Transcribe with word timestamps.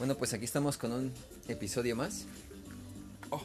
Bueno, 0.00 0.16
pues 0.16 0.32
aquí 0.32 0.46
estamos 0.46 0.78
con 0.78 0.92
un 0.92 1.12
episodio 1.46 1.94
más. 1.94 2.24
Oh, 3.28 3.42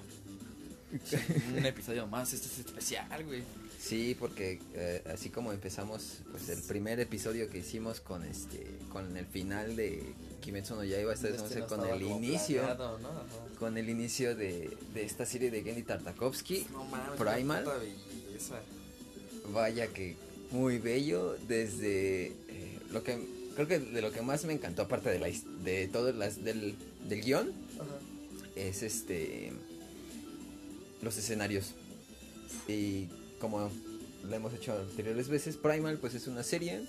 un 1.53 1.65
episodio 1.65 2.07
más, 2.07 2.31
este 2.31 2.47
es 2.47 2.59
especial, 2.59 3.25
güey. 3.25 3.43
Sí, 3.77 4.15
porque 4.17 4.61
eh, 4.73 5.03
así 5.13 5.29
como 5.29 5.51
empezamos, 5.51 6.21
pues 6.31 6.47
el 6.47 6.61
primer 6.61 7.01
episodio 7.01 7.49
que 7.49 7.57
hicimos 7.57 7.99
con 7.99 8.23
este, 8.23 8.65
con 8.89 9.17
el 9.17 9.25
final 9.25 9.75
de 9.75 10.01
Kimetsu 10.39 10.75
no 10.75 10.85
Yaiba, 10.85 11.13
esta 11.13 11.27
vez 11.27 11.35
vamos 11.35 11.51
a 11.51 11.53
hacer 11.53 11.63
Este 11.63 11.75
con 11.75 11.85
no 11.85 11.93
el 11.93 12.01
inicio, 12.03 12.61
planeado, 12.61 12.99
¿no? 12.99 13.09
Ajá. 13.09 13.23
con 13.59 13.77
el 13.77 13.89
inicio 13.89 14.33
de, 14.33 14.77
de 14.93 15.03
esta 15.03 15.25
serie 15.25 15.51
de 15.51 15.61
Gendy 15.61 15.83
Tartakovsky. 15.83 16.67
No 16.71 16.85
mames, 16.85 17.19
Primal. 17.19 17.65
Vaya 19.51 19.87
que 19.87 20.15
muy 20.51 20.77
bello 20.77 21.35
desde 21.49 22.27
eh, 22.27 22.79
lo 22.91 23.03
que 23.03 23.34
creo 23.55 23.67
que 23.67 23.79
de 23.79 24.01
lo 24.01 24.11
que 24.11 24.21
más 24.21 24.43
me 24.45 24.53
encantó 24.53 24.83
aparte 24.83 25.09
de 25.09 25.19
la 25.19 25.27
de 25.63 25.87
todo 25.87 26.11
las 26.11 26.43
del 26.43 26.75
del 27.07 27.21
guion 27.21 27.51
Ajá. 27.75 27.85
es 28.55 28.83
este 28.83 29.51
los 31.01 31.17
escenarios 31.17 31.73
y 32.67 33.07
como 33.39 33.69
lo 34.27 34.35
hemos 34.35 34.53
hecho 34.53 34.73
anteriores 34.73 35.27
veces 35.29 35.55
Primal 35.57 35.97
pues 35.99 36.13
es 36.15 36.27
una 36.27 36.43
serie 36.43 36.85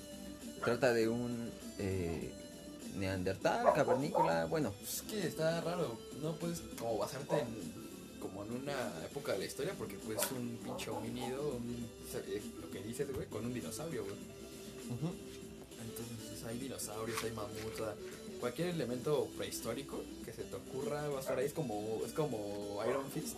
trata 0.65 0.93
de 0.93 1.09
un 1.09 1.51
eh, 1.79 2.31
neandertal 2.97 3.73
cavernícola 3.75 4.47
bueno 4.47 4.73
es 4.83 5.03
que 5.03 5.27
está 5.27 5.61
raro, 5.61 5.99
no 6.23 6.35
puedes 6.37 6.61
como 6.79 6.97
basarte 6.99 7.41
en 7.41 7.87
como 8.21 8.43
en 8.45 8.53
una 8.53 8.73
época 9.05 9.33
de 9.33 9.39
la 9.39 9.45
historia 9.45 9.75
porque 9.79 9.97
pues 10.05 10.19
un 10.37 10.59
pinche 10.65 10.91
homínido, 10.91 11.59
un- 11.59 11.87
es 12.13 12.43
lo 12.61 12.71
que 12.71 12.83
dices, 12.83 13.13
güey, 13.15 13.27
con 13.29 13.45
un 13.45 13.55
dinosaurio, 13.55 14.03
güey. 14.05 14.17
Hay 16.47 16.59
dinosaurios, 16.59 17.23
hay 17.25 17.33
mamuts, 17.33 17.75
o 17.75 17.77
sea, 17.77 17.95
cualquier 18.41 18.69
elemento 18.69 19.29
prehistórico 19.37 20.03
que 20.25 20.33
se 20.33 20.43
te 20.43 20.55
ocurra 20.55 21.09
va 21.09 21.19
a 21.19 21.21
estar 21.21 21.39
ahí, 21.39 21.47
es 21.47 21.53
como, 21.53 22.01
es 22.05 22.13
como 22.13 22.81
Iron 22.89 23.11
Fist. 23.11 23.37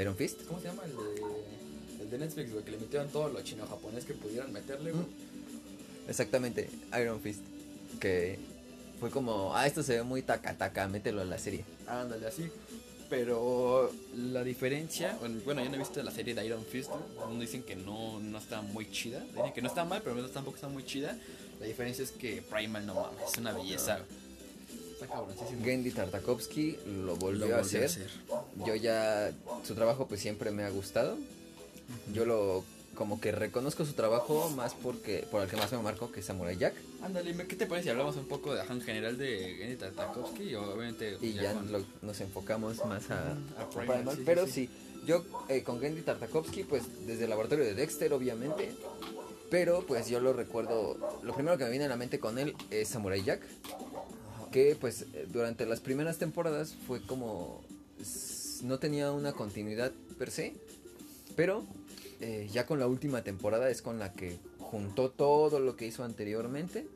Iron 0.00 0.16
Fist 0.16 0.42
¿Cómo 0.46 0.60
se 0.60 0.66
llama 0.66 0.82
el 0.84 0.90
de, 0.90 2.02
el 2.02 2.10
de 2.10 2.18
Netflix, 2.18 2.52
güey? 2.52 2.64
Que 2.64 2.72
le 2.72 2.78
metieron 2.78 3.08
todo 3.08 3.28
lo 3.28 3.40
chino-japonés 3.42 4.04
que 4.04 4.14
pudieran 4.14 4.52
meterle, 4.52 4.90
güey. 4.90 5.06
exactamente 6.08 6.68
Iron 7.00 7.20
Fist 7.20 7.40
que 8.00 8.38
fue 8.98 9.10
como 9.10 9.54
ah 9.54 9.66
esto 9.66 9.82
se 9.82 9.96
ve 9.96 10.02
muy 10.02 10.22
taca 10.22 10.56
taca 10.58 10.88
mételo 10.88 11.20
a 11.20 11.24
la 11.24 11.38
serie 11.38 11.64
Ándale, 11.86 12.26
así. 12.26 12.50
Pero 13.10 13.90
la 14.16 14.42
diferencia, 14.42 15.18
bueno, 15.44 15.62
yo 15.62 15.68
no 15.68 15.76
he 15.76 15.78
visto 15.78 16.02
la 16.02 16.10
serie 16.10 16.34
de 16.34 16.44
Iron 16.46 16.64
Fist, 16.64 16.90
¿no? 16.90 17.38
dicen 17.38 17.62
que 17.62 17.76
no, 17.76 18.18
no 18.20 18.38
está 18.38 18.62
muy 18.62 18.90
chida, 18.90 19.20
dicen 19.20 19.52
que 19.52 19.62
no 19.62 19.68
está 19.68 19.84
mal, 19.84 20.02
pero 20.02 20.28
tampoco 20.30 20.56
está 20.56 20.68
muy 20.68 20.84
chida. 20.84 21.16
La 21.60 21.66
diferencia 21.66 22.02
es 22.02 22.10
que 22.10 22.42
Primal 22.42 22.86
no 22.86 22.94
mames, 22.94 23.32
es 23.32 23.38
una 23.38 23.52
belleza. 23.52 24.00
Está 24.92 25.06
cabroncísimo. 25.06 25.64
Gendy 25.64 25.90
Tartakovsky 25.90 26.78
lo 27.04 27.16
volvió, 27.16 27.48
Lo 27.48 27.56
a, 27.56 27.60
hacer. 27.60 27.90
Yo 28.66 28.74
ya 28.74 29.32
su 29.64 29.74
trabajo 29.74 30.06
pues 30.06 30.20
siempre 30.20 30.50
me 30.50 30.64
ha 30.64 30.70
gustado. 30.70 31.16
Yo 32.12 32.24
lo 32.24 32.64
como 32.94 33.20
que 33.20 33.32
reconozco 33.32 33.84
su 33.84 33.92
trabajo 33.92 34.50
más 34.50 34.74
porque 34.74 35.26
por 35.30 35.42
el 35.42 35.48
que 35.48 35.56
más 35.56 35.70
me 35.72 35.78
marco 35.78 36.10
que 36.12 36.20
es 36.20 36.26
Samurai 36.26 36.56
Jack. 36.56 36.74
Ándale, 37.02 37.34
¿qué 37.46 37.56
te 37.56 37.66
parece 37.66 37.84
si 37.84 37.90
hablamos 37.90 38.16
un 38.16 38.26
poco 38.26 38.54
de 38.54 38.62
en 38.62 38.80
general 38.80 39.18
de 39.18 39.56
Gendy 39.58 39.76
Tartakovsky 39.76 40.42
y 40.44 40.54
obviamente 40.54 41.18
y 41.20 41.32
ya 41.34 41.52
con- 41.52 41.70
lo- 41.72 41.84
nos 42.02 42.20
enfocamos 42.20 42.84
más 42.86 43.10
a, 43.10 43.32
a 43.58 43.68
Primal, 43.70 43.96
Primal, 43.98 44.14
sí, 44.14 44.16
sí, 44.20 44.22
pero 44.26 44.46
sí. 44.46 44.52
sí, 44.52 44.70
yo 45.06 45.24
eh, 45.48 45.62
con 45.62 45.80
Gendy 45.80 46.02
Tartakovsky 46.02 46.64
pues 46.64 46.82
desde 47.06 47.24
el 47.24 47.30
laboratorio 47.30 47.64
de 47.64 47.74
Dexter 47.74 48.12
obviamente 48.12 48.72
pero 49.50 49.84
pues 49.86 50.08
yo 50.08 50.18
lo 50.20 50.32
recuerdo 50.32 50.96
lo 51.22 51.34
primero 51.34 51.58
que 51.58 51.64
me 51.64 51.70
viene 51.70 51.84
a 51.84 51.88
la 51.88 51.96
mente 51.96 52.18
con 52.18 52.38
él 52.38 52.54
es 52.70 52.88
Samurai 52.88 53.22
Jack 53.22 53.42
que 54.50 54.76
pues 54.80 55.06
durante 55.32 55.66
las 55.66 55.80
primeras 55.80 56.18
temporadas 56.18 56.74
fue 56.86 57.02
como 57.04 57.62
no 58.62 58.78
tenía 58.78 59.10
una 59.12 59.32
continuidad 59.32 59.92
per 60.18 60.30
se, 60.30 60.54
pero 61.36 61.64
eh, 62.24 62.48
ya 62.50 62.64
con 62.64 62.78
la 62.78 62.86
última 62.86 63.22
temporada 63.22 63.68
es 63.68 63.82
con 63.82 63.98
la 63.98 64.12
que 64.12 64.38
juntó 64.58 65.10
todo 65.10 65.60
lo 65.60 65.76
que 65.76 65.86
hizo 65.86 66.04
anteriormente 66.04 66.86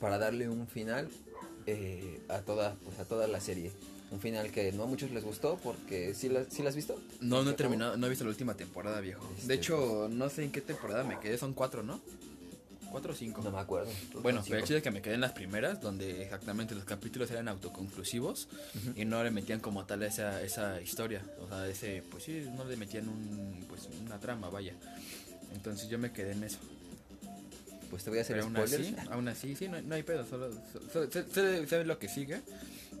para 0.00 0.18
darle 0.18 0.48
un 0.48 0.66
final 0.66 1.08
eh, 1.66 2.20
a 2.28 2.40
toda 2.40 2.74
pues 2.84 2.98
a 2.98 3.04
toda 3.04 3.28
la 3.28 3.40
serie. 3.40 3.70
Un 4.10 4.20
final 4.20 4.50
que 4.50 4.72
no 4.72 4.82
a 4.82 4.86
muchos 4.86 5.12
les 5.12 5.22
gustó 5.22 5.58
porque 5.62 6.12
sí 6.14 6.28
la, 6.28 6.44
sí 6.50 6.64
la 6.64 6.70
has 6.70 6.76
visto. 6.76 7.00
No, 7.20 7.44
no 7.44 7.50
he 7.50 7.54
terminado, 7.54 7.96
no 7.96 8.06
he 8.06 8.10
visto 8.10 8.24
la 8.24 8.30
última 8.30 8.54
temporada, 8.54 9.00
viejo. 9.00 9.28
Este, 9.36 9.46
De 9.46 9.54
hecho, 9.54 10.08
no 10.10 10.28
sé 10.28 10.42
en 10.42 10.50
qué 10.50 10.60
temporada 10.60 11.04
me 11.04 11.20
quedé, 11.20 11.38
son 11.38 11.54
cuatro, 11.54 11.84
¿no? 11.84 12.00
¿Cuatro 12.96 13.12
o 13.12 13.14
cinco? 13.14 13.42
No 13.42 13.50
me 13.50 13.58
acuerdo. 13.58 13.92
Bueno, 14.22 14.42
pero 14.42 14.56
el 14.56 14.62
chiste 14.62 14.78
es 14.78 14.82
que 14.82 14.90
me 14.90 15.02
quedé 15.02 15.16
en 15.16 15.20
las 15.20 15.32
primeras, 15.32 15.82
donde 15.82 16.22
exactamente 16.22 16.74
los 16.74 16.84
capítulos 16.86 17.30
eran 17.30 17.46
autoconclusivos 17.46 18.48
Ujú. 18.74 18.98
y 18.98 19.04
no 19.04 19.22
le 19.22 19.30
metían 19.30 19.60
como 19.60 19.84
tal 19.84 20.02
esa, 20.02 20.40
esa 20.42 20.80
historia. 20.80 21.22
O 21.42 21.46
sea, 21.46 21.68
ese, 21.68 22.02
pues 22.10 22.24
sí, 22.24 22.46
no 22.56 22.64
le 22.64 22.74
metían 22.78 23.10
un, 23.10 23.66
pues, 23.68 23.86
una 24.00 24.18
trama, 24.18 24.48
vaya. 24.48 24.72
Entonces 25.54 25.90
yo 25.90 25.98
me 25.98 26.10
quedé 26.10 26.32
en 26.32 26.44
eso. 26.44 26.56
Pues 27.90 28.02
te 28.02 28.08
voy 28.08 28.20
a 28.20 28.22
hacer 28.22 28.36
Pero 28.36 28.46
aún 28.46 28.56
así, 28.56 28.96
aún 29.10 29.28
así, 29.28 29.56
sí, 29.56 29.68
no, 29.68 29.78
no 29.82 29.94
hay 29.94 30.02
pedo, 30.02 30.24
solo, 30.24 30.50
solo- 30.90 31.10
sé 31.10 31.84
lo 31.84 31.98
que 31.98 32.08
sigue. 32.08 32.40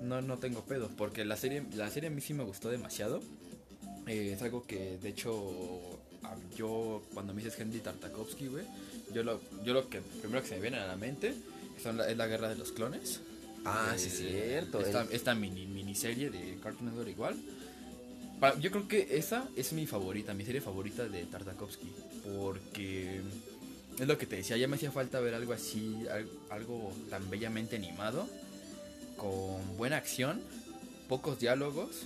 No, 0.02 0.20
no 0.20 0.36
tengo 0.36 0.62
pedo, 0.66 0.90
porque 0.94 1.24
la 1.24 1.38
serie, 1.38 1.64
la 1.74 1.88
serie 1.88 2.08
a 2.08 2.12
mí 2.12 2.20
sí 2.20 2.34
me 2.34 2.44
gustó 2.44 2.68
demasiado. 2.68 3.22
Eh, 4.06 4.32
es 4.34 4.42
algo 4.42 4.66
que, 4.66 4.98
de 4.98 5.08
hecho, 5.08 5.98
yo 6.54 7.02
cuando 7.14 7.32
me 7.34 7.42
dices 7.42 7.58
Henry 7.58 7.80
Tartakovsky, 7.80 8.48
güey, 8.48 8.64
yo 9.12 9.22
lo, 9.22 9.40
yo 9.64 9.72
lo 9.74 9.88
que 9.88 10.00
primero 10.00 10.42
que 10.42 10.48
se 10.48 10.54
me 10.56 10.62
viene 10.62 10.78
a 10.78 10.86
la 10.86 10.96
mente 10.96 11.34
son 11.82 11.96
la- 11.98 12.08
es 12.10 12.16
la 12.16 12.26
guerra 12.26 12.48
de 12.48 12.56
los 12.56 12.72
clones. 12.72 13.20
Ah, 13.64 13.92
Eh, 13.94 13.98
sí, 13.98 14.10
cierto. 14.10 14.80
Esta, 14.80 15.02
el- 15.02 15.12
esta 15.12 15.34
mini, 15.34 15.66
miniserie 15.66 16.30
de 16.30 16.58
Cartoon 16.62 16.86
Network 16.90 17.08
igual. 17.10 17.36
Yo 18.60 18.70
creo 18.70 18.86
que 18.86 19.16
esa 19.16 19.48
es 19.56 19.72
mi 19.72 19.86
favorita, 19.86 20.34
mi 20.34 20.44
serie 20.44 20.60
favorita 20.60 21.08
de 21.08 21.24
Tartakovsky. 21.24 21.90
Porque 22.38 23.20
es 23.98 24.06
lo 24.06 24.18
que 24.18 24.26
te 24.26 24.36
decía, 24.36 24.56
ya 24.58 24.68
me 24.68 24.76
hacía 24.76 24.92
falta 24.92 25.20
ver 25.20 25.34
algo 25.34 25.52
así, 25.54 25.96
al- 26.10 26.28
algo 26.50 26.92
tan 27.08 27.28
bellamente 27.30 27.76
animado, 27.76 28.28
con 29.16 29.76
buena 29.78 29.96
acción, 29.96 30.42
pocos 31.08 31.38
diálogos 31.40 32.02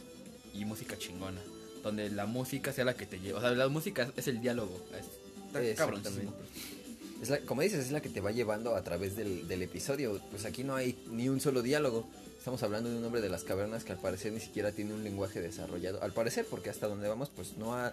y 0.54 0.64
música 0.64 0.96
chingona. 0.96 1.40
Donde 1.82 2.10
la 2.10 2.26
música 2.26 2.72
sea 2.72 2.84
la 2.84 2.94
que 2.94 3.06
te 3.06 3.18
lleva. 3.18 3.38
O 3.38 3.42
sea, 3.42 3.50
la 3.52 3.68
música 3.68 4.12
es 4.16 4.28
el 4.28 4.40
diálogo. 4.40 4.80
Está 4.92 5.74
cabroncísimo. 5.84 6.32
Exactamente. 6.32 6.79
Es 7.22 7.28
la- 7.30 7.40
como 7.40 7.62
dices, 7.62 7.84
es 7.86 7.92
la 7.92 8.00
que 8.00 8.08
te 8.08 8.20
va 8.20 8.30
llevando 8.30 8.74
a 8.76 8.82
través 8.82 9.16
del, 9.16 9.46
del 9.46 9.62
episodio. 9.62 10.20
Pues 10.30 10.44
aquí 10.44 10.64
no 10.64 10.74
hay 10.74 10.98
ni 11.10 11.28
un 11.28 11.40
solo 11.40 11.62
diálogo. 11.62 12.06
Estamos 12.38 12.62
hablando 12.62 12.88
de 12.90 12.96
un 12.96 13.04
hombre 13.04 13.20
de 13.20 13.28
las 13.28 13.44
cavernas 13.44 13.84
que 13.84 13.92
al 13.92 13.98
parecer 13.98 14.32
ni 14.32 14.40
siquiera 14.40 14.72
tiene 14.72 14.94
un 14.94 15.04
lenguaje 15.04 15.40
desarrollado. 15.42 16.02
Al 16.02 16.12
parecer, 16.12 16.46
porque 16.48 16.70
hasta 16.70 16.88
donde 16.88 17.08
vamos, 17.08 17.30
pues 17.34 17.56
no 17.58 17.74
ha 17.74 17.92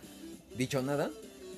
dicho 0.55 0.81
nada. 0.81 1.11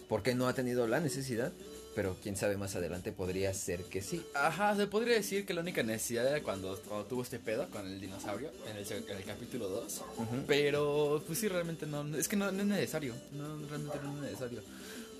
Porque 0.07 0.33
no 0.33 0.47
ha 0.47 0.53
tenido 0.53 0.87
la 0.87 0.99
necesidad. 0.99 1.51
Pero 1.95 2.15
quién 2.23 2.35
sabe 2.37 2.55
más 2.55 2.75
adelante 2.75 3.11
podría 3.11 3.53
ser 3.53 3.83
que 3.83 4.01
sí. 4.01 4.23
Ajá, 4.33 4.75
se 4.75 4.87
podría 4.87 5.15
decir 5.15 5.45
que 5.45 5.53
la 5.53 5.61
única 5.61 5.83
necesidad 5.83 6.25
era 6.27 6.41
cuando, 6.41 6.79
cuando 6.87 7.05
tuvo 7.07 7.23
este 7.23 7.39
pedo 7.39 7.67
con 7.69 7.85
el 7.85 7.99
dinosaurio 7.99 8.51
en 8.69 8.77
el, 8.77 8.91
en 8.91 9.17
el 9.17 9.23
capítulo 9.25 9.67
2. 9.69 10.01
Ujú. 10.17 10.25
Pero, 10.47 11.21
pues 11.27 11.39
sí, 11.39 11.47
realmente 11.47 11.85
no. 11.87 12.15
Es 12.17 12.27
que 12.27 12.35
no, 12.35 12.51
no 12.51 12.61
es 12.61 12.67
necesario. 12.67 13.13
No, 13.33 13.57
realmente 13.67 13.97
no 14.03 14.15
es 14.15 14.21
necesario. 14.31 14.61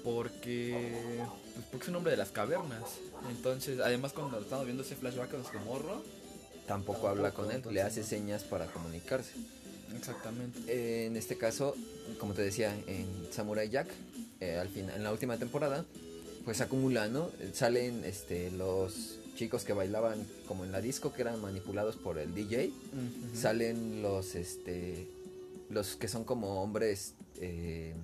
Porque. 0.04 1.20
Pues 1.60 1.72
porque 1.72 1.84
es 1.84 1.90
un 1.90 1.96
hombre 1.98 2.12
de 2.12 2.18
las 2.18 2.30
cavernas. 2.30 2.84
Entonces, 3.30 3.82
además, 3.82 4.14
cuando 4.14 4.40
estamos 4.40 4.64
viendo 4.66 4.84
ese 4.84 4.96
flashback 4.96 5.32
con 5.32 5.44
su 5.44 5.60
morro. 5.60 6.02
Tampoco 6.66 7.10
habla 7.10 7.32
con 7.32 7.52
él, 7.52 7.64
le 7.72 7.82
hace 7.82 8.04
señas 8.04 8.44
para 8.44 8.68
comunicarse. 8.68 9.32
Exactamente. 9.98 11.08
En 11.08 11.18
este 11.18 11.38
caso, 11.38 11.76
como 12.20 12.34
te 12.34 12.44
decía, 12.44 12.74
en 12.88 13.08
Samurai 13.32 13.68
Jack, 13.70 13.90
eh, 14.40 14.58
al 14.58 14.70
final, 14.70 14.96
en 14.96 15.04
la 15.04 15.12
última 15.12 15.38
temporada, 15.38 15.84
pues 16.46 16.62
acumula, 16.62 17.08
¿no? 17.10 17.30
Salen 17.54 18.06
este, 18.06 18.52
los 18.52 19.18
chicos 19.36 19.66
que 19.66 19.74
bailaban 19.74 20.26
como 20.48 20.64
en 20.64 20.72
la 20.72 20.80
disco, 20.80 21.12
que 21.12 21.24
eran 21.24 21.42
manipulados 21.42 21.98
por 21.98 22.20
el 22.20 22.34
DJ. 22.36 22.72
Salen 23.34 24.02
los, 24.02 24.36
este, 24.36 25.10
los 25.70 25.96
que 25.96 26.08
son 26.08 26.24
como 26.24 26.62
hombres 26.62 27.16
eh, 27.42 27.96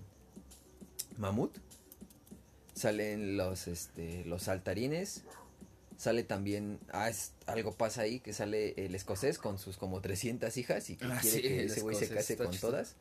mamut. 1.17 1.55
Salen 2.75 3.37
los, 3.37 3.67
este, 3.67 4.23
los 4.25 4.43
saltarines. 4.43 5.23
Sale 5.97 6.23
también, 6.23 6.79
ah, 6.91 7.09
es- 7.09 7.31
algo 7.47 7.71
pasa 7.71 8.01
ahí, 8.01 8.19
que 8.19 8.33
sale 8.33 8.73
el 8.85 8.93
escocés 8.95 9.37
con 9.39 9.57
sus 9.57 9.77
como 9.77 10.01
300 10.01 10.55
hijas 10.57 10.89
y 10.89 10.97
que 10.97 11.05
Ah, 11.05 11.17
quiere 11.21 11.37
sí, 11.37 11.41
que 11.41 11.63
ese 11.65 11.81
güey 11.81 11.95
se 11.95 12.09
case 12.09 12.35
con 12.35 12.51
chistoso. 12.51 12.71
todas. 12.73 12.95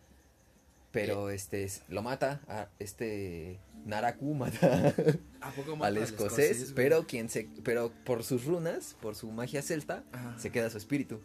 Pero 0.92 1.28
este 1.30 1.64
es- 1.64 1.82
lo 1.88 2.02
mata, 2.02 2.40
a 2.46 2.68
este 2.78 3.58
Naraku 3.84 4.32
mata 4.34 4.94
¿A 5.40 5.50
poco 5.50 5.82
al 5.84 5.96
escocés, 5.96 6.72
pero 6.76 7.04
quien 7.08 7.28
se, 7.28 7.48
pero 7.64 7.90
por 8.04 8.22
sus 8.22 8.44
runas, 8.44 8.94
por 9.02 9.16
su 9.16 9.28
magia 9.32 9.60
celta, 9.60 10.04
se 10.38 10.50
queda 10.52 10.70
su 10.70 10.78
espíritu. 10.78 11.20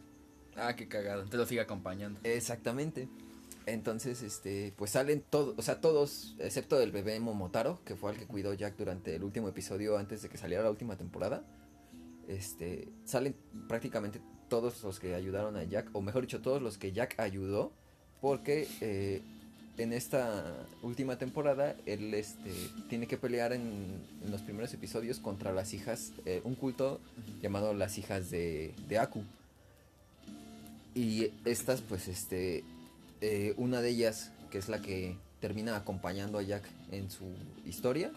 Ah, 0.56 0.76
qué 0.76 0.88
cagado. 0.88 1.20
Entonces 1.22 1.40
lo 1.40 1.46
sigue 1.46 1.62
acompañando. 1.62 2.20
Exactamente. 2.24 3.08
Entonces, 3.74 4.24
este, 4.24 4.74
pues 4.78 4.92
salen 4.92 5.24
todos, 5.30 5.54
o 5.58 5.62
sea, 5.62 5.80
todos, 5.80 6.36
excepto 6.40 6.82
el 6.82 6.92
bebé 6.92 7.20
Momotaro, 7.20 7.80
que 7.86 7.96
fue 7.96 8.12
el 8.12 8.18
que 8.18 8.26
cuidó 8.26 8.54
Jack 8.54 8.76
durante 8.78 9.16
el 9.16 9.24
último 9.24 9.48
episodio 9.48 9.98
antes 9.98 10.22
de 10.22 10.30
que 10.30 10.38
saliera 10.38 10.64
la 10.64 10.72
última 10.72 10.98
temporada. 10.98 11.44
este, 12.28 12.88
salen 13.06 13.36
prácticamente 13.68 14.22
todos 14.50 14.84
los 14.84 15.00
que 15.00 15.16
ayudaron 15.16 15.56
a 15.56 15.64
Jack, 15.64 15.90
o 15.94 16.02
mejor 16.02 16.24
dicho, 16.24 16.42
todos 16.42 16.62
los 16.62 16.78
que 16.78 16.92
Jack 16.92 17.20
ayudó, 17.20 17.72
porque 18.22 18.68
eh, 18.82 19.22
en 19.78 19.94
esta 19.94 20.68
última 20.82 21.18
temporada 21.18 21.76
él 21.86 22.14
este, 22.14 22.52
tiene 22.90 23.08
que 23.08 23.18
pelear 23.18 23.54
en, 23.54 23.62
en 24.24 24.32
los 24.32 24.42
primeros 24.42 24.74
episodios 24.74 25.20
contra 25.20 25.54
las 25.54 25.74
hijas, 25.74 26.12
eh, 26.26 26.42
un 26.44 26.56
culto 26.56 27.00
llamado 27.42 27.74
las 27.74 27.98
hijas 27.98 28.30
de, 28.30 28.74
de 28.88 29.00
Aku. 29.00 29.24
Y 30.96 31.32
estas, 31.46 31.82
pues, 31.82 32.08
este, 32.08 32.64
eh, 33.22 33.54
una 33.58 33.82
de 33.82 33.90
ellas, 33.90 34.32
que 34.52 34.58
es 34.58 34.70
la 34.70 34.82
que 34.82 35.18
termina 35.40 35.76
acompañando 35.76 36.38
a 36.38 36.42
Jack 36.44 36.64
en 36.92 37.10
su 37.10 37.26
historia, 37.66 38.12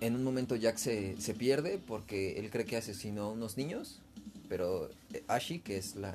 en 0.00 0.14
un 0.14 0.22
momento 0.24 0.54
Jack 0.56 0.76
se, 0.76 1.20
se 1.20 1.34
pierde 1.34 1.78
porque 1.78 2.38
él 2.38 2.50
cree 2.50 2.64
que 2.64 2.76
asesinó 2.76 3.24
a 3.24 3.32
unos 3.32 3.56
niños, 3.56 4.00
pero 4.48 4.88
eh, 5.12 5.24
Ashi, 5.28 5.58
que 5.60 5.76
es 5.76 5.96
la, 5.96 6.14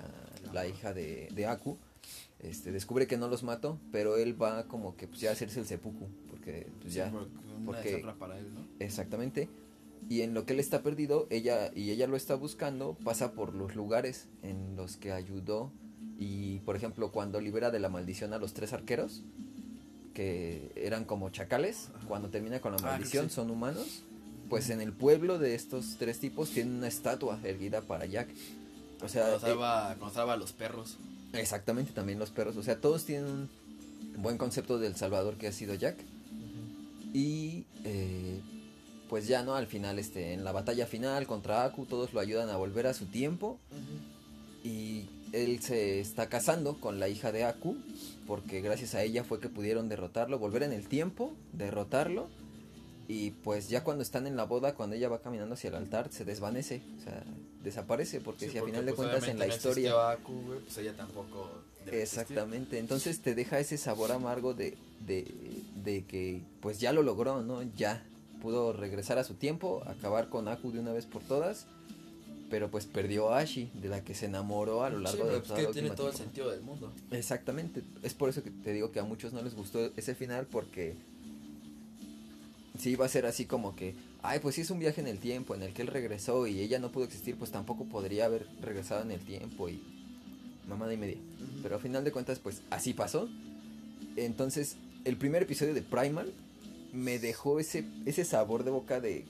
la 0.54 0.68
hija 0.68 0.94
de, 0.94 1.30
de 1.34 1.46
Aku, 1.46 1.78
este, 2.40 2.72
descubre 2.72 3.08
que 3.08 3.18
no 3.18 3.28
los 3.28 3.44
mató, 3.44 3.78
pero 3.92 4.18
él 4.18 4.42
va 4.42 4.68
como 4.68 4.96
que 4.96 5.08
pues, 5.08 5.20
ya 5.22 5.30
a 5.30 5.34
hacerse 5.34 5.60
el 5.60 5.66
seppuku, 5.66 6.08
porque 6.30 6.68
pues 6.82 6.94
ya, 6.94 7.08
Una 7.10 7.28
porque- 7.66 7.92
deshonra 7.92 8.16
para 8.16 8.38
él, 8.38 8.54
¿no? 8.54 8.62
exactamente. 8.80 9.50
Y 10.10 10.22
en 10.22 10.34
lo 10.34 10.46
que 10.46 10.52
él 10.52 10.60
está 10.60 10.82
perdido, 10.84 11.28
ella 11.30 11.72
y 11.74 11.92
ella 11.92 12.08
lo 12.08 12.18
está 12.18 12.36
buscando, 12.36 12.98
pasa 13.06 13.32
por 13.32 13.54
los 13.54 13.74
lugares 13.76 14.28
en 14.42 14.76
los 14.76 14.98
que 14.98 15.14
ayudó 15.14 15.72
y 16.20 16.60
por 16.60 16.76
ejemplo 16.76 17.12
cuando 17.12 17.42
libera 17.42 17.72
de 17.72 17.80
la 17.80 17.90
maldición 17.90 18.34
a 18.34 18.38
los 18.38 18.54
tres 18.54 18.74
arqueros 18.74 19.22
que 20.14 20.72
eran 20.76 21.06
como 21.06 21.30
chacales, 21.30 21.90
cuando 22.08 22.30
termina 22.30 22.60
con 22.62 22.74
la 22.74 22.78
Ah, 22.80 22.92
maldición 22.92 23.30
sí. 23.30 23.36
son 23.36 23.50
humanos, 23.50 24.04
pues 24.50 24.70
en 24.70 24.80
el 24.80 24.94
pueblo 24.94 25.40
de 25.40 25.56
estos 25.56 25.96
tres 25.98 26.20
tipos 26.20 26.52
tienen 26.52 26.74
una 26.76 26.88
estatua 26.88 27.40
erguida 27.44 27.82
para 27.82 28.06
Jack. 28.06 28.30
O 29.04 29.08
sea, 29.08 29.24
Cuando 29.24 29.38
eh, 29.38 29.50
salva, 29.50 29.96
cuando 29.98 30.14
salva 30.16 30.34
a 30.34 30.38
los 30.38 30.54
perros. 30.54 30.98
Exactamente, 31.34 31.94
también 31.94 32.20
los 32.20 32.30
perros. 32.30 32.56
O 32.58 32.64
sea, 32.64 32.80
todos 32.80 33.06
tienen 33.06 33.50
un 34.16 34.22
buen 34.22 34.38
concepto 34.38 34.78
del 34.78 34.96
Salvador 34.96 35.36
que 35.38 35.48
ha 35.48 35.52
sido 35.52 35.74
Jack. 35.74 35.98
Y 37.12 37.66
eh, 37.84 38.40
pues 39.10 39.28
ya, 39.28 39.42
¿no? 39.44 39.56
Al 39.56 39.66
final, 39.66 39.98
este, 39.98 40.34
en 40.34 40.44
la 40.44 40.52
batalla 40.52 40.86
final 40.86 41.26
contra 41.26 41.64
Aku, 41.66 41.86
todos 41.88 42.14
lo 42.14 42.20
ayudan 42.20 42.50
a 42.50 42.56
volver 42.58 42.86
a 42.86 42.94
su 42.94 43.08
tiempo. 43.08 43.60
Y 44.64 45.06
él 45.34 45.60
se 45.62 46.00
está 46.00 46.30
casando 46.30 46.80
con 46.80 47.00
la 47.00 47.10
hija 47.10 47.32
de 47.34 47.44
Aku. 47.44 47.76
Porque 48.26 48.62
gracias 48.62 48.96
a 48.96 49.04
ella 49.04 49.26
fue 49.26 49.42
que 49.42 49.50
pudieron 49.50 49.90
derrotarlo, 49.90 50.40
volver 50.40 50.64
en 50.64 50.72
el 50.72 50.88
tiempo, 50.88 51.34
derrotarlo. 51.52 52.30
Y 53.10 53.32
pues 53.32 53.68
ya 53.68 53.84
cuando 53.84 54.02
están 54.02 54.28
en 54.28 54.38
la 54.38 54.46
boda, 54.46 54.76
cuando 54.76 54.96
ella 54.96 55.10
va 55.10 55.22
caminando 55.22 55.56
hacia 55.56 55.68
el 55.68 55.76
altar, 55.76 56.10
se 56.10 56.24
desvanece. 56.24 56.82
O 57.00 57.04
sea, 57.04 57.22
desaparece. 57.62 58.22
Porque 58.22 58.46
Sí, 58.46 58.54
si 58.54 58.58
a 58.60 58.64
final 58.64 58.86
de 58.86 58.94
pues, 58.94 59.10
cuentas 59.10 59.30
en 59.30 59.40
la 59.40 59.48
no 59.48 59.54
historia... 59.54 60.12
Aku, 60.12 60.34
pues 60.64 60.78
ella 60.78 60.96
tampoco 60.96 61.50
existir. 61.80 62.00
Exactamente, 62.00 62.80
entonces 62.80 63.22
te 63.22 63.36
deja 63.36 63.60
ese 63.60 63.78
sabor 63.78 64.14
amargo 64.14 64.54
de, 64.54 64.78
de, 65.06 65.26
de 65.84 66.06
que 66.06 66.42
pues 66.62 66.80
ya 66.80 66.94
lo 66.94 67.04
logró, 67.04 67.42
¿no? 67.42 67.62
Ya 67.76 68.06
pudo 68.42 68.72
regresar 68.72 69.18
a 69.18 69.26
su 69.26 69.34
tiempo, 69.34 69.84
acabar 69.86 70.30
con 70.30 70.48
Aku 70.48 70.72
de 70.72 70.80
una 70.80 70.94
vez 70.94 71.06
por 71.06 71.24
todas, 71.24 71.68
pero 72.54 72.70
pues 72.70 72.86
perdió 72.86 73.32
a 73.32 73.40
Ashi, 73.40 73.72
de 73.74 73.90
la 73.90 74.04
que 74.04 74.14
se 74.14 74.28
enamoró 74.28 74.84
a 74.84 74.92
lo 74.92 75.00
Sí, 75.00 75.04
largo 75.06 75.26
de 75.26 75.38
pues 75.40 75.48
toda 75.48 75.60
que 75.60 75.74
tiene 75.74 75.90
todo 75.90 76.10
el 76.10 76.16
sentido 76.16 76.52
del 76.52 76.62
mundo. 76.62 76.94
Exactamente, 77.10 77.82
es 78.04 78.14
por 78.14 78.30
eso 78.30 78.44
que 78.44 78.52
te 78.52 78.72
digo 78.74 78.92
que 78.92 79.00
a 79.00 79.04
muchos 79.04 79.34
no 79.34 79.42
les 79.42 79.56
gustó 79.56 79.92
ese 79.98 80.14
final 80.14 80.46
porque 80.46 80.94
si 82.78 82.92
iba 82.92 83.08
a 83.08 83.10
ser 83.10 83.26
así 83.26 83.46
como 83.46 83.76
que, 83.76 83.96
ay, 84.22 84.38
pues 84.38 84.54
sí 84.54 84.62
es 84.62 84.70
un 84.70 84.78
viaje 84.78 85.02
en 85.02 85.08
el 85.08 85.18
tiempo 85.18 85.56
en 85.56 85.64
el 85.64 85.74
que 85.74 85.82
él 85.82 85.88
regresó 85.88 86.46
y 86.46 86.60
ella 86.60 86.78
no 86.78 86.92
pudo 86.92 87.06
existir, 87.06 87.38
pues 87.38 87.50
tampoco 87.50 87.86
podría 87.86 88.26
haber 88.26 88.46
regresado 88.62 89.02
en 89.02 89.10
el 89.10 89.22
tiempo 89.22 89.68
y 89.68 89.82
mamada 90.70 90.94
y 90.94 90.98
media. 90.98 91.18
Pero 91.64 91.78
a 91.78 91.80
final 91.80 92.04
de 92.04 92.12
cuentas, 92.12 92.38
pues 92.38 92.62
así 92.70 92.94
pasó. 92.94 93.30
Entonces, 94.16 94.76
el 95.06 95.18
primer 95.18 95.42
episodio 95.42 95.74
de 95.74 95.82
Primal 95.82 96.32
me 96.94 97.18
dejó 97.18 97.60
ese, 97.60 97.84
ese 98.06 98.24
sabor 98.26 98.64
de 98.64 98.70
boca 98.70 99.02
de... 99.02 99.26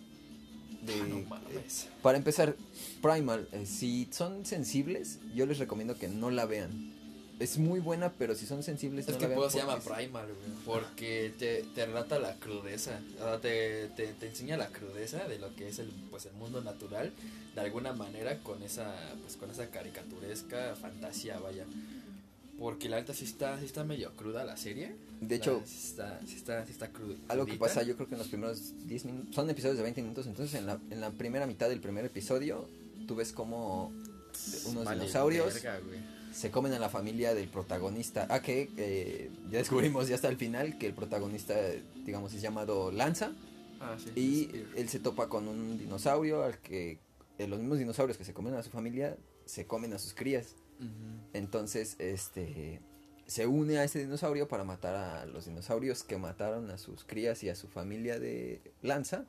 de 0.86 0.94
Ah, 0.94 1.06
no 1.08 1.20
mames. 1.30 1.88
para 2.02 2.18
empezar, 2.18 2.56
Primal, 3.02 3.48
eh, 3.52 3.66
si 3.66 4.08
son 4.12 4.46
sensibles, 4.46 5.20
yo 5.36 5.46
les 5.46 5.58
recomiendo 5.60 5.98
que 5.98 6.08
no 6.08 6.32
la 6.32 6.46
vean. 6.46 6.92
Es 7.40 7.58
muy 7.58 7.80
buena, 7.80 8.14
pero 8.14 8.36
si 8.36 8.46
son 8.46 8.64
sensibles, 8.64 9.08
Es 9.08 9.14
no 9.16 9.20
que 9.20 9.28
la 9.28 9.38
vean. 9.38 9.52
se 9.52 9.58
llama 9.58 9.80
Primal, 9.80 10.28
güey. 10.28 10.58
Porque 10.66 11.34
te, 11.38 11.64
te 11.76 11.86
relata 11.86 12.20
la 12.20 12.36
crudeza. 12.40 13.00
O 13.20 13.24
sea, 13.24 13.42
te, 13.42 13.90
te, 13.90 14.08
te 14.14 14.28
enseña 14.30 14.56
la 14.56 14.68
crudeza 14.68 15.28
de 15.28 15.40
lo 15.40 15.54
que 15.56 15.68
es 15.68 15.80
el, 15.80 15.88
pues, 16.12 16.26
el 16.28 16.34
mundo 16.34 16.62
natural. 16.62 17.12
De 17.56 17.62
alguna 17.62 17.92
manera 17.94 18.40
con 18.40 18.62
esa, 18.64 18.94
pues, 19.22 19.36
con 19.36 19.50
esa 19.52 19.68
caricaturesca 19.70 20.76
fantasía, 20.80 21.38
vaya. 21.40 21.66
Porque 22.60 22.88
la 22.88 22.98
neta 22.98 23.14
sí 23.14 23.26
está, 23.26 23.60
sí 23.60 23.66
está 23.66 23.84
medio 23.84 24.12
cruda 24.16 24.44
la 24.46 24.56
serie. 24.58 24.96
De 25.22 25.36
hecho, 25.36 25.62
sí 25.66 25.88
está, 25.90 26.20
sí 26.26 26.36
está, 26.36 26.66
sí 26.66 26.72
está 26.72 26.92
cru- 26.94 27.18
algo 27.28 27.46
que 27.46 27.56
pasa, 27.56 27.82
yo 27.84 27.96
creo 27.96 28.08
que 28.08 28.16
en 28.16 28.20
los 28.20 28.28
primeros 28.28 28.74
10 28.88 29.06
minutos, 29.06 29.34
son 29.36 29.50
episodios 29.50 29.78
de 29.78 29.84
20 29.84 30.02
minutos, 30.02 30.28
entonces 30.28 30.54
en 30.60 30.66
la, 30.68 30.80
en 30.92 31.02
la 31.02 31.10
primera 31.12 31.48
mitad 31.48 31.68
del 31.70 31.80
primer 31.82 32.06
episodio, 32.06 32.68
tú 33.08 33.16
ves 33.16 33.32
como 33.34 33.92
unos 34.66 34.86
Vale, 34.86 35.00
dinosaurios 35.00 35.54
verga, 35.54 35.80
se 36.34 36.52
comen 36.52 36.74
a 36.74 36.80
la 36.80 36.90
familia 36.90 37.34
del 37.34 37.48
protagonista. 37.48 38.28
Ah, 38.30 38.42
que 38.42 38.70
eh, 38.78 39.30
ya 39.52 39.60
descubrimos 39.60 40.08
ya 40.08 40.16
hasta 40.16 40.30
el 40.30 40.38
final 40.38 40.78
que 40.78 40.88
el 40.88 40.94
protagonista, 40.94 41.56
digamos, 42.06 42.34
es 42.34 42.42
llamado 42.42 42.92
Lanza. 42.92 43.32
Ah, 43.80 43.98
sí, 44.04 44.12
Y 44.20 44.44
Spear. 44.46 44.66
él 44.78 44.90
se 44.90 45.00
topa 45.00 45.28
con 45.28 45.48
un 45.48 45.78
dinosaurio 45.78 46.44
al 46.44 46.58
que 46.60 46.98
eh, 47.38 47.48
los 47.48 47.60
mismos 47.60 47.78
dinosaurios 47.80 48.18
que 48.18 48.24
se 48.26 48.34
comen 48.34 48.54
a 48.56 48.64
su 48.64 48.70
familia 48.70 49.18
se 49.46 49.66
comen 49.66 49.94
a 49.94 50.00
sus 50.00 50.14
crías. 50.14 50.56
Entonces, 51.34 51.96
este 52.00 52.82
se 53.26 53.48
une 53.48 53.78
a 53.78 53.84
ese 53.84 54.00
dinosaurio 54.00 54.48
para 54.48 54.64
matar 54.64 54.96
a 54.96 55.26
los 55.26 55.46
dinosaurios 55.46 56.04
que 56.04 56.18
mataron 56.18 56.70
a 56.70 56.78
sus 56.78 57.04
crías 57.04 57.44
y 57.44 57.50
a 57.50 57.56
su 57.56 57.68
familia 57.68 58.20
de 58.20 58.62
Lanza. 58.82 59.26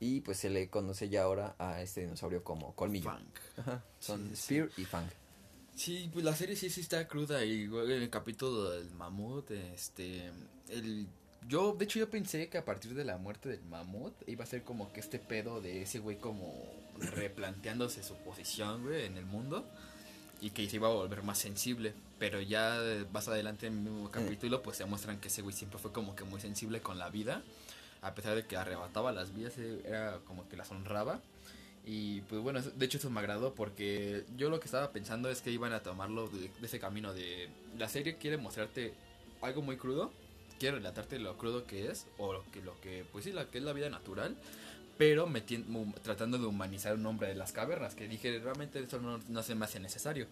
Y 0.00 0.20
pues 0.20 0.38
se 0.38 0.50
le 0.50 0.68
conoce 0.68 1.08
ya 1.08 1.22
ahora 1.22 1.54
a 1.58 1.80
este 1.82 2.02
dinosaurio 2.02 2.44
como 2.44 2.74
Colmillo. 2.74 3.10
Ajá, 3.56 3.84
son 3.98 4.30
Sí, 4.30 4.36
sí. 4.36 4.42
Spear 4.42 4.70
y 4.76 4.84
Fang. 4.84 5.08
Sí, 5.74 6.10
pues 6.12 6.24
la 6.24 6.34
serie 6.34 6.56
sí, 6.56 6.70
sí 6.70 6.80
está 6.80 7.08
cruda 7.08 7.44
y 7.44 7.64
en 7.64 7.90
el 7.90 8.10
capítulo 8.10 8.70
del 8.70 8.90
mamut, 8.92 9.50
este, 9.50 10.30
el, 10.68 11.08
yo, 11.48 11.74
de 11.74 11.84
hecho 11.84 11.98
yo 11.98 12.08
pensé 12.08 12.48
que 12.48 12.58
a 12.58 12.64
partir 12.64 12.94
de 12.94 13.04
la 13.04 13.18
muerte 13.18 13.48
del 13.48 13.64
mamut 13.64 14.14
iba 14.28 14.44
a 14.44 14.46
ser 14.46 14.62
como 14.62 14.92
que 14.92 15.00
este 15.00 15.18
pedo 15.18 15.60
de 15.60 15.82
ese 15.82 15.98
güey 15.98 16.18
como 16.18 16.54
replanteándose 16.98 18.04
su 18.04 18.14
posición, 18.18 18.84
güey, 18.84 19.06
en 19.06 19.16
el 19.16 19.26
mundo 19.26 19.68
y 20.44 20.50
que 20.50 20.68
se 20.68 20.76
iba 20.76 20.88
a 20.88 20.92
volver 20.92 21.22
más 21.22 21.38
sensible, 21.38 21.94
pero 22.18 22.38
ya 22.38 22.76
eh, 22.78 23.06
más 23.14 23.28
adelante 23.28 23.66
en 23.66 23.78
el 23.78 23.78
mismo 23.78 24.10
capítulo 24.10 24.62
pues 24.62 24.76
se 24.76 24.84
muestran 24.84 25.18
que 25.18 25.28
ese 25.28 25.40
güey 25.40 25.56
siempre 25.56 25.78
fue 25.78 25.90
como 25.90 26.14
que 26.14 26.24
muy 26.24 26.38
sensible 26.38 26.82
con 26.82 26.98
la 26.98 27.08
vida, 27.08 27.40
a 28.02 28.14
pesar 28.14 28.34
de 28.34 28.44
que 28.44 28.58
arrebataba 28.58 29.10
las 29.10 29.34
vidas, 29.34 29.54
eh, 29.56 29.80
era 29.86 30.18
como 30.26 30.46
que 30.46 30.58
las 30.58 30.70
honraba. 30.70 31.22
Y 31.86 32.20
pues 32.22 32.42
bueno, 32.42 32.60
de 32.60 32.84
hecho 32.84 32.98
eso 32.98 33.08
me 33.08 33.20
agradó 33.20 33.54
porque 33.54 34.26
yo 34.36 34.50
lo 34.50 34.60
que 34.60 34.66
estaba 34.66 34.92
pensando 34.92 35.30
es 35.30 35.40
que 35.40 35.50
iban 35.50 35.72
a 35.72 35.82
tomarlo 35.82 36.28
de, 36.28 36.50
de 36.60 36.66
ese 36.66 36.78
camino 36.78 37.14
de... 37.14 37.48
La 37.78 37.88
serie 37.88 38.18
quiere 38.18 38.36
mostrarte 38.36 38.92
algo 39.40 39.62
muy 39.62 39.78
crudo, 39.78 40.12
quiere 40.58 40.76
relatarte 40.76 41.18
lo 41.18 41.38
crudo 41.38 41.66
que 41.66 41.90
es, 41.90 42.06
o 42.18 42.34
lo 42.34 42.44
que, 42.50 42.60
lo 42.60 42.78
que 42.82 43.06
pues 43.12 43.24
sí, 43.24 43.32
la 43.32 43.46
que 43.46 43.58
es 43.58 43.64
la 43.64 43.72
vida 43.72 43.88
natural, 43.88 44.36
pero 44.98 45.28
tratando 46.02 46.38
de 46.38 46.46
humanizar 46.46 46.94
un 46.94 47.04
hombre 47.06 47.28
de 47.28 47.34
las 47.34 47.52
cavernas, 47.52 47.94
que 47.94 48.06
dije, 48.08 48.38
realmente 48.38 48.78
eso 48.80 49.00
no, 49.00 49.18
no 49.28 49.42
se 49.42 49.54
me 49.54 49.64
hace 49.64 49.80
necesario. 49.80 50.26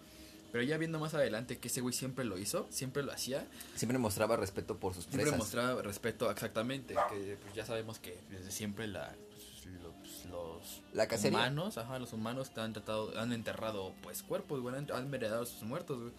Pero 0.53 0.65
ya 0.65 0.77
viendo 0.77 0.99
más 0.99 1.15
adelante 1.15 1.59
que 1.59 1.69
ese 1.69 1.81
güey 1.81 1.95
siempre 1.95 2.25
lo 2.27 2.37
hizo, 2.39 2.67
siempre 2.71 3.03
lo 3.03 3.11
hacía, 3.13 3.47
Siempre 3.75 3.97
mostraba 3.99 4.37
respeto 4.37 4.77
por 4.77 4.93
sus 4.95 5.05
siempre 5.05 5.23
presas. 5.23 5.39
mostraba 5.39 5.81
respeto 5.83 6.31
exactamente, 6.31 6.95
que 7.11 7.37
pues 7.43 7.55
ya 7.55 7.65
sabemos 7.65 7.99
que 7.99 8.19
desde 8.31 8.51
siempre 8.51 8.87
la, 8.87 9.15
pues, 9.31 9.67
lo- 9.83 9.93
pues, 9.95 10.27
los 10.27 10.83
La 10.93 11.09
cacería. 11.09 11.39
humanos, 11.39 11.79
ajá, 11.79 11.99
los 11.99 12.13
humanos 12.13 12.51
han 12.57 12.75
tratado, 12.75 13.19
han 13.19 13.33
enterrado 13.33 13.95
pues 14.03 14.23
cuerpos, 14.23 14.61
güey, 14.61 14.77
han, 14.77 14.93
han 14.93 15.13
heredado 15.15 15.47
sus 15.47 15.63
muertos, 15.63 15.99
güey. 15.99 16.13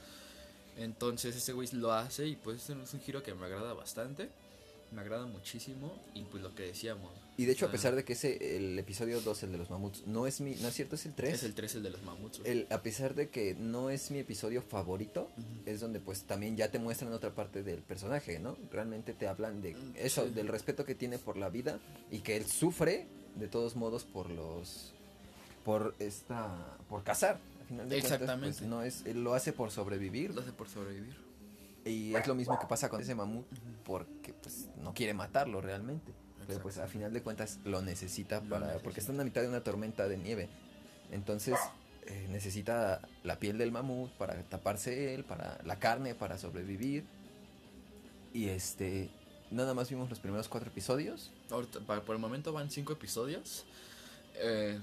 Entonces 0.78 1.36
ese 1.36 1.54
güey 1.54 1.68
lo 1.72 1.94
hace 1.94 2.26
y 2.28 2.36
pues 2.36 2.68
es 2.72 2.94
un 2.96 3.02
giro 3.02 3.22
que 3.22 3.36
me 3.36 3.46
agrada 3.46 3.74
bastante, 3.74 4.30
me 4.92 5.02
agrada 5.02 5.28
muchísimo 5.28 5.96
y 6.16 6.24
pues 6.24 6.42
lo 6.42 6.56
que 6.56 6.64
decíamos. 6.64 7.12
Y 7.36 7.46
de 7.46 7.54
hecho, 7.54 7.66
a 7.66 7.72
pesar 7.72 7.96
de 7.96 8.04
que 8.06 8.14
ese, 8.14 8.58
el 8.58 8.78
episodio 8.78 9.20
2, 9.20 9.44
el 9.44 9.52
de 9.54 9.58
los 9.58 9.70
mamuts, 9.72 10.06
no 10.06 10.28
es 10.28 10.40
mi, 10.40 10.54
no 10.56 10.68
es 10.68 10.74
cierto, 10.76 10.96
es 10.96 11.06
el 11.08 11.14
3. 11.16 11.34
es 11.34 11.44
el 11.44 11.56
3 11.56 11.76
el 11.76 11.84
de 11.84 11.90
los 11.90 12.04
mamuts. 12.04 12.42
El- 12.44 12.68
a 12.70 12.84
pesar 12.84 13.16
de 13.16 13.30
que 13.30 13.56
no 13.56 13.90
es 13.90 14.12
mi 14.12 14.20
episodio 14.20 14.62
favorito, 14.62 15.32
es 15.66 15.80
donde 15.80 16.00
pues 16.00 16.24
también 16.24 16.56
ya 16.58 16.70
te 16.70 16.78
muestran 16.78 17.12
otra 17.12 17.34
parte 17.34 17.64
del 17.64 17.82
personaje, 17.82 18.38
¿no? 18.40 18.56
Realmente 18.72 19.14
te 19.14 19.28
hablan 19.28 19.62
de 19.64 19.74
Mm, 19.74 19.94
eso, 19.96 20.26
sí. 20.28 20.30
del 20.34 20.48
respeto 20.48 20.86
que 20.86 20.94
tiene 20.94 21.18
por 21.18 21.36
la 21.38 21.50
vida 21.50 21.80
y 22.12 22.20
que 22.20 22.38
él 22.38 22.46
sufre 22.46 23.08
de 23.36 23.48
todos 23.48 23.76
modos 23.76 24.04
por 24.06 24.30
los 24.30 24.94
por 25.66 25.96
esta 25.98 26.78
por 26.88 27.04
cazar. 27.04 27.40
Al 27.62 27.68
final 27.68 27.90
de 27.90 27.96
cuentas, 27.96 28.12
Exactamente. 28.12 28.58
pues, 28.60 28.70
no 28.70 28.84
es 28.84 29.02
él 29.06 29.24
lo 29.24 29.34
hace 29.34 29.54
por 29.54 29.72
sobrevivir 29.72 30.36
Lo 30.36 30.42
hace 30.42 30.52
por 30.52 30.68
sobrevivir. 30.70 31.16
y 31.86 32.14
es 32.14 32.28
lo 32.28 32.36
mismo 32.36 32.60
que 32.60 32.68
pasa 32.68 32.90
con 32.90 33.02
ese 33.02 33.16
mamut 33.16 33.46
porque 33.86 34.34
pues 34.34 34.68
no 34.84 34.94
quiere 34.94 35.14
matarlo 35.16 35.62
realmente. 35.62 36.12
Pero 36.48 36.62
pues 36.62 36.78
a 36.78 36.88
final 36.88 37.14
de 37.14 37.22
cuentas 37.22 37.60
lo 37.66 37.82
necesita 37.82 38.42
Lo 38.42 38.50
para 38.50 38.60
necesita. 38.66 38.84
porque 38.84 39.00
está 39.00 39.12
en 39.12 39.18
la 39.18 39.24
mitad 39.24 39.42
de 39.42 39.48
una 39.50 39.62
tormenta 39.62 40.08
de 40.08 40.18
nieve. 40.18 40.50
Entonces 41.12 41.58
eh, 42.06 42.28
necesita 42.30 43.02
la 43.24 43.40
piel 43.40 43.58
del 43.58 43.72
mamut 43.72 44.12
para 44.14 44.42
taparse 44.44 45.14
él, 45.14 45.24
para 45.24 45.60
la 45.64 45.80
carne, 45.80 46.16
para 46.16 46.38
sobrevivir. 46.38 47.06
Y 48.34 48.48
este, 48.50 49.10
nada 49.52 49.74
más 49.74 49.90
vimos 49.90 50.10
los 50.10 50.20
primeros 50.20 50.50
cuatro 50.50 50.70
episodios. 50.70 51.32
Por 51.50 52.16
el 52.16 52.22
momento 52.22 52.52
van 52.52 52.72
cinco 52.72 52.94
episodios. 52.94 53.66
Eh, 54.36 54.80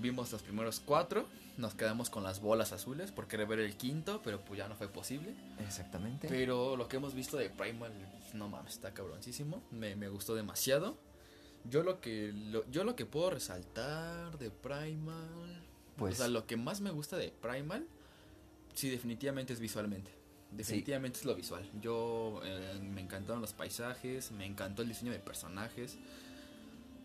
vimos 0.00 0.30
los 0.32 0.42
primeros 0.42 0.80
cuatro. 0.80 1.26
Nos 1.58 1.74
quedamos 1.74 2.08
con 2.08 2.22
las 2.22 2.40
bolas 2.40 2.72
azules 2.72 3.12
por 3.12 3.28
querer 3.28 3.46
ver 3.46 3.58
el 3.60 3.76
quinto, 3.76 4.22
pero 4.24 4.40
pues 4.40 4.58
ya 4.58 4.68
no 4.68 4.74
fue 4.74 4.88
posible. 4.88 5.34
Exactamente. 5.60 6.26
Pero 6.28 6.76
lo 6.76 6.88
que 6.88 6.96
hemos 6.96 7.14
visto 7.14 7.36
de 7.36 7.50
Primal, 7.50 7.92
no 8.32 8.48
mames, 8.48 8.72
está 8.74 8.94
cabroncísimo. 8.94 9.62
Me, 9.70 9.94
me 9.94 10.08
gustó 10.08 10.34
demasiado. 10.34 10.96
Yo 11.64 11.82
lo 11.82 12.00
que 12.00 12.32
lo, 12.32 12.68
yo 12.70 12.84
lo 12.84 12.96
que 12.96 13.04
puedo 13.06 13.30
resaltar 13.30 14.38
de 14.38 14.50
Primal, 14.50 15.62
Pues- 15.96 16.14
o 16.14 16.16
sea, 16.18 16.28
lo 16.28 16.46
que 16.46 16.56
más 16.56 16.80
me 16.80 16.90
gusta 16.90 17.16
de 17.18 17.28
Primal, 17.30 17.86
sí, 18.74 18.88
definitivamente 18.88 19.52
es 19.52 19.60
visualmente. 19.60 20.10
Definitivamente 20.50 21.18
es 21.18 21.24
lo 21.24 21.34
visual. 21.34 21.68
Yo 21.80 22.40
eh, 22.44 22.78
me 22.82 23.00
encantaron 23.02 23.40
los 23.40 23.52
paisajes, 23.52 24.32
me 24.32 24.44
encantó 24.46 24.82
el 24.82 24.88
diseño 24.88 25.12
de 25.12 25.18
personajes. 25.18 25.96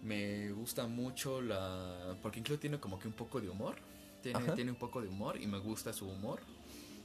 Me 0.04 0.51
gusta 0.51 0.88
mucho 0.88 1.42
la. 1.42 2.18
Porque 2.22 2.39
incluso 2.39 2.60
tiene 2.60 2.80
como 2.80 3.00
que 3.00 3.08
un 3.08 3.13
poco 3.13 3.39
de 3.42 3.50
humor. 3.50 3.75
Tiene, 4.21 4.39
Ajá. 4.39 4.55
tiene 4.55 4.71
un 4.71 4.77
poco 4.77 5.01
de 5.01 5.07
humor 5.07 5.41
y 5.41 5.47
me 5.47 5.59
gusta 5.59 5.93
su 5.93 6.07
humor. 6.07 6.39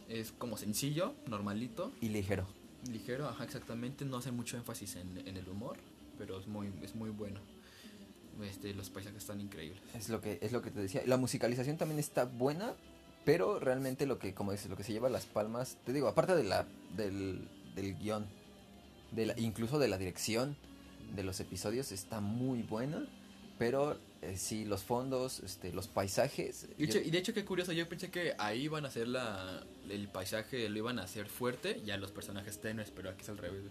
Es 0.09 0.33
como 0.33 0.57
sencillo, 0.57 1.14
normalito, 1.26 1.92
Y 2.00 2.09
ligero. 2.09 2.47
ligero, 2.90 3.28
ajá, 3.28 3.45
exactamente. 3.45 4.04
No 4.04 4.16
hace 4.19 4.33
mucho 4.33 4.57
énfasis 4.57 4.97
en, 4.97 5.26
en 5.26 5.37
el 5.37 5.49
humor, 5.49 5.76
pero 6.19 6.38
es 6.40 6.47
muy, 6.47 6.71
es 6.83 6.95
muy 6.95 7.11
bueno. 7.11 7.40
Este, 8.42 8.75
los 8.75 8.90
paisajes 8.90 9.19
están 9.23 9.40
increíbles. 9.40 9.81
Es 9.95 10.09
lo 10.09 10.21
que 10.21 10.38
es 10.40 10.52
lo 10.52 10.62
que 10.62 10.71
te 10.71 10.81
decía. 10.81 11.02
La 11.07 11.16
musicalización 11.19 11.76
también 11.76 11.99
está 12.00 12.25
buena, 12.25 12.75
pero 13.25 13.61
realmente 13.61 14.07
lo 14.07 14.19
que 14.19 14.35
como 14.35 14.52
dices, 14.52 14.69
lo 14.71 14.76
que 14.76 14.85
se 14.85 14.92
lleva 14.92 15.09
las 15.11 15.26
palmas, 15.26 15.76
te 15.85 15.92
digo, 15.92 16.09
aparte 16.09 16.35
de 16.35 16.42
la 16.45 16.66
del, 16.97 17.47
del 17.76 17.97
guion, 17.99 18.26
de 19.12 19.26
la, 19.26 19.38
incluso 19.38 19.78
de 19.78 19.88
la 19.88 19.99
dirección 19.99 20.57
de 21.14 21.23
los 21.25 21.38
episodios 21.40 21.92
está 21.92 22.21
muy 22.21 22.62
buena, 22.62 23.07
pero 23.59 23.97
eh, 24.23 24.37
sí 24.37 24.64
los 24.64 24.83
fondos, 24.85 25.41
este, 25.41 25.73
los 25.73 25.88
paisajes. 25.88 26.67
Y 26.79 26.87
de, 26.87 26.93
yo- 26.93 26.99
hecho, 27.00 27.09
y 27.09 27.11
de 27.11 27.19
hecho, 27.19 27.35
qué 27.35 27.45
curioso, 27.45 27.73
yo 27.73 27.88
pensé 27.88 28.11
que 28.11 28.35
ahí 28.38 28.62
iban 28.62 28.85
a 28.85 28.88
hacer 28.88 29.09
la, 29.09 29.64
el 29.91 30.09
paisaje, 30.09 30.69
lo 30.69 30.79
iban 30.79 30.99
a 30.99 31.02
hacer 31.02 31.26
fuerte, 31.29 31.81
ya 31.85 31.97
los 31.97 32.11
personajes 32.12 32.61
tenues, 32.61 32.91
pero 32.95 33.11
aquí 33.11 33.23
es 33.23 33.29
al 33.29 33.38
revés. 33.38 33.62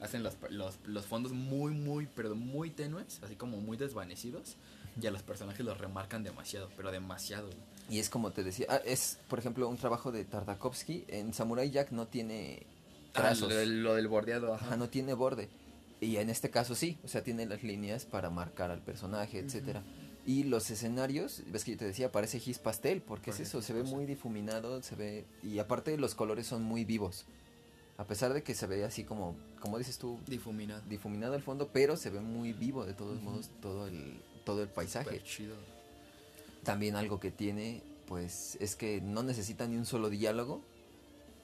Hacen 0.00 0.22
los, 0.22 0.34
los, 0.50 0.76
los 0.84 1.06
fondos 1.06 1.32
muy, 1.32 1.72
muy, 1.72 2.06
pero 2.14 2.34
muy 2.34 2.70
tenues, 2.70 3.20
así 3.22 3.34
como 3.34 3.60
muy 3.60 3.76
desvanecidos, 3.76 4.56
y 5.00 5.06
a 5.06 5.10
los 5.10 5.22
personajes 5.22 5.64
los 5.64 5.78
remarcan 5.78 6.22
demasiado, 6.22 6.70
pero 6.76 6.90
demasiado. 6.92 7.48
Y 7.88 7.98
es 7.98 8.10
como 8.10 8.30
te 8.32 8.42
decía, 8.44 8.66
ah, 8.68 8.80
es 8.84 9.18
por 9.28 9.38
ejemplo 9.38 9.68
un 9.68 9.76
trabajo 9.76 10.10
de 10.12 10.24
Tartakovsky. 10.24 11.04
En 11.08 11.32
Samurai 11.32 11.70
Jack 11.70 11.92
no 11.92 12.06
tiene 12.06 12.66
Ah, 13.14 13.20
trazos, 13.22 13.48
lo, 13.48 13.54
del- 13.56 13.82
lo 13.82 13.94
del 13.94 14.08
bordeado, 14.08 14.52
ajá. 14.54 14.66
ajá, 14.66 14.76
no 14.76 14.88
tiene 14.90 15.14
borde. 15.14 15.48
Y 16.00 16.16
en 16.16 16.28
este 16.28 16.50
caso 16.50 16.74
sí, 16.74 16.98
o 17.04 17.08
sea, 17.08 17.22
tiene 17.22 17.46
las 17.46 17.62
líneas 17.62 18.04
para 18.04 18.28
marcar 18.30 18.70
al 18.70 18.82
personaje, 18.82 19.38
etcétera. 19.38 19.82
Y 20.26 20.42
los 20.44 20.70
escenarios, 20.70 21.42
ves 21.46 21.64
que 21.64 21.72
yo 21.72 21.76
te 21.78 21.84
decía, 21.86 22.10
parece 22.12 22.40
gis 22.40 22.58
pastel, 22.58 23.00
porque 23.00 23.30
es 23.30 23.40
eso, 23.40 23.62
se 23.62 23.72
ve 23.72 23.82
muy 23.84 24.06
difuminado, 24.06 24.82
se 24.82 24.94
ve 24.96 25.24
y 25.42 25.58
aparte 25.58 25.96
los 25.96 26.14
colores 26.14 26.46
son 26.46 26.62
muy 26.64 26.84
vivos. 26.84 27.24
A 27.96 28.04
pesar 28.04 28.34
de 28.34 28.42
que 28.42 28.54
se 28.54 28.66
ve 28.66 28.84
así 28.84 29.04
como 29.04 29.36
como 29.60 29.78
dices 29.78 29.96
tú, 29.98 30.18
Difuminado. 30.26 30.82
difuminado 30.88 31.34
al 31.34 31.42
fondo, 31.42 31.70
pero 31.72 31.96
se 31.96 32.10
ve 32.10 32.20
muy 32.20 32.52
vivo 32.52 32.84
de 32.84 32.92
todos 32.92 33.20
modos 33.22 33.50
todo 33.62 33.86
el 33.86 34.20
todo 34.44 34.62
el 34.62 34.68
paisaje. 34.68 35.22
Chido. 35.22 35.56
También 36.62 36.94
algo 36.96 37.20
que 37.20 37.30
tiene, 37.30 37.82
pues, 38.06 38.56
es 38.60 38.76
que 38.76 39.00
no 39.00 39.22
necesita 39.22 39.66
ni 39.66 39.76
un 39.76 39.86
solo 39.86 40.10
diálogo, 40.10 40.60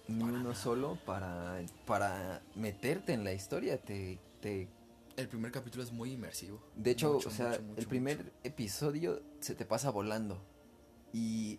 ni 0.09 0.21
Para 0.21 0.33
uno 0.33 0.43
nada. 0.43 0.55
solo 0.55 0.99
para, 1.07 1.61
para 1.87 2.43
meterte 2.55 3.13
en 3.13 3.25
la 3.25 3.33
historia. 3.33 3.79
Te, 3.79 4.19
te, 4.43 4.69
El 5.17 5.29
primer 5.29 5.51
capítulo 5.53 5.83
es 5.83 5.91
muy 5.93 6.13
inmersivo. 6.13 6.61
de 6.77 6.91
hecho, 6.91 7.15
Mucho, 7.15 7.29
o 7.31 7.33
sea, 7.33 7.49
mucho, 7.51 7.63
mucho, 7.63 7.81
el 7.81 7.87
primer 7.87 8.33
episodio 8.45 9.23
se 9.41 9.55
te 9.55 9.65
pasa 9.65 9.89
volando. 9.91 10.39
Y 11.15 11.59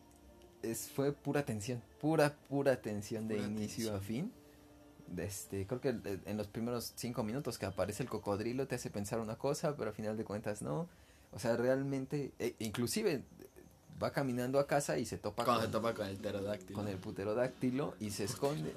es, 0.61 0.89
fue 0.89 1.11
pura 1.13 1.43
tensión, 1.45 1.81
pura, 1.99 2.35
pura 2.49 2.81
tensión 2.81 3.27
de 3.27 3.35
Pura 3.37 3.47
inicio 3.47 3.95
a 3.95 3.99
fin. 3.99 4.31
De 5.07 5.25
Este, 5.25 5.67
creo 5.67 5.81
que 5.81 5.89
en 6.25 6.37
los 6.37 6.47
primeros 6.47 6.93
cinco 6.95 7.23
minutos 7.23 7.57
que 7.57 7.65
aparece 7.65 8.03
el 8.03 8.09
cocodrilo 8.09 8.67
te 8.67 8.75
hace 8.75 8.89
pensar 8.89 9.19
una 9.19 9.35
cosa, 9.37 9.75
pero 9.75 9.89
al 9.89 9.95
final 9.95 10.15
de 10.17 10.23
cuentas 10.23 10.61
no. 10.61 10.87
O 11.31 11.39
sea, 11.39 11.55
realmente, 11.57 12.31
e- 12.39 12.55
inclusive 12.59 13.23
va 14.01 14.11
caminando 14.11 14.59
a 14.59 14.65
casa 14.67 14.97
y 14.97 15.05
se 15.05 15.17
topa 15.17 15.45
Cuando 15.45 15.61
con, 15.63 15.69
se 15.69 15.71
topa 15.71 15.93
con 15.93 16.07
el 16.07 16.17
pterodáctilo. 16.17 16.73
con 16.79 16.87
el 16.87 16.97
puterodáctilo 16.97 17.95
y 17.99 18.09
se 18.11 18.23
esconde. 18.25 18.73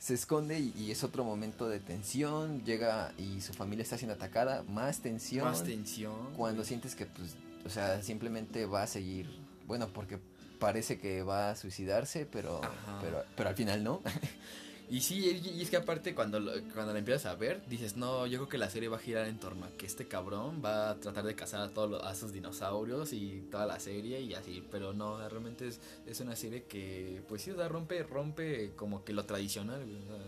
Se 0.00 0.14
esconde 0.14 0.58
y, 0.58 0.72
y 0.76 0.90
es 0.90 1.04
otro 1.04 1.24
momento 1.24 1.68
de 1.68 1.78
tensión. 1.78 2.64
Llega 2.64 3.12
y 3.18 3.42
su 3.42 3.52
familia 3.52 3.82
está 3.82 3.98
siendo 3.98 4.14
atacada. 4.14 4.64
Más 4.66 5.00
tensión. 5.00 5.44
Más 5.44 5.62
tensión. 5.62 6.32
cuando 6.36 6.64
sientes 6.64 6.94
que, 6.96 7.04
pues, 7.06 7.36
o 7.66 7.68
sea, 7.68 8.02
simplemente 8.02 8.64
va 8.64 8.82
a 8.82 8.86
seguir. 8.86 9.30
Bueno, 9.66 9.88
porque 9.92 10.18
parece 10.58 10.98
que 10.98 11.22
va 11.22 11.50
a 11.50 11.56
suicidarse, 11.56 12.26
pero, 12.26 12.64
Ajá. 12.64 12.98
pero, 13.02 13.24
pero 13.36 13.50
al 13.50 13.54
final 13.54 13.84
no. 13.84 14.00
Y 14.90 15.00
sí, 15.02 15.40
y 15.56 15.62
es 15.62 15.70
que 15.70 15.76
aparte 15.76 16.16
cuando, 16.16 16.40
lo- 16.40 16.50
cuando 16.74 16.92
la 16.92 16.98
empiezas 16.98 17.26
a 17.26 17.36
ver, 17.36 17.62
dices, 17.68 17.96
no, 17.96 18.26
yo 18.26 18.38
creo 18.38 18.48
que 18.48 18.58
la 18.58 18.68
serie 18.68 18.88
va 18.88 18.96
a 18.96 19.00
girar 19.00 19.28
en 19.28 19.38
torno 19.38 19.64
a 19.66 19.70
que 19.70 19.86
este 19.86 20.08
cabrón 20.08 20.60
va 20.64 20.90
a 20.90 20.94
tratar 20.96 21.24
de 21.24 21.36
cazar 21.36 21.60
a 21.60 21.68
todos 21.70 21.88
los, 21.90 22.02
a 22.02 22.12
sus 22.16 22.32
dinosaurios 22.32 23.12
y 23.12 23.46
toda 23.52 23.66
la 23.66 23.78
serie 23.78 24.20
y 24.20 24.34
así, 24.34 24.64
pero 24.68 24.92
no, 24.92 25.16
realmente 25.28 25.68
es, 25.68 25.80
es 26.06 26.18
una 26.18 26.34
serie 26.34 26.64
que, 26.64 27.22
pues 27.28 27.42
sí, 27.42 27.52
o 27.52 27.56
sea, 27.56 27.68
rompe, 27.68 28.02
rompe 28.02 28.72
como 28.74 29.04
que 29.04 29.12
lo 29.12 29.24
tradicional, 29.24 29.80
o 29.82 30.06
sea, 30.08 30.24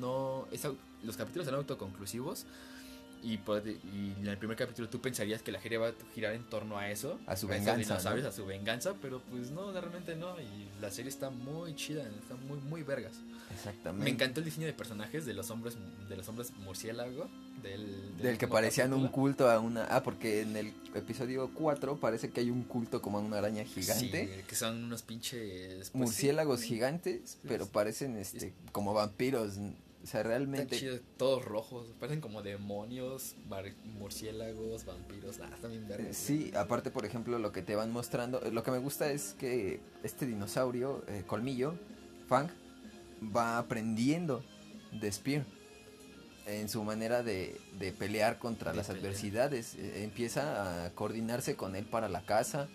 no, 0.00 0.48
es 0.50 0.66
los 1.04 1.16
capítulos 1.16 1.46
son 1.46 1.54
autoconclusivos 1.54 2.44
y, 3.22 3.34
y 3.34 4.14
en 4.20 4.26
el 4.26 4.38
primer 4.38 4.56
capítulo 4.56 4.88
tú 4.88 5.00
pensarías 5.00 5.42
que 5.42 5.52
la 5.52 5.60
serie 5.60 5.78
va 5.78 5.88
a 5.88 5.94
girar 6.14 6.34
en 6.34 6.44
torno 6.44 6.78
a 6.78 6.90
eso, 6.90 7.18
A 7.26 7.36
su 7.36 7.46
venganza, 7.46 7.96
a 7.96 8.32
su 8.32 8.46
venganza, 8.46 8.94
pero 9.00 9.20
pues 9.30 9.50
no, 9.50 9.72
realmente 9.72 10.16
no, 10.16 10.40
y 10.40 10.68
la 10.80 10.90
serie 10.90 11.08
está 11.08 11.30
muy 11.30 11.74
chida, 11.74 12.02
está 12.20 12.34
muy, 12.34 12.58
muy 12.58 12.82
vergas. 12.82 13.14
Exactamente. 13.54 14.04
Me 14.04 14.10
encantó 14.10 14.40
el 14.40 14.46
diseño 14.46 14.66
de 14.66 14.72
personajes 14.72 15.26
de 15.26 15.34
los 15.34 15.50
hombres 15.50 15.76
de 16.08 16.16
los 16.16 16.28
hombres 16.28 16.52
murciélago 16.64 17.28
del, 17.62 18.16
Del 18.18 18.38
que 18.38 18.48
parecían 18.48 18.92
un 18.92 19.08
culto 19.08 19.50
a 19.50 19.60
una... 19.60 19.84
Ah, 19.84 20.02
porque 20.02 20.40
en 20.40 20.56
el 20.56 20.72
episodio 20.94 21.50
4 21.54 21.98
parece 21.98 22.30
que 22.30 22.40
hay 22.40 22.50
un 22.50 22.64
culto 22.64 23.00
como 23.00 23.18
a 23.18 23.20
una 23.20 23.38
araña 23.38 23.64
gigante. 23.64 24.36
Sí, 24.36 24.42
que 24.48 24.54
son 24.54 24.84
unos 24.84 25.02
pinches 25.02 25.90
pues, 25.90 25.94
murciélagos 25.94 26.60
sí, 26.60 26.68
gigantes, 26.68 27.38
pero 27.46 27.66
parecen 27.66 28.16
este 28.16 28.52
como 28.72 28.94
vampiros. 28.94 29.58
O 30.02 30.06
sea, 30.06 30.22
realmente 30.24 31.00
todos 31.16 31.44
rojos, 31.44 31.86
parecen 32.00 32.20
como 32.20 32.42
demonios, 32.42 33.36
murciélagos, 33.84 34.84
vampiros, 34.84 35.38
ah, 35.40 35.68
bien 35.68 35.86
verdes. 35.86 36.16
Sí, 36.16 36.50
aparte, 36.56 36.90
por 36.90 37.06
ejemplo, 37.06 37.38
lo 37.38 37.52
que 37.52 37.62
te 37.62 37.76
van 37.76 37.92
mostrando, 37.92 38.42
eh, 38.42 38.50
lo 38.50 38.64
que 38.64 38.72
me 38.72 38.78
gusta 38.78 39.12
es 39.12 39.34
que 39.38 39.80
este 40.02 40.26
dinosaurio, 40.26 41.04
eh, 41.06 41.22
Colmillo, 41.26 41.74
Fang, 42.26 42.48
va 43.34 43.58
aprendiendo 43.58 44.44
de 44.90 45.12
Spear 45.12 45.44
en 46.46 46.68
su 46.68 46.82
manera 46.82 47.22
de, 47.22 47.60
de 47.78 47.92
pelear 47.92 48.40
contra 48.40 48.72
De 48.72 48.78
las 48.78 48.88
pelear. 48.88 49.04
adversidades. 49.04 49.76
Eh, 49.76 50.02
empieza 50.02 50.84
a 50.86 50.90
coordinarse 50.94 51.54
con 51.54 51.76
él 51.76 51.84
para 51.84 52.08
la 52.08 52.26
caza, 52.26 52.68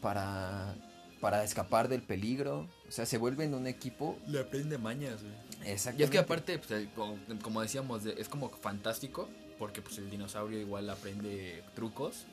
para, 0.00 0.74
para 1.20 1.44
escapar 1.44 1.88
del 1.88 2.02
peligro. 2.02 2.66
O 2.92 2.94
sea, 2.94 3.06
se 3.06 3.16
vuelven 3.16 3.54
un 3.54 3.66
equipo. 3.66 4.18
Le 4.28 4.38
aprende 4.40 4.76
mañas, 4.76 5.22
güey. 5.22 5.32
Exactamente. 5.72 6.02
Y 6.02 6.04
es 6.04 6.10
que 6.10 6.18
aparte, 6.18 6.58
pues, 6.58 6.70
el- 6.72 6.90
como, 6.90 7.16
como 7.40 7.62
decíamos, 7.62 8.04
de- 8.04 8.20
es 8.20 8.28
como 8.28 8.50
fantástico, 8.50 9.30
porque 9.58 9.80
pues 9.80 9.96
el 9.96 10.10
dinosaurio 10.10 10.60
igual 10.60 10.90
aprende 10.90 11.64
trucos, 11.74 12.26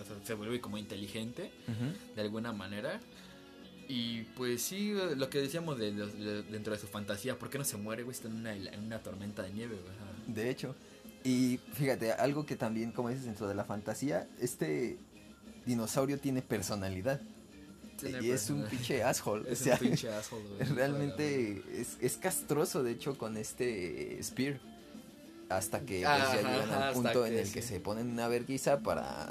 o 0.00 0.04
sea, 0.04 0.16
se 0.24 0.32
vuelve 0.32 0.58
como 0.62 0.78
inteligente. 0.78 1.52
De 2.14 2.22
alguna 2.22 2.54
manera. 2.54 2.98
Y 3.88 4.22
pues 4.38 4.62
sí, 4.62 4.94
lo 5.16 5.28
que 5.28 5.38
decíamos 5.38 5.78
de, 5.78 5.92
los- 5.92 6.18
de- 6.18 6.42
dentro 6.44 6.72
de 6.72 6.78
su 6.78 6.86
fantasía, 6.86 7.38
¿por 7.38 7.50
qué 7.50 7.58
no 7.58 7.64
se 7.64 7.76
muere, 7.76 8.02
güey? 8.02 8.16
Está 8.16 8.28
en 8.28 8.36
una, 8.36 8.54
en 8.56 8.84
una 8.84 9.00
tormenta 9.02 9.42
de 9.42 9.52
nieve, 9.52 9.74
güey. 9.76 9.94
Ajá. 9.96 10.32
De 10.32 10.48
hecho. 10.48 10.74
Y 11.24 11.58
fíjate, 11.74 12.12
algo 12.12 12.46
que 12.46 12.56
también, 12.56 12.90
como 12.90 13.10
dices, 13.10 13.26
dentro 13.26 13.48
de 13.48 13.54
la 13.54 13.64
fantasía, 13.64 14.26
este 14.40 14.96
dinosaurio 15.66 16.18
tiene 16.18 16.40
personalidad. 16.40 17.20
Y 18.02 18.30
es 18.30 18.50
un 18.50 18.64
pinche 18.64 19.02
asshole. 19.02 19.44
Es 19.50 19.60
o 19.60 19.64
sea, 19.64 19.74
un 19.74 19.80
pinche 19.80 20.08
asshole, 20.08 20.44
güey. 20.48 20.68
realmente 20.74 21.62
es, 21.72 21.96
es 22.00 22.16
castroso, 22.16 22.82
de 22.82 22.92
hecho, 22.92 23.16
con 23.16 23.36
este 23.36 24.18
Spear. 24.22 24.58
Hasta 25.48 25.80
que 25.80 26.00
pues, 26.00 26.06
Ajá, 26.06 26.34
ya 26.34 26.42
llegan 26.42 26.82
al 26.82 26.92
punto 26.92 27.24
en 27.24 27.38
el 27.38 27.52
que 27.52 27.62
se 27.62 27.78
ponen 27.78 28.10
una 28.10 28.26
verguiza 28.26 28.80
para 28.80 29.28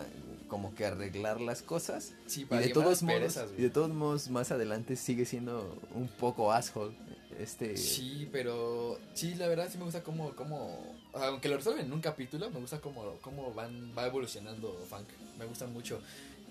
como 0.47 0.73
que 0.73 0.85
arreglar 0.85 1.41
las 1.41 1.61
cosas. 1.61 2.13
Sí, 2.25 2.41
Y 2.41 2.45
para 2.45 2.61
de 2.61 2.69
quemar 2.69 2.85
todos 2.85 3.03
modos, 3.03 3.19
perezas, 3.19 3.49
y 3.57 3.61
de 3.61 3.69
todos 3.69 3.89
modos, 3.89 4.29
más 4.29 4.51
adelante 4.51 4.95
sigue 4.95 5.25
siendo 5.25 5.77
un 5.93 6.07
poco 6.07 6.53
asshole. 6.53 6.95
Este. 7.37 7.75
Sí, 7.75 8.29
pero 8.31 8.97
sí, 9.13 9.35
la 9.35 9.49
verdad 9.49 9.67
sí 9.69 9.77
me 9.77 9.83
gusta 9.83 10.03
cómo, 10.03 10.33
cómo 10.35 10.95
aunque 11.13 11.49
lo 11.49 11.57
resuelven 11.57 11.85
en 11.85 11.93
un 11.93 12.01
capítulo, 12.01 12.49
me 12.49 12.59
gusta 12.59 12.79
cómo, 12.79 13.17
cómo 13.21 13.53
van, 13.53 13.91
va 13.97 14.07
evolucionando 14.07 14.73
Funk. 14.89 15.07
Me 15.37 15.45
gusta 15.45 15.67
mucho. 15.67 15.99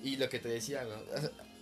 Y 0.03 0.17
lo 0.17 0.29
que 0.29 0.39
te 0.39 0.49
decía, 0.49 0.87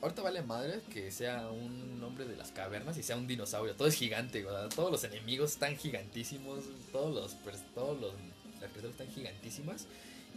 ahorita 0.02 0.22
vale 0.22 0.42
madre 0.42 0.80
que 0.92 1.10
sea 1.10 1.48
un 1.50 2.02
hombre 2.02 2.26
de 2.26 2.36
las 2.36 2.50
cavernas 2.50 2.98
y 2.98 3.02
sea 3.02 3.16
un 3.16 3.26
dinosaurio. 3.26 3.74
Todo 3.74 3.88
es 3.88 3.94
gigante, 3.94 4.42
¿verdad? 4.42 4.68
Todos 4.74 4.90
los 4.90 5.04
enemigos 5.04 5.52
están 5.52 5.76
gigantísimos. 5.76 6.64
Todos 6.90 7.14
los, 7.14 7.36
todos 7.74 8.00
los, 8.00 8.12
las 8.60 8.70
personas 8.70 9.00
están 9.00 9.08
gigantísimas. 9.14 9.86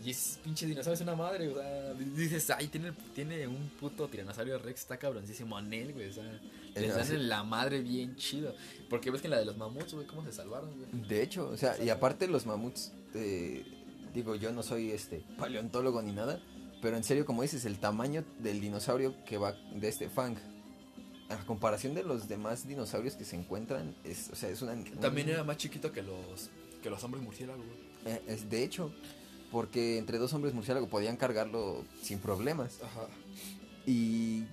Y 0.03 0.11
ese 0.11 0.39
pinche 0.41 0.65
dinosaurio 0.65 0.95
es 0.95 1.01
una 1.01 1.15
madre, 1.15 1.47
o 1.47 1.55
sea, 1.55 1.93
dices, 1.93 2.49
ay, 2.49 2.67
tiene, 2.67 2.91
tiene 3.13 3.47
un 3.47 3.69
puto 3.79 4.07
tiranosaurio 4.09 4.59
Rex, 4.59 4.81
está 4.81 4.97
cabroncísimo 4.97 5.57
él, 5.57 5.93
güey, 5.93 6.09
o 6.09 6.13
sea, 6.13 6.41
les 6.75 6.93
dan 6.93 7.29
la 7.29 7.43
madre 7.43 7.81
bien 7.81 8.15
chido. 8.17 8.53
Porque 8.89 9.09
ves 9.09 9.21
que 9.21 9.27
en 9.27 9.31
la 9.31 9.39
de 9.39 9.45
los 9.45 9.55
mamuts, 9.55 9.93
güey, 9.93 10.05
cómo 10.05 10.23
se 10.25 10.33
salvaron, 10.33 10.69
güey. 10.77 11.07
De 11.07 11.23
hecho, 11.23 11.47
o 11.47 11.55
sea, 11.55 11.81
y 11.81 11.89
aparte 11.89 12.27
los 12.27 12.45
mamuts, 12.45 12.91
eh, 13.13 13.65
digo, 14.13 14.35
yo 14.35 14.51
no 14.51 14.63
soy 14.63 14.91
este 14.91 15.23
paleontólogo 15.37 16.01
ni 16.01 16.11
nada, 16.11 16.41
pero 16.85 16.97
en 16.97 17.03
serio, 17.03 17.25
como 17.25 17.41
dices, 17.41 17.65
el 17.65 17.79
tamaño 17.79 18.23
del 18.37 18.61
dinosaurio 18.61 19.15
que 19.25 19.39
va 19.39 19.53
de 19.73 19.87
este 19.87 20.07
Fang, 20.07 20.35
a 21.29 21.37
comparación 21.47 21.95
de 21.95 22.03
los 22.03 22.27
demás 22.27 22.67
dinosaurios 22.67 23.15
que 23.15 23.25
se 23.25 23.35
encuentran, 23.35 23.95
es, 24.03 24.29
o 24.29 24.35
sea, 24.35 24.49
es 24.49 24.61
una... 24.61 24.75
También 25.01 25.27
era 25.29 25.43
más 25.43 25.57
chiquito 25.57 25.91
que 25.91 26.03
los, 26.03 26.51
que 26.83 26.91
los 26.91 27.03
hombres 27.03 27.23
murciélagos, 27.23 27.65
eh, 28.05 28.21
es, 28.27 28.51
de 28.51 28.63
hecho, 28.63 28.93
porque 29.51 29.97
entre 29.97 30.19
dos 30.19 30.31
hombres 30.33 30.53
murciélagos 30.53 30.87
podían 30.87 31.17
cargarlo 31.17 31.83
sin 32.03 32.19
problemas. 32.19 32.79
Ajá. 32.83 33.07
Y 33.87 34.43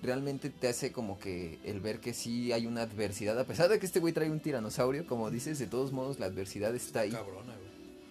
realmente 0.00 0.48
te 0.48 0.68
hace 0.68 0.92
como 0.92 1.18
que 1.18 1.58
el 1.64 1.80
ver 1.80 1.98
que 1.98 2.14
sí 2.14 2.52
hay 2.52 2.68
una 2.68 2.82
adversidad, 2.82 3.36
a 3.36 3.46
pesar 3.46 3.68
de 3.68 3.80
que 3.80 3.86
este 3.86 3.98
güey 3.98 4.12
trae 4.12 4.30
un 4.30 4.38
tiranosaurio, 4.38 5.08
como 5.08 5.28
dices, 5.28 5.58
de 5.58 5.66
todos 5.66 5.90
modos 5.90 6.20
la 6.20 6.26
adversidad 6.26 6.72
está 6.72 7.00
ahí. 7.00 7.10
Cabrona, 7.10 7.54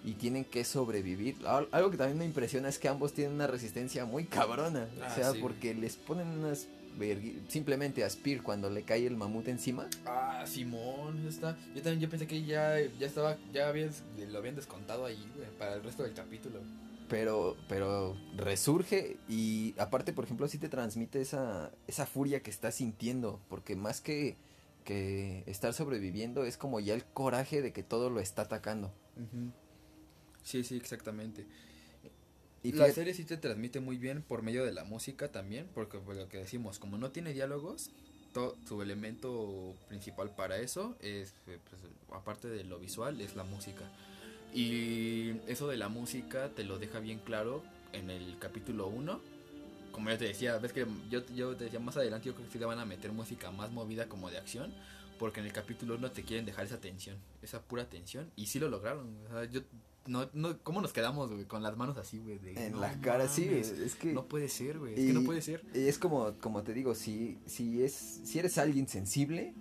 Y 0.03 0.13
tienen 0.13 0.45
que 0.45 0.63
sobrevivir. 0.63 1.35
Algo 1.45 1.91
que 1.91 1.97
también 1.97 2.17
me 2.17 2.25
impresiona 2.25 2.69
es 2.69 2.79
que 2.79 2.87
ambos 2.87 3.13
tienen 3.13 3.33
una 3.33 3.47
resistencia 3.47 4.05
muy 4.05 4.25
cabrona. 4.25 4.87
o 4.99 5.03
ah, 5.03 5.09
sea, 5.13 5.33
porque 5.41 5.73
les 5.73 5.97
ponen 5.97 6.27
unas 6.27 6.67
simplemente 7.47 8.03
a 8.03 8.09
Spear 8.09 8.43
cuando 8.43 8.69
le 8.69 8.83
cae 8.83 9.05
el 9.05 9.15
mamut 9.15 9.47
encima. 9.47 9.87
Ah, 10.05 10.43
Simón, 10.45 11.25
está. 11.27 11.57
Yo 11.73 11.81
también 11.81 11.99
yo 11.99 12.09
pensé 12.09 12.27
que 12.27 12.43
ya, 12.43 12.79
ya 12.79 13.07
estaba, 13.07 13.37
ya 13.53 13.71
lo 13.71 14.37
habían 14.37 14.55
descontado 14.55 15.05
ahí, 15.05 15.23
para 15.57 15.75
el 15.75 15.83
resto 15.83 16.03
del 16.03 16.13
capítulo. 16.13 16.59
Pero, 17.07 17.57
pero 17.67 18.15
resurge 18.35 19.17
y 19.27 19.73
aparte, 19.79 20.13
por 20.13 20.25
ejemplo, 20.25 20.47
sí 20.47 20.59
te 20.59 20.69
transmite 20.69 21.21
esa, 21.21 21.71
esa 21.87 22.05
furia 22.05 22.41
que 22.41 22.51
estás 22.51 22.75
sintiendo, 22.75 23.39
porque 23.49 23.75
más 23.75 23.99
que, 23.99 24.37
que 24.83 25.43
estar 25.47 25.73
sobreviviendo 25.73 26.43
es 26.45 26.55
como 26.55 26.79
ya 26.79 26.93
el 26.93 27.03
coraje 27.03 27.63
de 27.63 27.73
que 27.73 27.81
todo 27.81 28.11
lo 28.11 28.19
está 28.19 28.43
atacando. 28.43 28.91
Sí, 30.49 30.63
sí, 30.63 30.77
exactamente. 30.77 31.45
Y 32.63 32.71
la 32.71 32.91
serie 32.91 33.13
sí 33.13 33.23
te 33.23 33.37
transmite 33.37 33.79
muy 33.79 33.99
bien 33.99 34.23
por 34.23 34.41
medio 34.41 34.65
de 34.65 34.73
la 34.73 34.83
música 34.83 35.31
también, 35.31 35.69
porque 35.75 35.99
pues, 35.99 36.17
lo 36.17 36.27
que 36.27 36.39
decimos, 36.39 36.79
como 36.79 36.97
no 36.97 37.11
tiene 37.11 37.33
diálogos, 37.33 37.91
su 38.67 38.81
elemento 38.81 39.75
principal 39.89 40.31
para 40.31 40.57
eso 40.57 40.97
es, 41.01 41.35
eh, 41.45 41.59
pues, 41.69 41.83
aparte 42.11 42.47
de 42.47 42.63
lo 42.63 42.79
visual, 42.79 43.21
es 43.21 43.35
la 43.35 43.43
música. 43.43 43.83
Y 44.51 45.35
eso 45.45 45.67
de 45.67 45.77
la 45.77 45.87
música 45.87 46.49
te 46.49 46.63
lo 46.63 46.79
deja 46.79 46.99
bien 46.99 47.19
claro 47.19 47.61
en 47.93 48.09
el 48.09 48.39
capítulo 48.39 48.87
1. 48.87 49.21
Como 49.91 50.09
ya 50.09 50.17
te 50.17 50.25
decía, 50.25 50.57
ves 50.57 50.73
que 50.73 50.87
yo, 51.11 51.23
yo 51.27 51.55
te 51.55 51.65
decía 51.65 51.79
más 51.79 51.95
adelante, 51.95 52.25
yo 52.25 52.33
creo 52.33 52.47
que 52.47 52.53
sí 52.53 52.57
le 52.57 52.65
van 52.65 52.79
a 52.79 52.85
meter 52.85 53.11
música 53.11 53.51
más 53.51 53.69
movida 53.71 54.07
como 54.07 54.31
de 54.31 54.39
acción, 54.39 54.73
porque 55.19 55.41
en 55.41 55.45
el 55.45 55.53
capítulo 55.53 55.93
1 55.93 56.09
te 56.09 56.23
quieren 56.23 56.47
dejar 56.47 56.65
esa 56.65 56.81
tensión, 56.81 57.17
esa 57.43 57.61
pura 57.61 57.87
tensión, 57.87 58.31
y 58.35 58.47
sí 58.47 58.57
lo 58.57 58.67
lograron. 58.67 59.15
O 59.27 59.29
sea, 59.29 59.45
yo 59.45 59.61
no, 60.09 60.29
no, 60.33 60.57
¿cómo 60.63 60.81
nos 60.81 60.91
quedamos, 60.91 61.31
güey? 61.31 61.45
Con 61.45 61.63
las 61.63 61.77
manos 61.77 61.97
así, 61.97 62.19
güey. 62.19 62.39
En 62.55 62.79
la 62.81 62.99
cara, 62.99 63.27
sí, 63.27 63.47
es 63.47 63.95
que... 63.95 64.11
No 64.11 64.27
puede 64.27 64.49
ser, 64.49 64.79
güey. 64.79 64.93
Es 64.93 64.99
que 64.99 65.13
no 65.13 65.23
puede 65.23 65.41
ser. 65.41 65.63
Y 65.73 65.87
es 65.87 65.99
como, 65.99 66.33
como 66.39 66.63
te 66.63 66.73
digo, 66.73 66.95
si, 66.95 67.37
si, 67.45 67.83
es, 67.83 67.93
si 68.23 68.39
eres 68.39 68.57
alguien 68.57 68.87
sensible, 68.87 69.53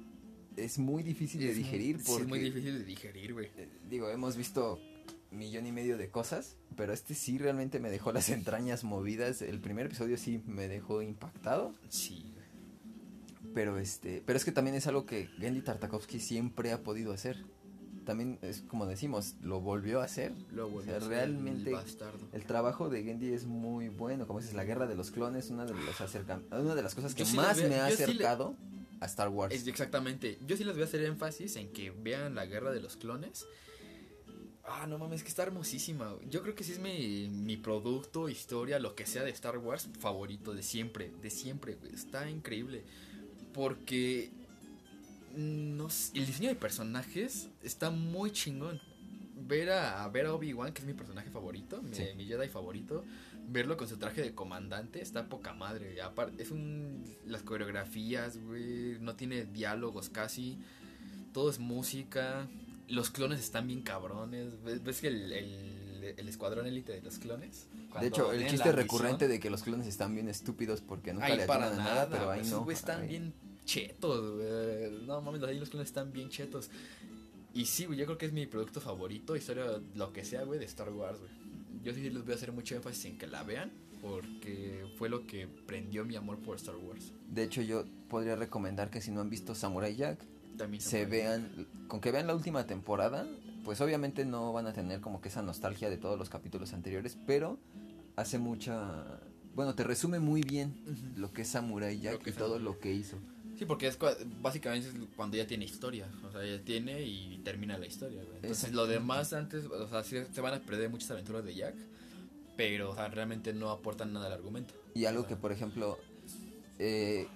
es 0.56 0.78
muy 0.78 1.02
difícil 1.02 1.40
de 1.40 1.54
digerir. 1.54 1.98
Porque, 2.04 2.22
es 2.22 2.28
muy 2.28 2.38
difícil 2.38 2.78
de 2.78 2.84
digerir, 2.84 3.34
güey. 3.34 3.50
Eh, 3.56 3.68
digo, 3.88 4.08
hemos 4.08 4.36
visto 4.36 4.80
millón 5.30 5.66
y 5.66 5.72
medio 5.72 5.98
de 5.98 6.10
cosas, 6.10 6.56
pero 6.76 6.92
este 6.92 7.14
sí 7.14 7.38
realmente 7.38 7.80
me 7.80 7.90
dejó 7.90 8.12
las 8.12 8.30
entrañas 8.30 8.84
movidas. 8.84 9.42
El 9.42 9.60
primer 9.60 9.86
episodio 9.86 10.16
sí 10.16 10.42
me 10.46 10.68
dejó 10.68 11.02
impactado. 11.02 11.74
Sí, 11.88 12.32
Pero 13.54 13.78
este, 13.78 14.22
pero 14.24 14.36
es 14.36 14.44
que 14.44 14.52
también 14.52 14.76
es 14.76 14.86
algo 14.86 15.04
que 15.04 15.28
Gendy 15.38 15.60
Tartakovsky 15.60 16.20
siempre 16.20 16.72
ha 16.72 16.82
podido 16.82 17.12
hacer 17.12 17.44
también 18.08 18.38
es 18.40 18.62
como 18.62 18.86
decimos, 18.86 19.34
lo 19.42 19.60
volvió 19.60 20.00
a 20.00 20.04
hacer. 20.04 20.32
Lo 20.50 20.70
volvió 20.70 20.96
a 20.96 20.98
realmente 20.98 21.76
el, 22.32 22.46
trabajo 22.46 22.88
de 22.88 23.04
Gendy 23.04 23.34
es 23.34 23.44
muy 23.44 23.90
bueno, 23.90 24.26
como 24.26 24.38
dices, 24.40 24.54
la 24.54 24.64
guerra 24.64 24.86
de 24.86 24.94
los 24.94 25.10
clones, 25.10 25.50
una 25.50 25.66
de 25.66 25.74
los 25.74 26.00
acerca 26.00 26.40
una 26.50 26.74
de 26.74 26.82
las 26.82 26.94
cosas 26.94 27.14
que 27.14 27.26
más 27.36 27.58
me 27.58 27.74
ha 27.74 27.84
acercado 27.84 28.56
a 29.00 29.04
Star 29.04 29.28
Wars. 29.28 29.54
exactamente. 29.66 30.38
Yo 30.46 30.56
sí 30.56 30.64
les 30.64 30.72
voy 30.72 30.84
a 30.84 30.86
hacer 30.86 31.02
énfasis 31.02 31.56
en 31.56 31.70
que 31.70 31.90
vean 31.90 32.34
la 32.34 32.46
guerra 32.46 32.70
de 32.70 32.80
los 32.80 32.96
clones. 32.96 33.44
Ah, 34.64 34.86
no 34.86 34.96
mames, 34.96 35.22
que 35.22 35.28
está 35.28 35.42
hermosísima. 35.42 36.16
Yo 36.30 36.40
creo 36.40 36.54
que 36.54 36.64
sí 36.64 36.72
es 36.72 36.78
mi, 36.78 37.28
mi 37.28 37.58
producto, 37.58 38.30
historia, 38.30 38.78
lo 38.78 38.94
que 38.94 39.04
sea 39.04 39.22
de 39.22 39.30
Star 39.32 39.58
Wars 39.58 39.86
favorito 39.98 40.54
de 40.54 40.62
siempre, 40.62 41.12
de 41.20 41.28
siempre, 41.28 41.76
Está 41.92 42.30
increíble. 42.30 42.84
Porque 43.52 44.30
no 45.38 45.86
el 46.14 46.26
diseño 46.26 46.48
de 46.48 46.56
personajes 46.56 47.48
está 47.62 47.90
muy 47.90 48.32
chingón. 48.32 48.80
Ver 49.40 49.70
a, 49.70 50.06
ver 50.08 50.26
a 50.26 50.34
Obi-Wan, 50.34 50.72
que 50.72 50.80
es 50.80 50.86
mi 50.86 50.94
personaje 50.94 51.30
favorito, 51.30 51.80
mi, 51.80 52.24
Jedi 52.24 52.48
favorito, 52.48 53.04
verlo 53.48 53.76
con 53.76 53.86
su 53.86 53.96
traje 53.96 54.20
de 54.20 54.34
comandante 54.34 55.00
está 55.00 55.28
poca 55.28 55.54
madre. 55.54 56.02
Aparte, 56.02 56.42
es 56.42 56.50
un. 56.50 57.04
Las 57.24 57.44
coreografías, 57.44 58.36
güey, 58.36 58.98
no 59.00 59.14
tiene 59.14 59.44
diálogos 59.44 60.08
casi. 60.08 60.58
Todo 61.32 61.50
es 61.50 61.60
música. 61.60 62.48
Los 62.88 63.10
clones 63.10 63.38
están 63.38 63.68
bien 63.68 63.82
cabrones. 63.82 64.60
¿Ves, 64.64 65.00
que 65.00 65.06
el, 65.06 65.32
el, 65.32 66.28
escuadrón 66.28 66.66
élite 66.66 66.92
de 66.92 67.02
los 67.02 67.18
clones? 67.18 67.68
De 68.00 68.08
hecho, 68.08 68.32
el 68.32 68.44
chiste 68.48 68.72
recurrente 68.72 69.28
de 69.28 69.38
que 69.38 69.50
los 69.50 69.62
clones 69.62 69.86
están 69.86 70.14
bien 70.14 70.28
estúpidos 70.28 70.80
porque 70.80 71.12
nunca 71.12 71.28
le 71.28 71.46
para 71.46 71.70
nada, 71.70 71.76
nada, 71.76 72.08
pero 72.10 72.30
ahí 72.30 72.42
no. 72.44 72.68
Están 72.70 73.06
bien 73.06 73.32
chetos, 73.68 74.34
güey. 74.34 75.06
No 75.06 75.20
mames, 75.20 75.42
ahí 75.42 75.58
los 75.58 75.68
clones 75.68 75.88
están 75.88 76.10
bien 76.10 76.30
chetos. 76.30 76.70
Y 77.52 77.66
sí, 77.66 77.84
güey, 77.84 77.98
yo 77.98 78.06
creo 78.06 78.18
que 78.18 78.26
es 78.26 78.32
mi 78.32 78.46
producto 78.46 78.80
favorito, 78.80 79.36
historia, 79.36 79.80
lo 79.94 80.12
que 80.12 80.24
sea, 80.24 80.42
güey, 80.44 80.58
de 80.58 80.64
Star 80.64 80.90
Wars, 80.90 81.18
güey. 81.18 81.30
Yo 81.84 81.92
sí 81.92 82.08
les 82.08 82.24
voy 82.24 82.32
a 82.32 82.36
hacer 82.36 82.52
mucho 82.52 82.74
énfasis 82.74 83.04
en 83.04 83.18
que 83.18 83.26
la 83.26 83.42
vean, 83.42 83.70
porque 84.00 84.86
fue 84.96 85.08
lo 85.08 85.26
que 85.26 85.46
prendió 85.66 86.04
mi 86.04 86.16
amor 86.16 86.38
por 86.38 86.56
Star 86.56 86.76
Wars. 86.76 87.12
De 87.28 87.44
hecho, 87.44 87.62
yo 87.62 87.84
podría 88.08 88.36
recomendar 88.36 88.90
que 88.90 89.00
si 89.00 89.10
no 89.10 89.20
han 89.20 89.28
visto 89.28 89.54
Samurai 89.54 89.94
Jack, 89.94 90.24
También 90.56 90.82
se 90.82 91.04
vean, 91.04 91.66
con 91.88 92.00
que 92.00 92.10
vean 92.10 92.26
la 92.26 92.34
última 92.34 92.66
temporada, 92.66 93.28
pues 93.64 93.80
obviamente 93.80 94.24
no 94.24 94.52
van 94.52 94.66
a 94.66 94.72
tener 94.72 95.00
como 95.00 95.20
que 95.20 95.28
esa 95.28 95.42
nostalgia 95.42 95.90
de 95.90 95.98
todos 95.98 96.18
los 96.18 96.30
capítulos 96.30 96.72
anteriores, 96.72 97.18
pero 97.26 97.58
hace 98.16 98.38
mucha, 98.38 99.20
bueno, 99.54 99.74
te 99.74 99.84
resume 99.84 100.20
muy 100.20 100.42
bien 100.42 100.74
lo 101.16 101.32
que 101.32 101.42
es 101.42 101.48
Samurai 101.48 102.00
Jack 102.00 102.26
y 102.26 102.32
todo 102.32 102.58
lo 102.58 102.78
que 102.78 102.92
hizo. 102.92 103.18
Sí, 103.58 103.64
porque 103.66 103.88
es 103.88 103.98
básicamente 104.40 104.88
es 104.88 104.94
cuando 105.16 105.36
ya 105.36 105.46
tiene 105.46 105.64
historia. 105.64 106.08
O 106.24 106.30
sea, 106.30 106.44
ya 106.44 106.62
tiene 106.62 107.02
y 107.02 107.40
termina 107.44 107.76
la 107.76 107.86
historia, 107.86 108.22
Entonces, 108.36 108.72
lo 108.72 108.86
demás 108.86 109.32
antes, 109.32 109.64
o 109.64 109.88
sea, 109.88 110.04
se 110.04 110.40
van 110.40 110.54
a 110.54 110.60
perder 110.60 110.90
muchas 110.90 111.10
aventuras 111.10 111.44
de 111.44 111.54
Jack, 111.54 111.74
pero, 112.56 112.90
o 112.90 112.94
sea, 112.94 113.08
realmente 113.08 113.52
no 113.52 113.70
aportan 113.70 114.12
nada 114.12 114.26
al 114.26 114.32
argumento. 114.32 114.74
Y 114.94 115.06
algo 115.06 115.26
que, 115.26 115.34
por 115.34 115.50
ejemplo, 115.50 115.98
eh, 116.78 117.26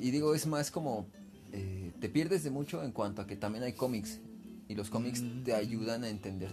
y 0.00 0.10
digo, 0.10 0.34
es 0.34 0.46
más 0.46 0.70
como, 0.70 1.06
eh, 1.52 1.92
te 2.00 2.08
pierdes 2.08 2.42
de 2.42 2.50
mucho 2.50 2.82
en 2.82 2.92
cuanto 2.92 3.22
a 3.22 3.26
que 3.26 3.36
también 3.36 3.64
hay 3.64 3.72
cómics. 3.72 4.20
Y 4.68 4.74
los 4.74 4.90
cómics 4.90 5.22
mm. 5.22 5.42
te 5.44 5.54
ayudan 5.54 6.04
a 6.04 6.08
entender 6.08 6.52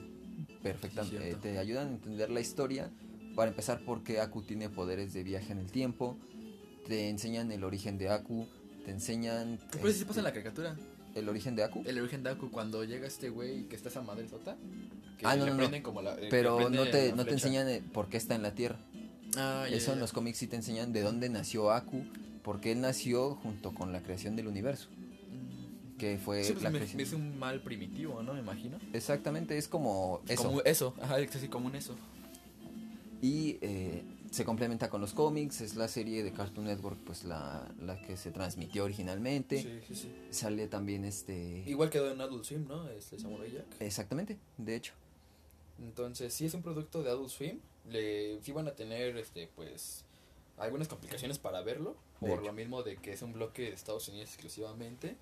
perfectamente, 0.64 1.36
te 1.36 1.58
ayudan 1.58 1.88
a 1.88 1.92
entender 1.92 2.30
la 2.30 2.40
historia. 2.40 2.92
Para 3.36 3.52
empezar, 3.52 3.82
porque 3.86 4.20
Aku 4.20 4.42
tiene 4.42 4.68
poderes 4.68 5.14
de 5.14 5.24
viaje 5.24 5.52
en 5.52 5.60
el 5.60 5.72
tiempo. 5.72 6.18
Te 6.88 7.10
enseñan 7.10 7.52
el 7.52 7.64
origen 7.64 8.00
de 8.00 8.10
Aku 8.10 8.48
te 8.88 8.94
enseñan. 8.94 9.60
¿Qué 9.70 9.80
pues, 9.80 10.02
pasa 10.06 10.22
en 10.22 10.24
la 10.24 10.32
caricatura? 10.32 10.74
¿El 11.14 11.28
origen 11.28 11.58
de 11.58 11.64
Aku? 11.66 11.84
El 11.86 12.00
origen 12.00 12.24
de 12.24 12.30
Aku, 12.30 12.50
cuando 12.50 12.86
llega 12.86 13.06
este 13.06 13.30
güey 13.30 13.66
que 13.66 13.76
está 13.76 13.90
esa 13.90 14.02
madre 14.02 14.30
sota. 14.30 14.56
Que 15.18 15.26
ah, 15.28 15.36
no, 15.36 15.46
no, 15.46 15.68
no. 15.68 15.84
Como 15.84 16.02
la, 16.02 16.14
eh, 16.14 16.30
Pero 16.30 16.70
no 16.70 16.86
te, 16.86 17.12
no 17.12 17.26
te 17.26 17.34
enseñan 17.34 17.68
eh, 17.68 17.84
por 17.92 18.08
qué 18.08 18.16
está 18.16 18.36
en 18.36 18.44
la 18.44 18.56
Tierra. 18.56 18.80
Ah, 19.36 19.66
Eso 19.70 19.92
en 19.92 20.00
los 20.00 20.14
cómics 20.14 20.38
sí 20.38 20.48
te 20.48 20.56
enseñan 20.56 20.94
de 20.94 21.02
dónde 21.02 21.28
nació 21.28 21.72
Aku, 21.72 22.06
porque 22.44 22.72
él 22.72 22.80
nació 22.80 23.36
junto 23.36 23.74
con 23.74 23.92
la 23.92 24.02
creación 24.02 24.38
del 24.38 24.48
universo. 24.48 24.88
Mm. 24.90 25.98
Que 25.98 26.18
fue 26.18 26.46
sí, 26.46 26.54
pues 26.54 26.96
Es 26.96 27.12
un 27.12 27.38
mal 27.38 27.60
primitivo, 27.60 28.24
¿no? 28.24 28.36
Me 28.36 28.40
imagino. 28.40 28.78
Exactamente, 28.94 29.58
es 29.58 29.68
como 29.68 30.22
eso. 30.30 30.44
Como 30.44 30.62
eso, 30.62 30.94
ajá, 31.02 31.20
es 31.20 31.36
así 31.36 31.50
como 31.50 31.68
un 31.68 31.76
eso. 31.76 31.94
Y 33.22 33.58
eh, 33.60 34.06
se 34.32 34.46
complementa 34.46 34.90
con 34.90 35.02
los 35.02 35.14
cómics, 35.14 35.62
es 35.62 35.76
la 35.76 35.88
serie 35.88 36.24
de 36.24 36.32
Cartoon 36.32 36.66
Network, 36.66 36.98
pues 37.06 37.24
la, 37.24 37.68
la 37.82 38.02
que 38.02 38.18
se 38.18 38.32
transmitió 38.32 38.84
originalmente. 38.84 39.62
Sí, 39.62 39.80
sí, 39.88 39.96
sí. 39.96 40.16
Sale 40.32 40.68
también 40.68 41.06
este... 41.06 41.64
Igual 41.66 41.90
quedó 41.90 42.12
en 42.12 42.22
Adult 42.22 42.44
Swim, 42.44 42.68
¿no? 42.68 42.88
Este 42.90 43.18
Samurai 43.20 43.52
Jack. 43.52 43.66
Exactamente, 43.80 44.38
de 44.58 44.76
hecho. 44.76 44.94
Entonces, 45.80 46.34
sí 46.34 46.46
es 46.46 46.54
un 46.54 46.62
producto 46.62 47.04
de 47.04 47.10
Adult 47.10 47.30
Swim. 47.30 47.60
Le, 47.90 48.42
sí 48.42 48.52
van 48.52 48.68
a 48.68 48.72
tener, 48.72 49.16
este, 49.18 49.50
pues, 49.56 50.04
algunas 50.58 50.88
complicaciones 50.88 51.38
para 51.38 51.62
verlo, 51.62 51.96
De 52.20 52.28
por 52.30 52.40
hecho. 52.40 52.48
lo 52.48 52.54
mismo 52.54 52.84
de 52.84 52.98
que 52.98 53.14
es 53.14 53.22
un 53.22 53.34
bloque 53.34 53.64
de 53.64 53.70
Estados 53.74 54.08
Unidos 54.10 54.30
exclusivamente. 54.30 55.16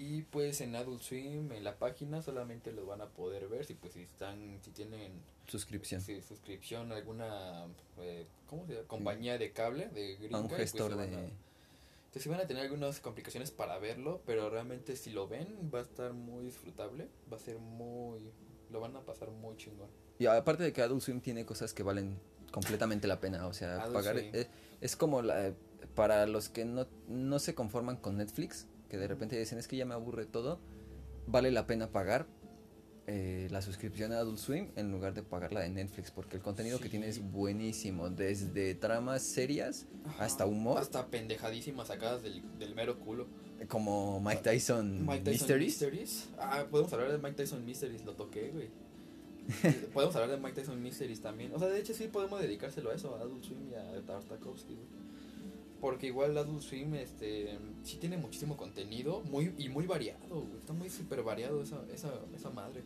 Y 0.00 0.22
pues 0.22 0.60
en 0.60 0.76
Adult 0.76 1.02
Swim, 1.02 1.50
en 1.50 1.64
la 1.64 1.76
página, 1.76 2.22
solamente 2.22 2.70
los 2.70 2.86
van 2.86 3.00
a 3.00 3.08
poder 3.08 3.48
ver 3.48 3.64
si 3.64 3.74
pues 3.74 3.94
si 3.94 4.02
están, 4.02 4.60
si 4.62 4.70
tienen 4.70 5.10
Suscripción. 5.48 6.00
si 6.00 6.22
suscripción 6.22 6.92
a 6.92 6.96
alguna, 6.96 7.66
eh, 7.98 8.24
¿cómo 8.48 8.64
se 8.66 8.74
llama? 8.74 8.86
Compañía 8.86 9.38
de 9.38 9.50
cable, 9.52 9.88
de 9.88 10.14
gringa. 10.14 10.38
A 10.38 10.40
un 10.42 10.46
pues, 10.48 10.60
gestor 10.60 10.94
van 10.94 11.10
de... 11.10 11.16
a- 11.16 11.30
entonces 12.06 12.30
van 12.30 12.40
a 12.40 12.46
tener 12.46 12.62
algunas 12.62 13.00
complicaciones 13.00 13.50
para 13.50 13.76
verlo, 13.80 14.22
pero 14.24 14.48
realmente 14.50 14.94
si 14.94 15.10
lo 15.10 15.26
ven 15.26 15.68
va 15.74 15.80
a 15.80 15.82
estar 15.82 16.12
muy 16.12 16.44
disfrutable, 16.44 17.08
va 17.30 17.36
a 17.36 17.40
ser 17.40 17.58
muy, 17.58 18.20
lo 18.70 18.78
van 18.80 18.94
a 18.94 19.00
pasar 19.00 19.30
muy 19.32 19.56
chingón. 19.56 19.88
Y 20.20 20.26
aparte 20.26 20.62
de 20.62 20.72
que 20.72 20.80
Adult 20.80 21.02
Swim 21.02 21.20
tiene 21.20 21.44
cosas 21.44 21.74
que 21.74 21.82
valen 21.82 22.20
completamente 22.52 23.08
la 23.08 23.18
pena, 23.20 23.48
o 23.48 23.52
sea, 23.52 23.82
Adult 23.82 23.94
pagar 23.94 24.16
es, 24.18 24.48
es 24.80 24.96
como 24.96 25.22
la, 25.22 25.52
para 25.96 26.26
los 26.26 26.48
que 26.48 26.64
no, 26.64 26.86
no 27.08 27.40
se 27.40 27.54
conforman 27.56 27.96
con 27.96 28.16
Netflix, 28.16 28.66
que 28.88 28.96
de 28.96 29.08
repente 29.08 29.38
dicen 29.38 29.58
es 29.58 29.68
que 29.68 29.76
ya 29.76 29.84
me 29.84 29.94
aburre 29.94 30.26
todo, 30.26 30.60
vale 31.26 31.50
la 31.50 31.66
pena 31.66 31.90
pagar 31.90 32.26
eh, 33.10 33.48
la 33.50 33.62
suscripción 33.62 34.12
a 34.12 34.18
Adult 34.18 34.38
Swim 34.38 34.68
en 34.76 34.90
lugar 34.90 35.14
de 35.14 35.22
pagar 35.22 35.52
la 35.52 35.60
de 35.60 35.70
Netflix, 35.70 36.10
porque 36.10 36.36
el 36.36 36.42
contenido 36.42 36.78
que 36.78 36.90
tiene 36.90 37.08
es 37.08 37.20
buenísimo, 37.32 38.10
desde 38.10 38.74
tramas 38.74 39.22
serias 39.22 39.86
hasta 40.18 40.44
humor, 40.44 40.78
Hasta 40.78 41.06
pendejadísimas 41.06 41.88
sacadas 41.88 42.22
del, 42.22 42.42
del 42.58 42.74
mero 42.74 42.98
culo. 42.98 43.26
como 43.68 44.20
Mike 44.20 44.42
Tyson, 44.42 45.06
Mike 45.06 45.24
Tyson 45.24 45.32
Mysteries. 45.32 45.80
Mysteries. 45.80 46.28
Ah, 46.38 46.66
podemos 46.70 46.92
hablar 46.92 47.10
de 47.10 47.16
Mike 47.16 47.36
Tyson 47.36 47.64
Mysteries, 47.64 48.04
lo 48.04 48.12
toqué, 48.12 48.50
güey. 48.50 48.68
podemos 49.94 50.14
hablar 50.14 50.30
de 50.30 50.36
Mike 50.36 50.60
Tyson 50.60 50.82
Mysteries 50.82 51.22
también. 51.22 51.54
O 51.54 51.58
sea, 51.58 51.68
de 51.68 51.80
hecho 51.80 51.94
sí 51.94 52.08
podemos 52.08 52.42
dedicárselo 52.42 52.90
a 52.90 52.94
eso, 52.94 53.16
a 53.16 53.20
Adult 53.20 53.42
Swim 53.42 53.70
y 53.70 53.74
a 53.74 54.02
Tartakovsky, 54.02 54.74
güey. 54.74 55.07
Porque 55.80 56.08
igual 56.08 56.36
Adult 56.36 56.62
Swim, 56.62 56.94
este, 56.94 57.56
sí 57.84 57.98
tiene 57.98 58.16
muchísimo 58.16 58.56
contenido, 58.56 59.20
muy, 59.20 59.54
y 59.58 59.68
muy 59.68 59.86
variado, 59.86 60.40
güey. 60.42 60.58
Está 60.58 60.72
muy 60.72 60.90
súper 60.90 61.22
variado 61.22 61.62
esa, 61.62 61.80
esa, 61.94 62.12
esa 62.34 62.50
madre. 62.50 62.82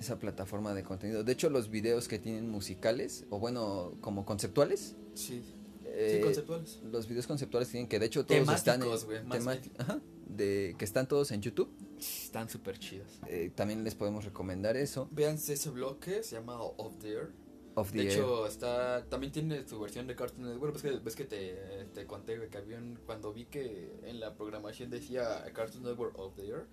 esa 0.00 0.18
plataforma 0.18 0.74
de 0.74 0.82
contenido. 0.82 1.22
De 1.24 1.32
hecho, 1.32 1.48
los 1.50 1.70
videos 1.70 2.08
que 2.08 2.18
tienen 2.18 2.50
musicales, 2.50 3.24
o 3.30 3.38
bueno, 3.38 3.92
como 4.00 4.24
conceptuales, 4.24 4.96
Sí, 5.14 5.42
eh, 5.84 6.14
sí, 6.18 6.22
conceptuales. 6.24 6.80
los 6.90 7.08
videos 7.08 7.26
conceptuales 7.26 7.68
tienen 7.68 7.88
que 7.88 7.98
de 7.98 8.06
hecho 8.06 8.24
todos 8.26 8.40
están 8.54 8.82
en, 8.82 8.88
Temáticos, 8.88 9.24
más 9.26 9.38
tema- 9.38 9.54
bien. 9.54 9.72
ajá, 9.78 10.00
de 10.28 10.74
que 10.78 10.84
están 10.84 11.06
todos 11.08 11.30
en 11.32 11.40
YouTube. 11.42 11.68
Están 11.98 12.48
súper 12.48 12.78
chidas. 12.78 13.08
Eh, 13.26 13.50
también 13.54 13.82
les 13.82 13.94
podemos 13.96 14.24
recomendar 14.24 14.76
eso. 14.76 15.08
Vean 15.10 15.34
ese 15.36 15.70
bloque, 15.70 16.22
se 16.22 16.36
llama 16.36 16.60
Off 16.62 16.94
the 17.00 17.10
Air. 17.12 17.32
Of 17.80 17.92
the 17.92 17.98
De 17.98 18.04
Air. 18.04 18.12
hecho, 18.12 18.46
está, 18.46 19.04
también 19.08 19.32
tiene 19.32 19.66
su 19.66 19.78
versión 19.80 20.06
de 20.06 20.14
Cartoon 20.16 20.48
Network. 20.48 20.74
Ves 20.74 20.82
que, 20.82 20.90
ves 20.98 21.16
que 21.16 21.24
te, 21.24 21.84
te 21.94 22.06
conté, 22.06 22.48
que 22.48 22.58
había 22.58 22.78
un- 22.78 22.98
cuando 23.06 23.32
vi 23.32 23.44
que 23.46 23.98
en 24.04 24.20
la 24.20 24.34
programación 24.34 24.90
decía 24.90 25.44
Cartoon 25.52 25.84
Network 25.84 26.18
of 26.18 26.34
the 26.36 26.46
Year. 26.46 26.66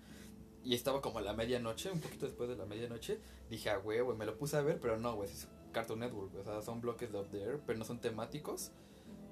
Y 0.64 0.74
estaba 0.74 1.00
como 1.00 1.20
a 1.20 1.22
la 1.22 1.32
medianoche, 1.32 1.90
un 1.92 2.00
poquito 2.00 2.26
después 2.26 2.48
de 2.48 2.56
la 2.56 2.66
medianoche. 2.66 3.20
Dije, 3.48 3.70
ah, 3.70 3.76
güey, 3.76 4.00
güey, 4.00 4.16
me 4.18 4.26
lo 4.26 4.36
puse 4.36 4.56
a 4.56 4.62
ver, 4.62 4.80
pero 4.80 4.98
no, 4.98 5.14
güey, 5.14 5.30
es 5.30 5.46
Cartoon 5.72 6.00
Network. 6.00 6.34
O 6.34 6.42
sea, 6.42 6.60
son 6.60 6.80
bloques 6.80 7.12
de 7.12 7.18
Of 7.18 7.28
the 7.30 7.40
Air, 7.42 7.60
pero 7.64 7.78
no 7.78 7.84
son 7.84 8.00
temáticos. 8.00 8.72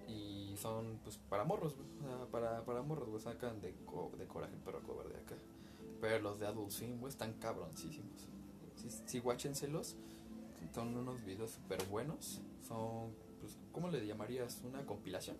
Y 0.07 0.55
son, 0.59 1.01
pues, 1.03 1.19
para 1.29 1.45
morros, 1.45 1.75
güey. 1.77 1.89
O 2.05 2.17
sea, 2.19 2.27
para, 2.31 2.65
para 2.65 2.83
morros, 2.83 3.09
güey, 3.09 3.21
sacan 3.21 3.61
de, 3.61 3.75
co- 3.85 4.13
de 4.19 4.27
coraje 4.27 4.55
el 4.55 4.61
perro 4.61 4.81
cover 4.83 5.09
de 5.09 5.17
acá. 5.19 5.35
Pero 6.01 6.21
los 6.21 6.39
de 6.39 6.47
Adult 6.47 6.71
Swim, 6.71 7.01
güey, 7.01 7.11
están 7.11 7.33
cabroncísimos. 7.35 8.29
Sí, 8.77 8.89
sí, 9.07 9.19
guáchenselos. 9.19 9.97
Son 10.75 10.97
unos 10.97 11.25
videos 11.25 11.53
súper 11.53 11.85
buenos. 11.87 12.41
Son, 12.67 13.13
pues, 13.41 13.57
¿cómo 13.73 13.89
le 13.91 14.05
llamarías? 14.07 14.61
¿Una 14.65 14.85
compilación? 14.85 15.37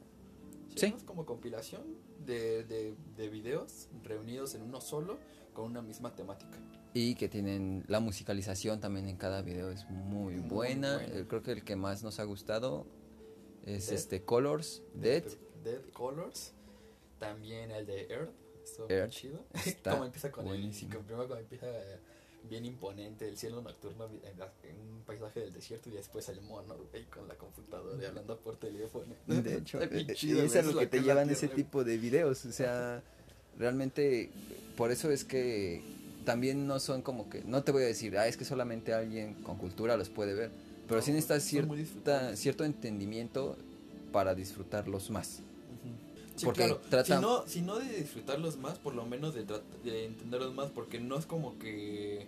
Sí. 0.77 0.93
como 1.07 1.25
compilación 1.25 1.83
de, 2.27 2.65
de, 2.65 2.97
de 3.17 3.29
videos 3.29 3.89
reunidos 4.03 4.55
en 4.57 4.63
uno 4.63 4.81
solo 4.81 5.19
con 5.53 5.67
una 5.67 5.83
misma 5.83 6.15
temática. 6.17 6.59
Y 6.95 7.15
que 7.15 7.29
tienen 7.29 7.85
la 7.87 8.01
musicalización 8.01 8.81
también 8.81 9.09
en 9.09 9.17
cada 9.17 9.43
video 9.43 9.71
es 9.71 9.89
muy, 9.91 10.35
Muy 10.35 10.49
buena. 10.49 10.97
buena. 10.97 11.15
Eh, 11.15 11.27
creo 11.29 11.43
que 11.43 11.53
el 11.53 11.65
que 11.65 11.77
más 11.77 12.03
nos 12.03 12.19
ha 12.19 12.25
gustado 12.25 12.87
es 13.65 13.87
Dead. 13.87 13.95
este 13.97 14.25
Colors, 14.25 14.83
Dead. 14.95 15.25
Dead 15.63 15.83
Colors. 15.93 16.55
También 17.19 17.71
el 17.71 17.87
de 17.87 18.07
Earth. 18.11 18.33
Estuvo 18.65 18.89
muy 18.89 19.09
chido. 19.11 19.45
Está 19.67 19.91
como 19.93 20.05
empieza 20.07 20.33
con 20.33 20.45
buenísimo. 20.45 20.93
el. 20.95 21.05
Primero 21.05 21.29
como 21.29 21.39
empieza 21.41 21.67
bien 22.49 22.65
imponente 22.65 23.29
el 23.29 23.37
cielo 23.37 23.63
nocturno 23.63 24.07
en, 24.07 24.77
un 24.79 25.03
paisaje 25.03 25.41
del 25.41 25.53
desierto 25.53 25.89
y 25.89 25.93
después 25.93 26.29
el 26.29 26.41
mono, 26.43 26.77
güey, 26.93 27.05
con 27.05 27.27
la 27.29 27.35
computadora 27.35 28.03
y 28.03 28.07
hablando 28.07 28.39
por 28.39 28.57
teléfono. 28.57 29.15
De 29.27 29.57
hecho, 29.57 29.79
bien 29.79 30.11
eh, 30.11 30.15
chido, 30.15 30.43
y 30.43 30.47
es 30.47 30.57
a 30.57 30.63
lo 30.63 30.79
que 30.79 30.87
te 30.87 31.01
llevan 31.03 31.31
ese 31.31 31.49
tipo 31.49 31.85
de 31.85 31.99
videos. 31.99 32.45
O 32.45 32.53
sea, 32.53 33.03
realmente, 33.59 34.31
por 34.77 34.91
eso 34.91 35.11
es 35.11 35.25
que 35.25 35.83
también 36.25 36.67
no 36.67 36.81
son 36.81 37.03
como 37.03 37.29
que, 37.29 37.43
no 37.45 37.63
te 37.63 37.73
voy 37.73 37.83
a 37.83 37.87
decir, 37.87 38.17
ah, 38.19 38.27
es 38.27 38.37
que 38.37 38.45
solamente 38.45 38.95
alguien 38.95 39.35
con 39.43 39.59
cultura 39.59 39.97
los 39.97 40.09
puede 40.09 40.35
ver. 40.35 40.51
Pero 40.87 41.01
No, 41.01 41.03
sí 41.03 41.13
necesitas 41.13 41.43
cierta, 41.43 42.37
cierto 42.37 42.65
entendimiento 42.65 43.57
para 44.13 44.35
disfrutarlos 44.35 45.11
más. 45.11 45.41
Sí, 46.37 46.47
Porque 46.47 46.65
claro. 46.65 46.81
trata- 46.91 47.17
Si 47.17 47.23
no, 47.23 47.47
si 47.47 47.61
no 47.63 47.79
de 47.79 47.89
disfrutarlos 48.01 48.57
más, 48.59 48.79
por 48.79 48.95
lo 48.95 49.05
menos 49.07 49.35
de, 49.35 49.45
de 49.45 50.05
entenderlos 50.07 50.55
más, 50.55 50.71
porque 50.71 51.01
no 51.01 51.17
es 51.19 51.27
como 51.27 51.59
que... 51.59 52.27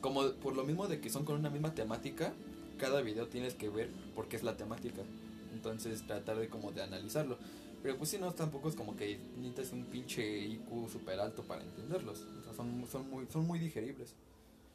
Como 0.00 0.30
por 0.34 0.54
lo 0.56 0.64
mismo 0.64 0.86
de 0.88 1.00
que 1.00 1.10
son 1.10 1.24
con 1.24 1.36
una 1.38 1.50
misma 1.50 1.74
temática, 1.74 2.32
cada 2.78 3.00
video 3.02 3.26
tienes 3.28 3.54
que 3.54 3.68
ver 3.68 3.90
porque 4.14 4.36
es 4.36 4.42
la 4.42 4.56
temática. 4.56 5.02
Entonces 5.52 6.06
tratar 6.06 6.36
de 6.38 6.48
como 6.48 6.70
de 6.72 6.82
analizarlo. 6.82 7.38
Pero 7.82 7.96
pues 7.98 8.10
si 8.10 8.18
no, 8.18 8.32
tampoco 8.32 8.68
es 8.68 8.74
como 8.76 8.96
que 8.96 9.18
necesitas 9.36 9.72
un 9.72 9.84
pinche 9.86 10.38
IQ 10.40 10.88
super 10.90 11.18
alto 11.20 11.42
para 11.42 11.62
entenderlos. 11.62 12.24
O 12.40 12.44
sea, 12.44 12.54
son, 12.54 12.84
son, 12.90 13.08
muy, 13.10 13.26
son 13.32 13.46
muy 13.46 13.58
digeribles. 13.58 14.14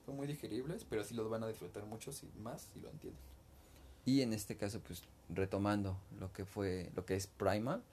Son 0.06 0.16
muy 0.16 0.28
digeribles, 0.28 0.86
pero 0.90 1.04
sí 1.04 1.14
los 1.14 1.30
van 1.30 1.44
a 1.44 1.48
disfrutar 1.48 1.86
mucho 1.86 2.12
si, 2.12 2.28
más 2.42 2.68
si 2.74 2.80
lo 2.80 2.90
entienden. 2.90 3.20
Y 4.06 4.22
en 4.22 4.34
este 4.34 4.58
caso, 4.58 4.80
pues 4.86 5.04
retomando 5.30 5.96
lo 6.20 6.32
que 6.34 6.46
fue, 6.46 6.90
lo 6.96 7.06
que 7.06 7.16
es 7.16 7.28
Primal, 7.28 7.84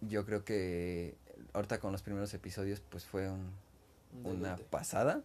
yo 0.00 0.24
creo 0.24 0.44
que 0.44 1.16
ahorita 1.52 1.78
con 1.80 1.92
los 1.92 2.02
primeros 2.02 2.32
episodios, 2.34 2.80
pues 2.88 3.04
fue 3.04 3.28
un- 3.30 3.52
Un 4.24 4.36
una 4.38 4.56
pasada. 4.56 5.22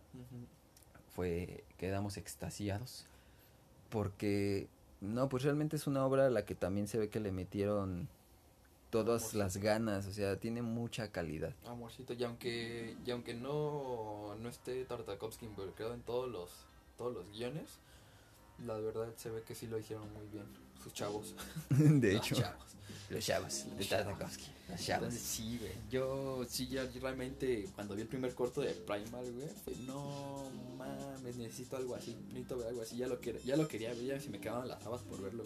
Fue 1.15 1.63
quedamos 1.77 2.17
extasiados 2.17 3.05
porque 3.89 4.67
no 5.01 5.29
pues 5.29 5.43
realmente 5.43 5.75
es 5.75 5.85
una 5.87 6.05
obra 6.05 6.25
a 6.25 6.29
la 6.29 6.45
que 6.45 6.55
también 6.55 6.87
se 6.87 6.97
ve 6.97 7.09
que 7.09 7.19
le 7.19 7.31
metieron 7.31 8.07
todas 8.89 9.21
Amorcito. 9.21 9.37
las 9.37 9.57
ganas 9.57 10.05
o 10.07 10.11
sea 10.13 10.37
tiene 10.39 10.61
mucha 10.61 11.11
calidad 11.11 11.53
Amorcito, 11.67 12.13
y 12.13 12.23
aunque, 12.23 12.95
y 13.05 13.11
aunque 13.11 13.33
no, 13.35 14.35
no 14.41 14.49
esté 14.49 14.83
Tartakovsky 14.85 15.45
involucrado 15.45 15.93
en 15.93 16.01
todos 16.01 16.29
los, 16.31 16.49
todos 16.97 17.13
los 17.13 17.29
guiones, 17.31 17.77
la 18.65 18.75
verdad 18.79 19.13
se 19.17 19.29
ve 19.29 19.41
que 19.43 19.55
sí 19.55 19.67
lo 19.67 19.77
hicieron 19.77 20.11
muy 20.13 20.25
bien, 20.27 20.45
sus 20.83 20.93
chavos. 20.93 21.35
de 21.69 22.13
Los 22.13 22.25
hecho 22.25 22.35
chavos. 22.35 22.75
Los 23.09 23.25
chavos 23.25 23.65
de 23.77 23.85
Tartakovsky 23.85 24.45
los 24.69 24.81
chavos. 24.81 25.07
Entonces, 25.09 25.21
sí, 25.21 25.57
güey. 25.59 25.71
Yo 25.91 26.45
sí, 26.49 26.67
ya 26.67 26.85
realmente 27.01 27.67
cuando 27.75 27.95
vi 27.95 28.01
el 28.03 28.07
primer 28.07 28.33
corto 28.33 28.61
de 28.61 28.71
Primal, 28.73 29.31
güey, 29.31 29.47
fue, 29.63 29.75
no 29.85 30.43
mames, 30.77 31.35
necesito 31.35 31.77
algo 31.77 31.95
así, 31.95 32.15
necesito 32.29 32.57
ver 32.57 32.67
algo 32.69 32.81
así, 32.81 32.97
ya 32.97 33.07
lo, 33.07 33.19
quer- 33.21 33.41
ya 33.43 33.55
lo 33.57 33.67
quería 33.67 33.89
ver, 33.89 34.03
ya 34.05 34.19
se 34.21 34.29
me 34.29 34.39
quedaban 34.39 34.67
las 34.67 34.83
habas 34.85 35.01
por 35.01 35.21
verlo. 35.21 35.43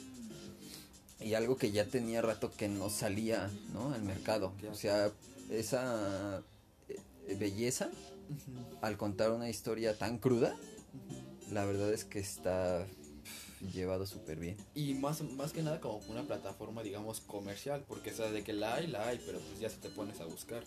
y 1.19 1.33
algo 1.33 1.57
que 1.57 1.71
ya 1.71 1.85
tenía 1.85 2.21
rato 2.21 2.51
que 2.55 2.67
no 2.69 2.89
salía 2.89 3.49
no 3.73 3.91
al 3.93 4.03
mercado. 4.03 4.53
O 4.71 4.75
sea 4.75 5.11
esa 5.49 6.43
eh, 6.89 7.35
belleza 7.39 7.89
al 8.81 8.97
contar 8.97 9.31
una 9.31 9.49
historia 9.49 9.97
tan 9.97 10.17
cruda 10.19 10.55
la 11.51 11.63
verdad 11.65 11.93
es 11.93 12.03
que 12.03 12.19
está 12.19 12.85
llevado 13.73 14.05
súper 14.05 14.37
bien 14.39 14.55
Y 14.75 14.93
más, 14.93 15.21
más 15.21 15.51
que 15.53 15.61
nada 15.63 15.79
como 15.81 15.97
una 16.09 16.23
plataforma, 16.23 16.83
digamos, 16.83 17.21
comercial, 17.21 17.83
porque 17.87 18.11
o 18.11 18.15
sea, 18.15 18.29
de 18.31 18.43
que 18.43 18.53
la 18.53 18.75
hay, 18.75 18.87
la 18.87 19.07
hay, 19.07 19.19
pero 19.25 19.39
pues 19.39 19.59
ya 19.59 19.69
se 19.69 19.77
te 19.77 19.89
pones 19.89 20.19
a 20.21 20.25
buscar. 20.25 20.63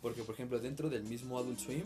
Porque, 0.00 0.24
por 0.24 0.34
ejemplo, 0.34 0.58
dentro 0.58 0.90
del 0.90 1.04
mismo 1.04 1.38
Adult 1.38 1.60
Swim, 1.60 1.84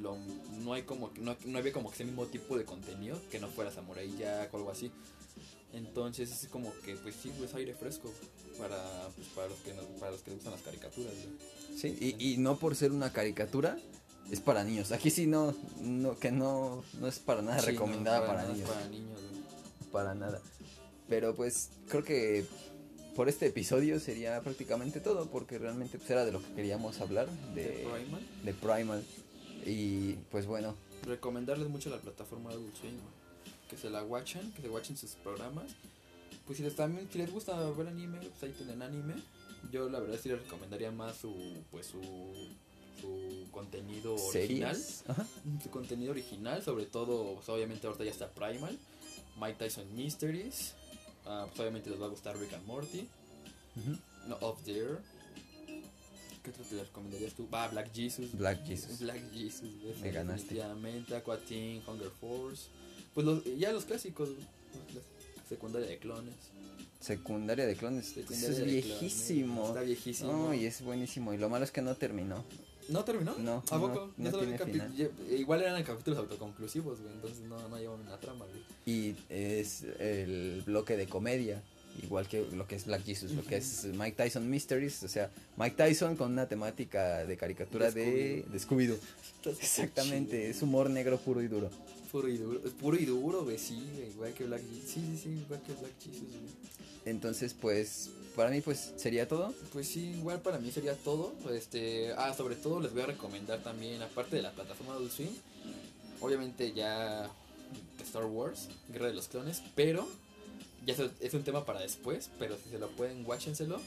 lo, 0.00 0.16
no 0.60 0.72
hay 0.72 0.82
como 0.84 1.10
no, 1.20 1.36
no 1.46 1.58
había 1.58 1.72
como 1.72 1.92
ese 1.92 2.04
mismo 2.04 2.26
tipo 2.26 2.56
de 2.56 2.64
contenido 2.64 3.20
que 3.28 3.40
no 3.40 3.48
fuera 3.48 3.72
Samurai 3.72 4.08
Jack 4.16 4.54
o 4.54 4.58
algo 4.58 4.70
así. 4.70 4.92
Entonces 5.72 6.30
es 6.30 6.48
como 6.48 6.72
que, 6.84 6.94
pues 6.96 7.16
sí, 7.20 7.32
pues 7.36 7.52
aire 7.54 7.74
fresco 7.74 8.12
para, 8.56 9.08
pues, 9.16 9.26
para, 9.34 9.48
los 9.48 9.58
que 9.58 9.74
no- 9.74 9.82
para 9.98 10.12
los 10.12 10.22
que 10.22 10.30
gustan 10.30 10.52
las 10.52 10.62
caricaturas. 10.62 11.12
güey. 11.12 11.76
Sí, 11.78 12.16
y, 12.18 12.32
y 12.34 12.36
no 12.38 12.56
por 12.56 12.76
ser 12.76 12.92
una 12.92 13.12
caricatura, 13.12 13.76
es 14.30 14.40
para 14.40 14.62
niños. 14.64 14.92
Aquí 14.92 15.10
sí 15.10 15.26
no, 15.26 15.54
no 15.80 16.16
que 16.18 16.30
no, 16.30 16.84
no 17.00 17.08
es 17.08 17.18
para 17.18 17.42
nada 17.42 17.58
Sí, 17.58 17.66
no, 17.66 17.72
recomendada 17.72 18.26
para, 18.26 18.42
nada, 18.42 18.52
niños. 18.54 18.70
Para 18.70 18.88
niños. 18.88 19.20
Para 19.96 20.14
nada. 20.14 20.40
Pero 21.08 21.34
pues 21.34 21.70
creo 21.88 22.04
que 22.04 22.44
por 23.14 23.28
este 23.28 23.46
episodio 23.46 23.98
sería 24.00 24.40
prácticamente 24.42 25.00
todo, 25.00 25.30
porque 25.30 25.58
realmente 25.58 25.98
pues, 25.98 26.10
era 26.10 26.24
de 26.24 26.32
lo 26.32 26.42
que 26.42 26.52
queríamos 26.54 27.00
hablar, 27.00 27.28
de, 27.54 27.62
De 27.62 27.72
Primal. 27.90 28.26
de 28.44 28.54
Primal. 28.54 29.04
Y 29.64 30.12
pues 30.30 30.46
bueno, 30.46 30.74
recomendarles 31.04 31.68
mucho 31.68 31.90
la 31.90 31.98
plataforma 31.98 32.50
de 32.50 32.56
güey. 32.56 32.70
que 33.68 33.76
se 33.76 33.90
la 33.90 34.04
watchen, 34.04 34.52
que 34.52 34.62
se 34.62 34.68
watchen 34.68 34.96
sus 34.96 35.12
programas 35.12 35.74
pues 36.46 36.58
si 36.58 36.62
les, 36.62 36.76
también, 36.76 37.08
si 37.10 37.18
les 37.18 37.30
gusta 37.32 37.58
ver 37.70 37.88
anime, 37.88 38.18
pues 38.18 38.42
ahí 38.44 38.52
tienen 38.52 38.80
anime. 38.80 39.14
Yo 39.72 39.88
la 39.88 39.98
verdad 39.98 40.18
sí 40.22 40.28
les 40.28 40.40
recomendaría 40.42 40.92
más 40.92 41.16
su, 41.16 41.34
pues 41.72 41.86
su, 41.86 42.00
su 43.00 43.50
contenido 43.50 44.14
original. 44.14 44.76
Su 45.62 45.70
contenido 45.70 46.12
original, 46.12 46.62
sobre 46.62 46.86
todo, 46.86 47.34
pues, 47.34 47.48
obviamente 47.48 47.86
ahorita 47.86 48.04
ya 48.04 48.12
está 48.12 48.30
Primal, 48.30 48.78
Mike 49.40 49.56
Tyson 49.58 49.94
Mysteries, 49.94 50.74
ah, 51.26 51.46
pues 51.48 51.60
obviamente 51.60 51.90
les 51.90 52.00
va 52.00 52.06
a 52.06 52.08
gustar 52.08 52.36
Rick 52.38 52.54
and 52.54 52.66
Morty, 52.66 53.06
no 54.28 54.36
Up 54.36 54.62
There. 54.64 54.98
¿Qué 56.42 56.50
otro 56.50 56.62
te 56.64 56.76
recomendarías 56.80 57.34
tú? 57.34 57.48
Va, 57.52 57.66
Black 57.68 57.92
Jesus. 57.92 58.32
Black 58.32 58.64
Jesus. 58.64 59.00
Black 59.00 59.20
Jesus, 59.32 59.68
Me 60.00 60.12
ganaste. 60.12 60.54
Definitivamente, 60.54 61.16
Aqua 61.16 61.38
Teen, 61.38 61.82
Hunger 61.86 62.10
Force. 62.20 62.68
Pues 63.14 63.26
los, 63.26 63.44
ya 63.58 63.72
los 63.72 63.84
clásicos, 63.84 64.28
secundaria 65.48 65.88
de 65.88 65.98
clones. 65.98 66.34
Secundaria 67.00 67.66
de 67.66 67.74
clones. 67.74 68.16
Eso 68.16 68.32
es 68.32 68.58
de 68.58 68.64
viejísimo. 68.64 69.54
clones. 69.54 69.68
Está 69.70 69.80
viejísimo. 69.82 70.32
No, 70.32 70.54
y 70.54 70.66
es 70.66 70.82
buenísimo. 70.82 71.34
Y 71.34 71.38
lo 71.38 71.48
malo 71.48 71.64
es 71.64 71.72
que 71.72 71.82
no 71.82 71.96
terminó. 71.96 72.44
¿No 72.88 73.04
terminó? 73.04 73.34
No, 73.38 73.62
¿A 73.70 73.78
poco? 73.80 74.12
no 74.16 74.30
tiene 74.38 74.58
final. 74.58 74.94
ye- 74.94 75.10
Igual 75.36 75.62
eran 75.62 75.82
capítulos 75.82 76.18
autoconclusivos, 76.20 77.00
güey. 77.00 77.12
Entonces 77.14 77.40
no, 77.40 77.68
no 77.68 77.78
llevan 77.78 78.00
una 78.00 78.16
trama, 78.18 78.44
güey. 78.46 78.62
Y 78.86 79.16
es 79.28 79.82
el 79.98 80.62
bloque 80.64 80.96
de 80.96 81.06
comedia. 81.06 81.62
Igual 82.02 82.28
que 82.28 82.46
lo 82.52 82.66
que 82.66 82.74
es 82.76 82.84
Black 82.84 83.04
Jesus, 83.04 83.32
lo 83.32 83.42
que 83.42 83.56
es 83.56 83.84
Mike 83.86 84.16
Tyson 84.22 84.48
Mysteries. 84.50 85.02
O 85.02 85.08
sea, 85.08 85.30
Mike 85.56 85.76
Tyson 85.76 86.14
con 86.14 86.30
una 86.32 86.46
temática 86.46 87.24
de 87.24 87.36
caricatura 87.38 87.90
De 87.90 88.04
de, 88.04 88.44
de 88.52 88.58
Scooby-Doo. 88.60 88.98
Exactamente, 89.60 90.50
es 90.50 90.60
humor 90.62 90.90
negro 90.90 91.18
puro 91.18 91.42
y 91.42 91.48
duro. 91.48 91.70
Puro 92.10 92.28
y 92.28 92.36
duro, 92.36 92.60
puro 92.80 92.96
y 92.96 93.04
duro, 93.04 93.44
güey, 93.44 93.58
sí, 93.58 93.82
igual 94.12 94.32
que 94.32 94.44
Black 94.44 94.62
Jesus. 94.62 94.90
Sí, 94.90 95.00
sí, 95.00 95.20
sí, 95.22 95.28
igual 95.30 95.60
que 95.62 95.72
Black 95.74 95.92
Jesus, 96.00 96.28
güey. 96.28 96.54
Entonces, 97.04 97.54
pues, 97.54 98.10
para 98.34 98.50
mí, 98.50 98.60
pues, 98.60 98.92
sería 98.96 99.28
todo. 99.28 99.54
Pues 99.72 99.88
sí, 99.88 100.14
igual 100.18 100.40
para 100.40 100.58
mí 100.58 100.70
sería 100.70 100.94
todo. 100.94 101.32
Este, 101.50 102.12
ah, 102.16 102.34
sobre 102.34 102.56
todo 102.56 102.80
les 102.80 102.92
voy 102.92 103.02
a 103.02 103.06
recomendar 103.06 103.62
también, 103.62 104.02
aparte 104.02 104.36
de 104.36 104.42
la 104.42 104.52
plataforma 104.52 104.94
Adult 104.94 105.12
Swim, 105.12 105.30
obviamente 106.20 106.72
ya 106.72 107.30
Star 108.02 108.24
Wars, 108.24 108.68
Guerra 108.92 109.08
de 109.08 109.14
los 109.14 109.28
Clones, 109.28 109.62
pero 109.74 110.08
ya 110.84 110.94
es, 110.94 111.00
es 111.20 111.34
un 111.34 111.42
tema 111.42 111.64
para 111.64 111.80
después, 111.80 112.30
pero 112.38 112.56
si 112.56 112.70
se 112.70 112.78
lo 112.78 112.88
pueden, 112.90 113.24
guáchenselo. 113.24 113.80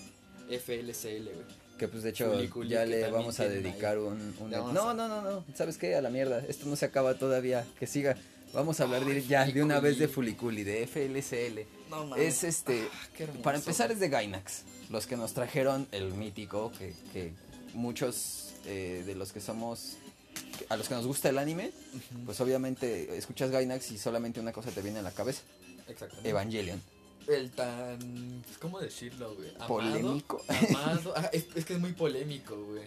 FLCL, 0.49 1.25
güey. 1.25 1.68
Que 1.79 1.87
pues 1.87 2.03
de 2.03 2.09
hecho 2.09 2.31
Culi, 2.31 2.47
culi, 2.49 2.69
ya 2.69 2.85
le 2.85 3.09
vamos 3.09 3.39
a 3.39 3.47
dedicar 3.47 3.97
un... 3.97 4.35
un- 4.39 4.51
No, 4.51 4.67
a- 4.69 4.73
no, 4.73 4.93
no, 4.93 5.21
no. 5.21 5.45
¿Sabes 5.55 5.77
qué? 5.77 5.95
A 5.95 6.01
la 6.01 6.09
mierda. 6.09 6.43
Esto 6.47 6.65
no 6.67 6.75
se 6.75 6.85
acaba 6.85 7.15
todavía. 7.17 7.65
Que 7.79 7.87
siga. 7.87 8.15
Vamos 8.53 8.79
a 8.79 8.83
hablar 8.83 9.05
de, 9.05 9.13
Ay, 9.13 9.25
ya 9.27 9.45
de 9.45 9.63
una 9.63 9.79
vez 9.79 9.97
de 9.99 10.07
Fuliculi. 10.07 10.63
Fuliculi, 10.63 10.63
de 10.63 10.87
FLCL. 10.87 11.89
No 11.89 12.15
Es 12.15 12.43
este... 12.43 12.87
Ah. 12.91 13.25
Para 13.43 13.57
empezar 13.57 13.91
es 13.91 13.99
de 13.99 14.09
Gainax. 14.09 14.63
Los 14.89 15.07
que 15.07 15.15
nos 15.15 15.33
trajeron 15.33 15.87
el 15.91 16.13
mítico, 16.13 16.71
que, 16.77 16.93
que 17.13 17.31
muchos 17.75 18.53
eh, 18.65 19.03
de 19.05 19.15
los 19.15 19.31
que 19.31 19.39
somos... 19.39 19.97
A 20.67 20.75
los 20.77 20.87
que 20.89 20.95
nos 20.95 21.05
gusta 21.05 21.29
el 21.29 21.37
anime, 21.37 21.71
Ujú, 21.93 22.25
pues 22.25 22.41
obviamente 22.41 23.15
escuchas 23.17 23.51
Gainax 23.51 23.91
y 23.91 23.97
solamente 23.97 24.39
una 24.39 24.51
cosa 24.51 24.71
te 24.71 24.81
viene 24.81 24.99
a 24.99 25.01
la 25.03 25.11
cabeza. 25.11 25.41
Evangelion. 26.23 26.81
El 27.29 27.51
tan. 27.51 28.41
pues, 28.45 28.57
¿Cómo 28.57 28.79
decirlo, 28.79 29.35
güey? 29.35 29.49
Amado, 29.55 29.67
Polémico. 29.67 30.43
Amado. 30.47 31.13
Ah, 31.17 31.29
es, 31.31 31.45
es 31.55 31.65
que 31.65 31.73
es 31.75 31.79
muy 31.79 31.93
polémico, 31.93 32.55
güey. 32.55 32.83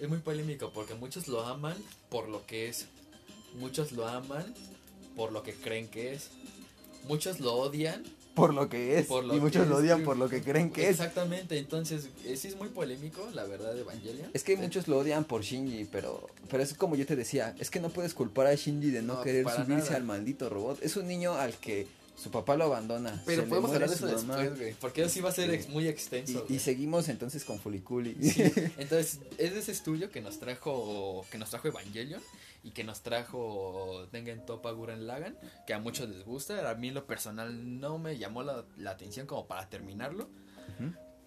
Es 0.00 0.08
muy 0.08 0.18
polémico 0.18 0.70
porque 0.74 0.94
muchos 0.94 1.28
lo 1.28 1.44
aman 1.46 1.76
por 2.08 2.28
lo 2.28 2.46
que 2.46 2.68
es. 2.68 2.86
Muchos 3.58 3.92
lo 3.92 4.08
aman 4.08 4.52
por 5.16 5.32
lo 5.32 5.42
que 5.42 5.54
creen 5.54 5.88
que 5.88 6.14
es. 6.14 6.30
Muchos 7.08 7.40
lo 7.40 7.54
odian. 7.54 8.02
Por 8.34 8.52
lo 8.52 8.68
que 8.68 8.98
es. 8.98 9.06
Por 9.06 9.24
lo 9.24 9.36
y 9.36 9.40
muchos 9.40 9.62
que 9.62 9.68
lo 9.68 9.76
es, 9.76 9.84
odian 9.84 10.02
por 10.02 10.16
lo 10.16 10.28
que 10.28 10.42
creen 10.42 10.70
que 10.70 10.84
es. 10.84 10.90
Exactamente, 10.90 11.56
entonces 11.58 12.08
eh, 12.24 12.36
sí 12.36 12.48
es 12.48 12.56
muy 12.56 12.68
polémico, 12.68 13.28
la 13.32 13.44
verdad, 13.44 13.74
de 13.74 13.82
Evangelion. 13.82 14.28
Es 14.32 14.42
que 14.42 14.56
muchos 14.56 14.88
lo 14.88 14.98
odian 14.98 15.24
por 15.24 15.42
Shinji, 15.42 15.84
pero, 15.84 16.28
pero 16.50 16.62
es 16.62 16.74
como 16.74 16.96
yo 16.96 17.06
te 17.06 17.14
decía, 17.14 17.54
es 17.60 17.70
que 17.70 17.78
no 17.78 17.90
puedes 17.90 18.12
culpar 18.14 18.46
a 18.48 18.54
Shinji 18.54 18.90
de 18.90 19.02
no, 19.02 19.14
No, 19.16 19.22
querer 19.22 19.44
subirse 19.44 19.84
nada. 19.84 19.96
al 19.96 20.04
maldito 20.04 20.48
robot. 20.48 20.82
Es 20.82 20.96
un 20.96 21.06
niño 21.06 21.34
al 21.34 21.54
que 21.54 21.86
su 22.16 22.30
papá 22.30 22.56
lo 22.56 22.64
abandona. 22.64 23.22
Pero 23.26 23.44
podemos 23.46 23.72
hablar 23.72 23.88
de 23.88 23.96
eso 23.96 24.06
después, 24.06 24.56
güey. 24.58 24.74
Porque 24.74 25.02
eso 25.02 25.10
sí 25.10 25.20
va 25.20 25.30
a 25.30 25.32
ser 25.32 25.50
ex- 25.50 25.68
muy 25.68 25.88
extenso. 25.88 26.46
Y, 26.48 26.58
seguimos 26.58 27.08
entonces 27.08 27.44
con 27.44 27.58
Fuliculi. 27.58 28.14
Sí, 28.22 28.42
entonces 28.78 29.20
es 29.38 29.52
de 29.54 29.58
ese 29.58 29.72
estudio 29.72 30.10
que 30.10 30.20
nos 30.20 30.38
trajo 30.38 31.24
que 31.30 31.38
nos 31.38 31.50
trajo 31.50 31.68
Evangelion 31.68 32.22
y 32.62 32.70
que 32.70 32.82
nos 32.84 33.02
trajo 33.02 34.06
Tengen 34.10 34.46
Toppa 34.46 34.70
Guren 34.70 35.06
Lagan, 35.06 35.36
que 35.66 35.74
a 35.74 35.78
muchos 35.78 36.08
les 36.08 36.24
gusta, 36.24 36.70
a 36.70 36.74
mí 36.74 36.88
en 36.88 36.94
lo 36.94 37.06
personal 37.06 37.78
no 37.80 37.98
me 37.98 38.16
llamó 38.16 38.42
la, 38.42 38.64
la 38.78 38.92
atención 38.92 39.26
como 39.26 39.46
para 39.46 39.68
terminarlo, 39.68 40.30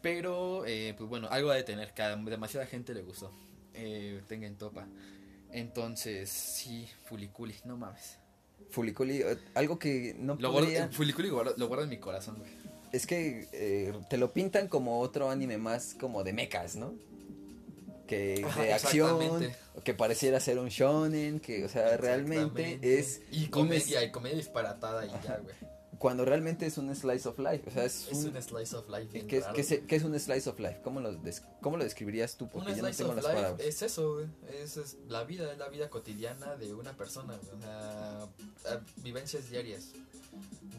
pero 0.01 0.65
eh, 0.65 0.95
pues 0.97 1.07
bueno, 1.09 1.27
algo 1.29 1.51
ha 1.51 1.55
de 1.55 1.63
tener, 1.63 1.93
que 1.93 2.01
a 2.01 2.15
demasiada 2.15 2.65
gente 2.65 2.93
le 2.95 3.01
gustó 3.03 3.31
eh, 3.75 4.21
Tengen 4.27 4.57
Toppa. 4.57 4.87
Entonces, 5.51 6.29
sí, 6.29 6.87
Fuliculi, 7.05 7.55
no 7.65 7.77
mames. 7.77 8.17
Fuliculi, 8.69 9.21
eh, 9.21 9.37
algo 9.55 9.79
que 9.79 10.15
no 10.19 10.35
Lo 10.39 10.51
podría... 10.51 10.79
guardo, 10.81 10.93
Fuliculi 10.93 11.29
guardo- 11.29 11.55
lo 11.57 11.67
guardo 11.67 11.83
en 11.85 11.89
mi 11.89 11.97
corazón, 11.97 12.37
güey. 12.39 12.49
Es 12.91 13.05
que 13.05 13.47
eh, 13.51 13.93
te 14.09 14.17
lo 14.17 14.31
pintan 14.31 14.67
como 14.67 14.99
otro 15.01 15.29
anime 15.29 15.57
más 15.57 15.95
como 15.99 16.23
de 16.23 16.33
mechas, 16.33 16.75
¿no? 16.75 16.93
Que 18.07 18.41
Ajá, 18.45 18.61
de 18.61 18.73
acción, 18.73 19.19
que 19.83 19.93
pareciera 19.93 20.39
ser 20.39 20.59
un 20.59 20.69
shonen, 20.69 21.39
que, 21.41 21.65
o 21.65 21.69
sea, 21.69 21.97
realmente 21.97 22.79
es... 22.81 23.21
Y 23.31 23.47
comedia, 23.47 24.01
es- 24.01 24.07
y 24.07 24.11
comedia 24.11 24.37
disparatada 24.37 25.05
y 25.05 25.09
ya, 25.09 25.37
güey. 25.43 25.55
Cuando 25.99 26.25
realmente 26.25 26.65
es 26.67 26.77
un 26.77 26.93
slice 26.95 27.27
of 27.27 27.39
life, 27.39 27.63
o 27.67 27.71
sea, 27.71 27.83
es, 27.85 28.07
Es 28.11 28.17
un... 28.25 28.35
un 28.35 28.41
slice 28.43 28.75
of 28.75 28.87
life 28.87 29.07
bien 29.11 29.27
¿Qué, 29.27 29.37
es- 29.37 29.67
qué 29.67 29.83
qué 29.87 29.95
es 29.95 30.03
un 30.03 30.17
slice 30.19 30.47
of 30.49 30.59
life? 30.59 30.79
¿Cómo 30.83 30.99
lo, 30.99 31.11
des- 31.13 31.41
cómo 31.61 31.75
lo 31.77 31.83
describirías 31.83 32.35
tú? 32.37 32.47
Porque 32.47 32.69
Un 32.71 32.75
yo 32.77 32.81
no 32.83 32.87
slice 32.89 32.97
tengo 33.03 33.09
of 33.11 33.15
las 33.17 33.25
life 33.25 33.35
palabras. 33.35 33.65
es 33.67 33.81
eso. 33.81 34.21
Es, 34.51 34.77
es 34.77 34.97
la 35.07 35.23
vida, 35.23 35.51
es 35.51 35.57
la 35.57 35.69
vida 35.69 35.89
cotidiana 35.89 36.55
de 36.55 36.73
una 36.73 36.93
persona. 36.95 37.33
O 37.35 37.59
sea, 37.61 38.79
vivencias 38.97 39.49
diarias. 39.49 39.91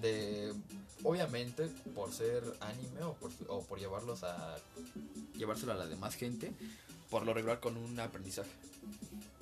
De, 0.00 0.54
obviamente, 1.02 1.66
por 1.96 2.12
ser 2.12 2.44
anime 2.60 3.02
o 3.02 3.14
por, 3.14 3.32
o 3.48 3.62
por 3.64 3.80
llevarlos 3.80 4.22
a 4.22 4.56
llevárselo 5.36 5.72
a 5.72 5.74
la 5.74 5.86
demás 5.86 6.14
gente, 6.14 6.52
por 7.10 7.24
lo 7.26 7.34
regular 7.34 7.58
con 7.58 7.76
un 7.76 7.98
aprendizaje. 7.98 8.50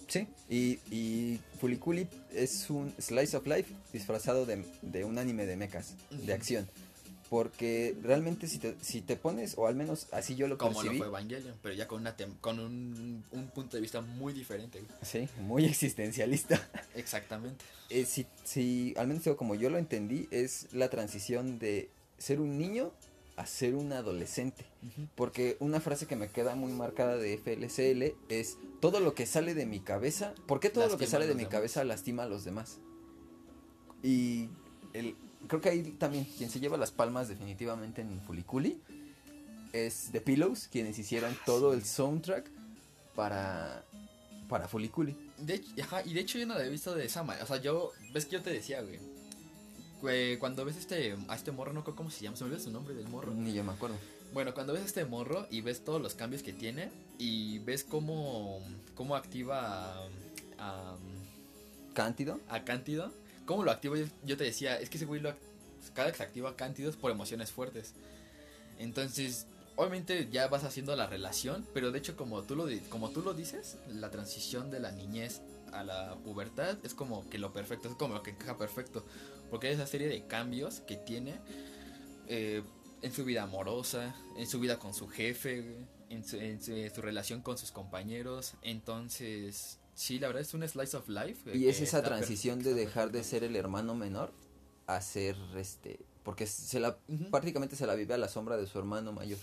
Sí, 0.08 0.26
y, 0.48 0.78
y 0.94 1.40
Fuliculi 1.60 2.06
es 2.32 2.70
un 2.70 2.92
slice 3.00 3.36
of 3.36 3.46
life 3.46 3.72
disfrazado 3.92 4.46
de, 4.46 4.64
de 4.82 5.04
un 5.04 5.18
anime 5.18 5.46
de 5.46 5.56
mechas, 5.56 5.94
de 6.10 6.32
acción. 6.32 6.68
Porque 7.28 7.96
realmente 8.04 8.46
si 8.46 8.58
te, 8.58 8.76
si 8.80 9.00
te 9.00 9.16
pones, 9.16 9.54
o 9.58 9.66
al 9.66 9.74
menos 9.74 10.06
así 10.12 10.36
yo 10.36 10.46
lo 10.46 10.58
Como 10.58 10.74
lo 10.74 10.78
percibí, 10.82 10.98
fue 10.98 11.08
Evangelion, 11.08 11.56
pero 11.60 11.74
ya 11.74 11.88
con, 11.88 12.00
una 12.02 12.16
tem- 12.16 12.38
con 12.40 12.60
un, 12.60 13.24
un 13.32 13.48
punto 13.48 13.76
de 13.76 13.80
vista 13.80 14.00
muy 14.00 14.32
diferente. 14.32 14.80
sí, 15.02 15.28
muy 15.40 15.64
existencialista. 15.64 16.68
Exactamente. 16.94 17.64
Eh, 17.90 18.04
si, 18.04 18.26
si, 18.44 18.94
al 18.96 19.08
menos 19.08 19.24
como 19.36 19.56
yo 19.56 19.70
lo 19.70 19.78
entendí, 19.78 20.28
es 20.30 20.68
la 20.72 20.88
transición 20.88 21.58
de 21.58 21.90
ser 22.16 22.40
un 22.40 22.58
niño 22.58 22.92
a 23.36 23.46
ser 23.46 23.74
un 23.74 23.92
adolescente. 23.92 24.64
Porque 25.14 25.56
una 25.60 25.80
frase 25.80 26.06
que 26.06 26.16
me 26.16 26.28
queda 26.28 26.54
muy 26.54 26.72
marcada 26.72 27.16
de 27.16 27.36
FLCL 27.36 28.16
es 28.32 28.56
todo 28.80 29.00
lo 29.00 29.14
que 29.14 29.26
sale 29.26 29.54
de 29.54 29.66
mi 29.66 29.80
cabeza, 29.80 30.34
¿por 30.46 30.60
qué 30.60 30.70
todo 30.70 30.88
lo 30.88 30.96
que 30.96 31.06
sale 31.06 31.26
de 31.26 31.34
mi 31.34 31.40
demás. 31.40 31.52
cabeza 31.52 31.84
lastima 31.84 32.24
a 32.24 32.26
los 32.26 32.44
demás? 32.44 32.78
Y 34.02 34.48
el, 34.92 35.16
creo 35.48 35.60
que 35.60 35.68
ahí 35.68 35.82
también 35.98 36.24
quien 36.38 36.50
se 36.50 36.60
lleva 36.60 36.76
las 36.76 36.92
palmas 36.92 37.28
definitivamente 37.28 38.02
en 38.02 38.20
Fuliculi 38.20 38.80
es 39.72 40.08
The 40.12 40.20
Pillows, 40.20 40.68
quienes 40.68 40.98
hicieron 40.98 41.36
todo 41.44 41.72
sí. 41.72 41.78
el 41.78 41.84
soundtrack 41.84 42.50
para, 43.14 43.84
para 44.48 44.68
Fuliculi. 44.68 45.16
De 45.38 45.62
ajá, 45.82 46.02
y 46.04 46.14
de 46.14 46.20
hecho 46.20 46.38
yo 46.38 46.46
no 46.46 46.54
la 46.54 46.64
he 46.64 46.70
visto 46.70 46.94
de 46.94 47.04
esa 47.04 47.22
manera. 47.22 47.44
O 47.44 47.46
sea, 47.46 47.60
yo, 47.60 47.92
ves 48.12 48.24
que 48.26 48.32
yo 48.32 48.42
te 48.42 48.50
decía, 48.50 48.80
güey. 48.82 48.98
Güey, 50.00 50.38
Cuando 50.38 50.64
ves 50.64 50.76
este, 50.76 51.16
a 51.28 51.34
este 51.34 51.52
morro, 51.52 51.72
no 51.72 51.84
cómo 51.84 52.10
se 52.10 52.22
llama, 52.22 52.36
se 52.36 52.44
me 52.44 52.50
olvidó 52.50 52.64
su 52.64 52.70
nombre 52.70 52.94
del 52.94 53.08
morro. 53.08 53.32
Ni 53.32 53.52
yo 53.54 53.64
me 53.64 53.72
acuerdo. 53.72 53.96
Bueno, 54.32 54.52
cuando 54.54 54.72
ves 54.72 54.82
a 54.82 54.86
este 54.86 55.04
morro 55.04 55.46
y 55.50 55.60
ves 55.60 55.84
todos 55.84 56.00
los 56.00 56.14
cambios 56.14 56.42
que 56.42 56.52
tiene 56.52 56.90
y 57.18 57.60
ves 57.60 57.84
cómo, 57.84 58.60
cómo 58.94 59.16
activa 59.16 59.94
a, 59.94 60.08
a, 60.58 60.96
Cántido. 61.94 62.40
a 62.48 62.64
Cántido, 62.64 63.12
cómo 63.46 63.64
lo 63.64 63.70
activa, 63.70 63.96
yo, 63.96 64.06
yo 64.24 64.36
te 64.36 64.44
decía, 64.44 64.78
es 64.78 64.90
que 64.90 64.98
ese 64.98 65.06
güey 65.06 65.20
lo, 65.20 65.32
cada 65.94 66.10
que 66.10 66.18
se 66.18 66.22
activa 66.22 66.56
Cántido 66.56 66.90
es 66.90 66.96
por 66.96 67.10
emociones 67.10 67.50
fuertes. 67.50 67.94
Entonces, 68.78 69.46
obviamente 69.76 70.28
ya 70.30 70.48
vas 70.48 70.64
haciendo 70.64 70.94
la 70.96 71.06
relación, 71.06 71.66
pero 71.72 71.92
de 71.92 71.98
hecho 71.98 72.16
como 72.16 72.42
tú 72.42 72.56
lo, 72.56 72.66
como 72.90 73.10
tú 73.10 73.22
lo 73.22 73.34
dices, 73.34 73.76
la 73.88 74.10
transición 74.10 74.70
de 74.70 74.80
la 74.80 74.92
niñez 74.92 75.40
a 75.72 75.84
la 75.84 76.14
pubertad 76.24 76.78
es 76.82 76.94
como 76.94 77.28
que 77.28 77.38
lo 77.38 77.52
perfecto, 77.52 77.88
es 77.88 77.94
como 77.94 78.14
lo 78.14 78.22
que 78.22 78.30
encaja 78.30 78.56
perfecto, 78.56 79.04
porque 79.50 79.68
hay 79.68 79.74
esa 79.74 79.86
serie 79.86 80.08
de 80.08 80.26
cambios 80.26 80.80
que 80.80 80.96
tiene 80.96 81.34
eh, 82.28 82.62
en 83.02 83.12
su 83.12 83.24
vida 83.24 83.42
amorosa, 83.44 84.14
en 84.36 84.46
su 84.46 84.58
vida 84.60 84.78
con 84.78 84.94
su 84.94 85.08
jefe, 85.08 85.86
en 86.10 86.24
su, 86.24 86.36
en 86.36 86.62
su- 86.62 86.72
en 86.72 86.94
su 86.94 87.02
relación 87.02 87.42
con 87.42 87.58
sus 87.58 87.70
compañeros, 87.72 88.54
entonces... 88.62 89.78
Sí, 89.94 90.18
la 90.18 90.26
verdad 90.26 90.42
es 90.42 90.52
un 90.52 90.66
slice 90.68 90.94
of 90.96 91.08
life. 91.08 91.50
eh, 91.50 91.56
Y 91.56 91.68
es 91.68 91.80
esa 91.80 92.02
transición 92.02 92.62
de 92.62 92.74
dejar 92.74 93.10
de 93.12 93.24
ser 93.24 93.44
el 93.44 93.56
hermano 93.56 93.94
menor 93.94 94.30
a 94.86 95.00
ser 95.00 95.36
este 95.56 95.98
Porque 96.22 96.46
se 96.46 96.80
la, 96.80 96.98
Ujú. 97.08 97.30
prácticamente 97.30 97.76
se 97.76 97.86
la 97.86 97.94
vive 97.94 98.12
a 98.12 98.18
la 98.18 98.28
sombra 98.28 98.56
de 98.58 98.66
su 98.66 98.78
hermano 98.78 99.12
mayor. 99.12 99.38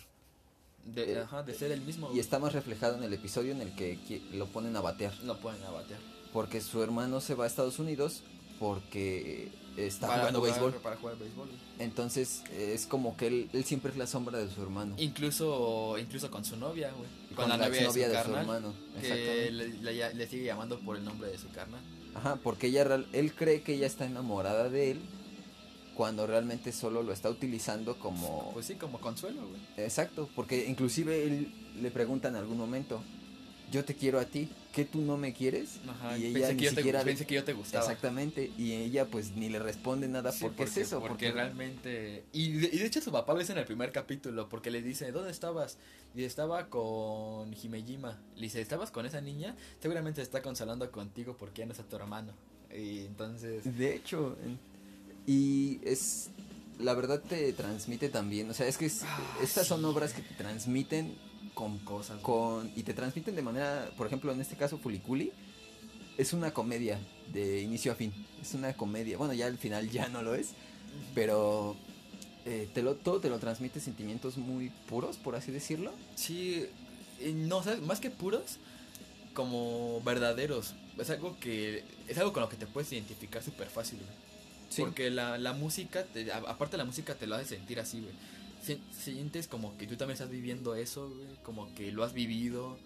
De, 0.86 1.14
Eh, 1.14 1.20
ajá, 1.22 1.42
de 1.42 1.56
ser 1.56 1.72
el 1.72 1.82
mismo. 1.82 2.12
Y 2.14 2.20
está 2.20 2.38
más 2.38 2.54
reflejado 2.54 2.98
en 2.98 3.04
el 3.04 3.14
episodio 3.14 3.52
en 3.52 3.62
el 3.62 3.74
que 3.76 3.98
lo 4.34 4.46
ponen 4.48 4.76
a 4.76 4.82
batear. 4.82 5.16
Lo 5.24 5.40
pueden 5.40 5.64
abatear. 5.64 6.00
Porque 6.34 6.62
su 6.62 6.84
hermano 6.84 7.20
se 7.20 7.34
va 7.34 7.46
a 7.46 7.48
Estados 7.48 7.80
Unidos 7.80 8.22
porque 8.60 9.50
está 9.78 10.08
Para 10.08 10.20
jugando 10.20 10.40
jugar- 10.40 10.54
béisbol. 10.54 10.82
Para 10.82 10.96
jugar 10.98 11.18
béisbol. 11.18 11.50
Entonces 11.80 12.44
es 12.52 12.86
como 12.86 13.18
que 13.18 13.28
él, 13.28 13.50
él 13.54 13.64
siempre 13.64 13.92
es 13.92 13.98
la 13.98 14.08
sombra 14.08 14.40
de 14.40 14.50
su 14.50 14.62
hermano. 14.62 14.96
Incluso, 14.98 15.98
incluso 16.00 16.30
con 16.30 16.46
su 16.46 16.56
novia, 16.58 16.92
güey. 16.92 17.10
Con, 17.36 17.50
la 17.50 17.58
novia 17.58 17.88
de 17.90 17.92
su, 17.92 18.00
hermano. 18.36 18.74
que 19.02 19.50
le, 19.52 20.14
le 20.14 20.28
sigue 20.28 20.46
llamando 20.46 20.80
por 20.80 20.98
el 20.98 21.04
nombre 21.04 21.30
de 21.30 21.38
su 21.38 21.50
carnal. 21.50 21.82
Ajá, 22.16 22.36
porque 22.38 22.68
ella, 22.68 23.04
él 23.12 23.34
cree 23.34 23.62
que 23.64 23.74
ella 23.74 23.88
está 23.88 24.06
enamorada 24.06 24.70
de 24.70 24.92
él 24.92 25.00
cuando 25.96 26.26
realmente 26.28 26.72
solo 26.72 27.04
lo 27.04 27.14
está 27.14 27.30
utilizando 27.30 27.98
como... 27.98 28.52
Pues 28.54 28.66
sí, 28.68 28.76
como 28.76 29.00
consuelo, 29.00 29.48
güey. 29.48 29.62
Exacto, 29.78 30.30
porque 30.36 30.66
inclusive 30.68 31.24
él 31.24 31.54
le 31.82 31.92
pregunta 31.92 32.28
en 32.30 32.36
algún 32.36 32.58
momento, 32.58 33.02
yo 33.72 33.84
te 33.86 33.96
quiero 33.96 34.20
a 34.20 34.26
ti, 34.26 34.50
¿qué 34.74 34.84
tú 34.84 35.00
no 35.02 35.16
me 35.16 35.34
quieres? 35.34 35.78
Ajá, 35.88 36.18
y 36.18 36.26
ella 36.26 36.48
pensé, 36.50 36.54
ni 36.54 36.60
que 36.60 36.66
yo 36.66 36.70
te, 36.72 36.76
siquiera... 36.76 37.04
pensé 37.04 37.26
que 37.26 37.36
yo 37.36 37.44
te 37.46 37.54
gustaba. 37.54 37.86
Exactamente, 37.86 38.52
y 38.58 38.74
ella 38.74 39.06
pues 39.06 39.32
ni 39.38 39.48
le 39.48 39.60
responde 39.60 40.08
nada, 40.10 40.32
Sí, 40.34 40.40
porque, 40.44 40.64
es 40.64 40.76
eso, 40.78 41.00
Porque, 41.00 41.32
realmente... 41.32 42.26
Y 42.34 42.52
de, 42.54 42.68
y 42.74 42.80
de 42.80 42.86
hecho 42.86 43.00
su 43.00 43.12
papá 43.12 43.34
lo 43.34 43.40
dice 43.40 43.54
en 43.54 43.60
el 43.60 43.66
primer 43.66 43.92
capítulo, 43.92 44.50
porque 44.50 44.72
le 44.72 44.82
dice, 44.82 45.12
¿dónde 45.14 45.32
estabas? 45.32 45.78
Y 46.16 46.24
estaba 46.24 46.68
con 46.70 47.54
Himejima. 47.54 48.20
Le 48.36 48.42
dice, 48.42 48.60
¿estabas 48.62 48.92
con 48.92 49.06
esa 49.06 49.22
niña? 49.22 49.56
Seguramente 49.80 50.22
está 50.22 50.42
consolando 50.42 50.92
contigo 50.92 51.36
porque 51.40 51.60
ya 51.62 51.66
no 51.68 51.72
está 51.72 51.84
tu 51.84 51.96
hermano. 51.96 52.34
Y 52.76 53.00
entonces... 53.06 53.78
De 53.78 53.96
hecho, 53.96 54.36
y 55.28 55.80
es... 55.84 56.30
La 56.80 56.96
verdad 56.96 57.22
te 57.22 57.54
transmite 57.54 58.10
también, 58.10 58.50
o 58.50 58.54
sea, 58.56 58.68
es 58.68 58.78
que 58.80 58.88
es- 58.88 59.04
Ah, 59.04 59.38
estas 59.44 59.68
son 59.68 59.86
obras 59.86 60.12
que 60.14 60.24
te 60.24 60.34
transmiten 60.34 61.16
con 61.54 61.78
Cosas. 61.80 62.20
con 62.22 62.72
y 62.76 62.84
te 62.84 62.94
transmiten 62.94 63.36
de 63.36 63.42
manera, 63.42 63.90
por 63.98 64.08
ejemplo, 64.08 64.32
en 64.32 64.42
este 64.42 64.56
caso 64.56 64.78
Fuliculi 64.78 65.32
es 66.18 66.34
una 66.34 66.54
comedia 66.54 67.00
de 67.32 67.62
inicio 67.62 67.92
a 67.92 67.96
fin, 67.96 68.14
es 68.42 68.54
una 68.54 68.74
comedia, 68.74 69.18
bueno, 69.18 69.34
ya 69.34 69.46
al 69.48 69.58
final 69.58 69.90
ya 69.90 70.08
no 70.10 70.22
lo 70.22 70.36
es, 70.36 70.50
pero 71.16 71.76
eh, 72.46 72.70
te 72.74 72.82
lo 72.84 72.96
todo 72.96 73.20
te 73.20 73.30
lo 73.30 73.40
transmite 73.40 73.80
sentimientos 73.80 74.38
muy 74.38 74.70
puros, 74.90 75.18
por 75.18 75.36
así 75.36 75.52
decirlo. 75.52 75.92
Sí, 76.16 76.66
no, 77.36 77.64
¿sabes? 77.64 77.82
Más 77.82 78.00
que 78.00 78.10
puros, 78.10 78.58
como 79.34 80.02
verdaderos. 80.02 80.76
Es 80.98 81.10
algo 81.10 81.38
que... 81.40 81.84
Es 82.08 82.18
algo 82.18 82.34
con 82.34 82.42
lo 82.44 82.50
que 82.50 82.58
te 82.58 82.68
puedes 82.68 82.92
identificar 82.92 83.42
súper 83.42 83.68
fácil, 83.70 84.00
güey. 84.00 84.12
Porque 84.78 85.10
la, 85.10 85.38
la 85.38 85.54
música, 85.54 86.04
te- 86.04 86.32
aparte 86.32 86.78
la 86.78 86.86
música 86.86 87.16
te 87.16 87.28
lo 87.28 87.36
hace 87.36 87.46
sentir 87.56 87.80
así, 87.80 88.00
güey. 88.02 88.14
Si- 88.64 88.82
Sientes 88.92 89.48
como 89.48 89.78
que 89.78 89.86
tú 89.88 89.96
también 89.98 90.14
estás 90.14 90.30
viviendo 90.30 90.74
eso, 90.76 91.10
güey. 91.10 91.28
Como 91.44 91.74
que 91.76 91.92
lo 91.92 92.04
has 92.04 92.14
vivido. 92.14 92.78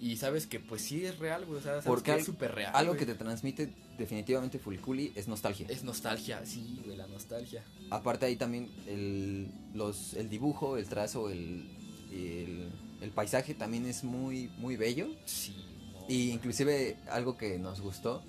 Y 0.00 0.16
sabes 0.16 0.46
que 0.46 0.60
pues 0.60 0.82
sí 0.82 1.04
es 1.04 1.18
real, 1.18 1.44
güey. 1.46 1.58
O 1.58 1.62
sea, 1.62 1.72
sabes 1.72 1.84
Porque 1.86 2.12
que 2.12 2.18
es 2.18 2.24
súper 2.26 2.54
real. 2.54 2.72
Algo 2.74 2.92
güey. 2.94 3.00
que 3.00 3.06
te 3.06 3.14
transmite 3.14 3.72
definitivamente 3.98 4.58
Fuliculi 4.58 5.12
es 5.14 5.28
nostalgia. 5.28 5.66
Es 5.68 5.84
nostalgia, 5.84 6.44
sí, 6.44 6.80
güey, 6.84 6.96
la 6.96 7.06
nostalgia. 7.06 7.62
Aparte 7.90 8.26
ahí 8.26 8.36
también 8.36 8.70
el, 8.86 9.48
los, 9.74 10.14
el 10.14 10.28
dibujo, 10.30 10.76
el 10.78 10.86
trazo, 10.86 11.28
el, 11.30 11.68
el, 12.12 12.68
el 13.02 13.10
paisaje 13.10 13.54
también 13.54 13.86
es 13.86 14.02
muy, 14.04 14.48
muy 14.58 14.76
bello. 14.76 15.08
Sí, 15.26 15.54
no, 15.92 16.06
Y 16.08 16.30
inclusive 16.30 16.96
algo 17.10 17.36
que 17.36 17.58
nos 17.58 17.80
gustó 17.82 18.22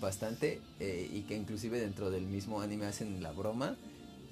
bastante 0.00 0.60
eh, 0.80 1.08
y 1.12 1.22
que 1.22 1.36
inclusive 1.36 1.80
dentro 1.80 2.10
del 2.10 2.26
mismo 2.26 2.60
anime 2.60 2.86
hacen 2.86 3.22
la 3.22 3.32
broma 3.32 3.76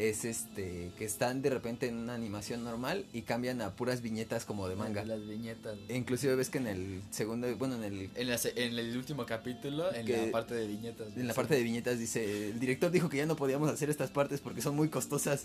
es 0.08 0.24
este 0.24 0.92
que 0.96 1.04
están 1.04 1.42
de 1.42 1.50
repente 1.50 1.86
en 1.86 1.96
una 1.96 2.14
animación 2.14 2.64
normal 2.64 3.04
y 3.12 3.22
cambian 3.22 3.60
a 3.60 3.74
puras 3.76 4.00
viñetas 4.00 4.46
como 4.46 4.66
de 4.66 4.74
manga. 4.74 5.04
Las 5.04 5.26
viñetas. 5.26 5.76
E 5.88 5.96
inclusive 5.96 6.34
ves 6.36 6.48
que 6.48 6.56
en 6.58 6.66
el 6.68 7.02
segundo, 7.10 7.54
bueno, 7.56 7.74
en 7.76 7.84
el 7.84 8.10
En, 8.14 8.28
la 8.30 8.38
se- 8.38 8.54
en 8.64 8.78
el 8.78 8.96
último 8.96 9.26
capítulo, 9.26 9.92
en 9.94 10.10
la 10.26 10.32
parte 10.32 10.54
de 10.54 10.66
viñetas. 10.66 11.08
en 11.16 11.26
la 11.28 11.34
parte 11.34 11.54
de 11.54 11.62
viñetas 11.62 11.98
dice, 11.98 12.48
el 12.50 12.58
director 12.58 12.90
dijo 12.90 13.10
que 13.10 13.18
ya 13.18 13.26
no 13.26 13.36
podíamos 13.36 13.68
hacer 13.70 13.90
estas 13.90 14.10
partes 14.10 14.40
porque 14.40 14.62
son 14.62 14.74
muy 14.74 14.88
costosas. 14.88 15.44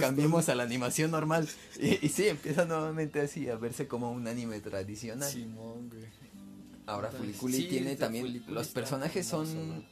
Cambiemos 0.00 0.48
a 0.48 0.54
la 0.56 0.64
animación 0.64 1.12
normal. 1.12 1.48
Y, 1.80 2.04
y 2.04 2.08
sí, 2.08 2.26
empieza 2.26 2.64
nuevamente 2.64 3.20
así 3.20 3.48
a 3.48 3.56
verse 3.56 3.86
como 3.86 4.10
un 4.10 4.26
anime 4.26 4.58
tradicional. 4.60 5.30
Simón, 5.30 5.88
güey. 5.88 6.02
Ahora 6.86 7.08
Entonces, 7.10 7.36
Fuliculi 7.36 7.56
sí, 7.64 7.68
tiene 7.68 7.96
también 7.96 8.24
Fuliculi 8.26 8.54
los 8.54 8.68
personajes 8.68 9.26
son 9.26 9.84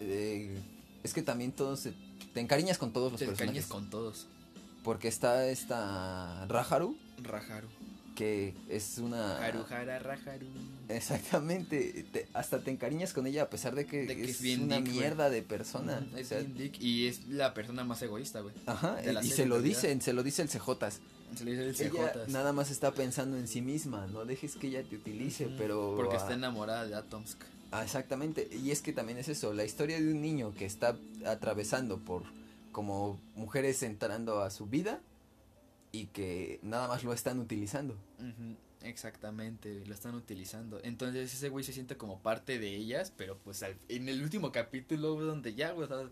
eh, 0.00 0.58
es 1.02 1.12
que 1.14 1.22
también 1.22 1.52
todos 1.52 1.80
se- 1.80 1.92
te 2.38 2.42
encariñas 2.42 2.78
con 2.78 2.92
todos 2.92 3.10
los 3.10 3.18
Te 3.18 3.26
personajes 3.26 3.64
encariñas 3.64 3.70
con 3.70 3.90
todos. 3.90 4.26
porque 4.84 5.08
está 5.08 5.44
esta 5.48 6.46
Raharu 6.46 6.96
Rajaru. 7.20 7.66
que 8.14 8.54
es 8.68 8.98
una 8.98 9.44
Haruhara 9.44 9.98
Rajaru. 9.98 10.46
exactamente 10.88 12.04
te- 12.12 12.28
hasta 12.34 12.60
te 12.62 12.70
encariñas 12.70 13.12
con 13.12 13.26
ella 13.26 13.42
a 13.42 13.50
pesar 13.50 13.74
de 13.74 13.86
que, 13.86 14.06
De 14.06 14.14
que 14.16 14.22
es, 14.24 14.30
es 14.36 14.40
bien 14.42 14.62
una 14.62 14.76
dick, 14.80 14.88
mierda 14.92 15.30
de 15.30 15.42
persona 15.42 15.98
Ujú, 16.06 16.14
o 16.16 16.18
Es 16.18 16.28
sea, 16.28 16.38
bien 16.38 16.56
dick 16.56 16.80
y 16.80 17.08
es 17.08 17.26
la 17.28 17.54
persona 17.54 17.82
más 17.84 18.00
egoísta, 18.02 18.40
güey. 18.40 18.54
ajá 18.66 18.94
de 18.96 19.12
la 19.12 19.24
y 19.24 19.28
se 19.30 19.46
lo 19.46 19.60
dicen 19.60 20.00
se 20.00 20.12
lo 20.12 20.22
dice 20.22 20.42
el 20.42 20.48
CJs 20.48 21.00
Se 21.36 21.44
le 21.44 21.50
dice 21.56 21.84
el 21.86 21.92
ella 21.92 22.12
CJs. 22.12 22.28
nada 22.28 22.52
más 22.52 22.70
está 22.70 22.92
pensando 22.92 23.36
en 23.36 23.48
sí 23.48 23.62
misma 23.62 24.06
no 24.06 24.24
dejes 24.24 24.54
que 24.54 24.68
ella 24.68 24.82
te 24.84 24.94
utilice 24.96 25.48
pero 25.58 25.94
Porque 25.96 26.14
ah, 26.14 26.18
está 26.18 26.34
enamorada 26.34 26.86
de 26.86 26.94
Atomsk. 26.94 27.40
Ah, 27.70 27.84
exactamente, 27.84 28.48
y 28.50 28.70
es 28.70 28.80
que 28.80 28.92
también 28.94 29.18
es 29.18 29.28
eso, 29.28 29.52
la 29.52 29.64
historia 29.64 30.00
de 30.00 30.10
un 30.10 30.22
niño 30.22 30.54
que 30.54 30.64
está 30.64 30.96
atravesando 31.26 31.98
por 31.98 32.22
como 32.72 33.20
mujeres 33.34 33.82
entrando 33.82 34.40
a 34.42 34.50
su 34.50 34.66
vida 34.66 35.00
y 35.92 36.06
que 36.06 36.60
nada 36.62 36.88
más 36.88 37.04
lo 37.04 37.12
están 37.12 37.38
utilizando. 37.40 37.94
Exactamente, 38.82 39.84
lo 39.86 39.92
están 39.92 40.14
utilizando. 40.14 40.80
Entonces 40.82 41.34
ese 41.34 41.48
güey 41.48 41.64
se 41.64 41.72
siente 41.72 41.96
como 41.96 42.20
parte 42.20 42.58
de 42.58 42.74
ellas, 42.74 43.12
pero 43.16 43.36
pues 43.38 43.62
al- 43.62 43.76
en 43.88 44.08
el 44.08 44.22
último 44.22 44.50
capítulo, 44.52 45.16
donde 45.20 45.54
ya, 45.54 45.72
güey, 45.72 45.90
o 45.90 46.10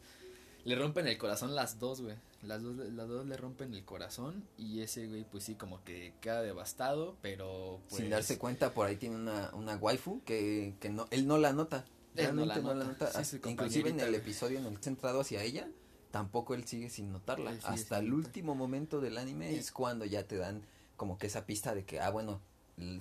le 0.66 0.76
rompen 0.76 1.06
el 1.06 1.16
corazón 1.16 1.54
las 1.54 1.78
dos, 1.78 2.02
güey. 2.02 2.16
Las 2.42 2.62
dos, 2.62 2.76
las 2.76 3.08
dos 3.08 3.26
le 3.26 3.36
rompen 3.36 3.72
el 3.74 3.84
corazón 3.84 4.44
y 4.58 4.80
ese 4.80 5.06
güey, 5.06 5.24
pues 5.24 5.44
sí, 5.44 5.54
como 5.54 5.82
que 5.84 6.14
queda 6.20 6.42
devastado, 6.42 7.16
pero 7.22 7.80
pues... 7.88 8.00
Sin 8.02 8.10
darse 8.10 8.36
cuenta, 8.38 8.74
por 8.74 8.86
ahí 8.86 8.96
tiene 8.96 9.16
una, 9.16 9.50
una 9.54 9.76
waifu 9.76 10.22
que, 10.24 10.74
que 10.80 10.90
no, 10.90 11.06
él 11.10 11.26
no 11.26 11.38
la 11.38 11.52
nota. 11.52 11.84
Él 12.16 12.34
no 12.34 12.44
la 12.44 12.54
Realmente 12.54 12.62
no 12.62 12.74
la 12.74 12.84
nota, 12.84 13.24
sí, 13.24 13.38
su 13.42 13.48
Inclusive 13.48 13.90
en 13.90 14.00
el 14.00 14.08
güey. 14.08 14.20
episodio 14.20 14.58
en 14.58 14.66
el 14.66 14.78
centrado 14.78 15.20
hacia 15.20 15.42
ella, 15.42 15.68
tampoco 16.10 16.54
él 16.54 16.66
sigue 16.66 16.90
sin 16.90 17.12
notarla. 17.12 17.50
Sigue 17.52 17.62
Hasta 17.66 17.96
sin 17.98 18.04
el 18.06 18.10
notar. 18.10 18.26
último 18.26 18.54
momento 18.54 19.00
del 19.00 19.18
anime 19.18 19.56
es 19.56 19.70
cuando 19.70 20.04
ya 20.04 20.26
te 20.26 20.36
dan 20.36 20.62
como 20.96 21.18
que 21.18 21.26
esa 21.28 21.46
pista 21.46 21.74
de 21.74 21.84
que, 21.84 22.00
ah, 22.00 22.10
bueno, 22.10 22.40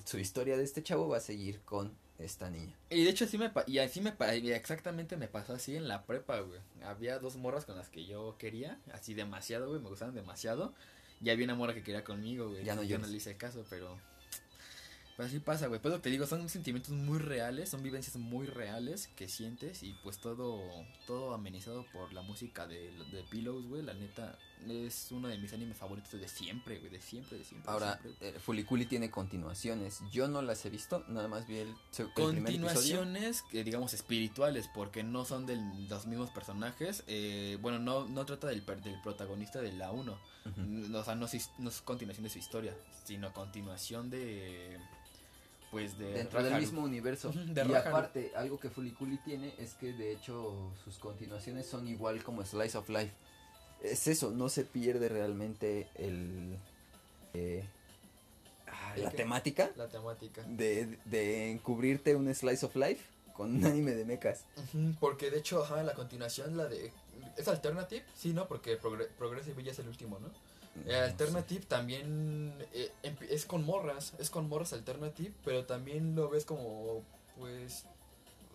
su 0.05 0.19
historia 0.19 0.57
de 0.57 0.63
este 0.63 0.83
chavo 0.83 1.07
va 1.07 1.17
a 1.17 1.21
seguir 1.21 1.61
con 1.61 1.93
esta 2.19 2.49
niña. 2.49 2.73
Y 2.89 3.03
de 3.03 3.09
hecho 3.09 3.25
así 3.25 3.37
me 3.37 3.51
y 3.67 3.79
así 3.79 4.01
me 4.01 4.13
y 4.41 4.51
exactamente 4.51 5.17
me 5.17 5.27
pasó 5.27 5.53
así 5.53 5.75
en 5.75 5.87
la 5.87 6.05
prepa, 6.05 6.39
güey. 6.39 6.59
Había 6.83 7.19
dos 7.19 7.35
morras 7.35 7.65
con 7.65 7.77
las 7.77 7.89
que 7.89 8.05
yo 8.05 8.35
quería, 8.37 8.79
así 8.93 9.13
demasiado, 9.13 9.69
güey, 9.69 9.81
me 9.81 9.89
gustaban 9.89 10.15
demasiado. 10.15 10.73
Y 11.21 11.29
había 11.29 11.45
una 11.45 11.55
morra 11.55 11.73
que 11.73 11.83
quería 11.83 12.03
conmigo, 12.03 12.49
güey. 12.49 12.63
Ya 12.63 12.75
no 12.75 12.83
yo 12.83 12.97
no 12.97 13.07
le 13.07 13.17
hice 13.17 13.37
caso, 13.37 13.65
pero 13.69 13.97
pues 15.15 15.29
así 15.29 15.39
pasa, 15.39 15.67
güey. 15.67 15.79
Pero 15.81 16.01
te 16.01 16.09
digo, 16.09 16.27
son 16.27 16.49
sentimientos 16.49 16.91
muy 16.93 17.19
reales, 17.19 17.69
son 17.69 17.83
vivencias 17.83 18.15
muy 18.17 18.47
reales 18.47 19.07
que 19.15 19.27
sientes 19.27 19.83
y 19.83 19.93
pues 20.03 20.17
todo 20.17 20.61
todo 21.07 21.33
amenizado 21.33 21.85
por 21.93 22.13
la 22.13 22.21
música 22.21 22.67
de, 22.67 22.91
de 23.11 23.23
Pillows, 23.29 23.65
güey. 23.67 23.81
La 23.81 23.93
neta 23.93 24.37
es 24.71 25.11
uno 25.11 25.27
de 25.27 25.37
mis 25.37 25.53
animes 25.53 25.77
favoritos 25.77 26.11
de 26.19 26.27
siempre, 26.27 26.79
güey, 26.79 26.89
de 26.91 27.01
siempre, 27.01 27.37
de 27.37 27.43
siempre. 27.43 27.67
de 27.67 27.73
Ahora, 27.73 27.99
siempre. 28.01 28.29
eh, 28.29 28.39
Fuliculi 28.39 28.85
tiene 28.85 29.09
continuaciones. 29.11 30.01
Yo 30.11 30.27
no 30.27 30.41
las 30.41 30.65
he 30.65 30.69
visto, 30.69 31.03
nada 31.07 31.27
más 31.27 31.47
vi 31.47 31.57
el, 31.57 31.67
el 31.69 31.75
primer 31.95 32.13
continuaciones 32.13 33.41
que 33.43 33.63
digamos 33.63 33.93
espirituales 33.93 34.69
porque 34.73 35.03
no 35.03 35.25
son 35.25 35.45
de 35.45 35.55
los 35.89 36.05
mismos 36.07 36.29
personajes 36.31 37.03
eh, 37.07 37.57
bueno 37.61 37.79
no 37.79 38.07
no 38.07 38.25
trata 38.25 38.47
del, 38.47 38.65
del 38.65 39.01
protagonista 39.01 39.61
de 39.61 39.73
la 39.73 39.91
1 39.91 40.11
Ujú. 40.11 40.61
N- 40.61 40.97
o 40.97 41.03
sea 41.03 41.15
no, 41.15 41.25
es- 41.25 41.51
no 41.57 41.69
es 41.69 41.81
continuación 41.81 42.23
de 42.23 42.29
su 42.29 42.39
historia 42.39 42.73
sino 43.05 43.33
continuación 43.33 44.09
de 44.09 44.77
pues 45.71 45.97
de 45.97 46.13
Dentro 46.13 46.41
del 46.43 46.57
mismo 46.59 46.81
universo. 46.83 47.31
De 47.35 47.65
y 47.67 47.73
aparte, 47.73 48.31
algo 48.37 48.57
que 48.59 48.69
Fuliculi 48.69 49.17
tiene 49.17 49.53
es 49.57 49.73
que 49.73 49.91
de 49.91 50.13
hecho 50.13 50.71
sus 50.83 50.97
continuaciones 50.99 51.65
son 51.67 51.87
igual 51.87 52.23
como 52.23 52.45
Slice 52.45 52.77
of 52.77 52.87
Life. 52.89 53.11
Es 53.81 54.07
eso, 54.07 54.31
no 54.31 54.49
se 54.49 54.63
pierde 54.63 55.09
realmente 55.09 55.87
el 55.95 56.57
eh, 57.33 57.63
Ay, 58.67 59.01
la 59.03 59.11
temática 59.11 59.71
la 59.75 59.87
temática. 59.87 60.41
de, 60.43 60.97
de 61.05 61.51
encubrirte 61.51 62.15
un 62.15 62.33
Slice 62.33 62.65
of 62.65 62.75
Life 62.75 63.03
con 63.35 63.55
un 63.55 63.65
anime 63.65 63.91
de 63.91 64.05
mechas. 64.05 64.43
Porque 64.99 65.29
de 65.29 65.39
hecho 65.39 65.63
ajá, 65.63 65.83
la 65.83 65.93
continuación 65.93 66.57
la 66.57 66.65
de 66.67 66.91
es 67.37 67.47
alternative 67.47 68.03
sí 68.15 68.33
no 68.33 68.47
porque 68.47 68.79
Progre- 68.79 69.09
Progressive 69.17 69.61
ya 69.63 69.71
es 69.71 69.79
el 69.79 69.87
último 69.87 70.19
no 70.19 70.29
Eh, 70.87 70.95
Alternative 70.95 71.65
también 71.67 72.53
eh, 72.73 72.91
empi- 73.03 73.27
es 73.29 73.45
con 73.45 73.63
morras, 73.65 74.13
es 74.19 74.29
con 74.29 74.49
morras 74.49 74.73
Alternative, 74.73 75.31
pero 75.45 75.65
también 75.65 76.15
lo 76.15 76.27
ves 76.29 76.43
como, 76.43 77.01
pues, 77.37 77.85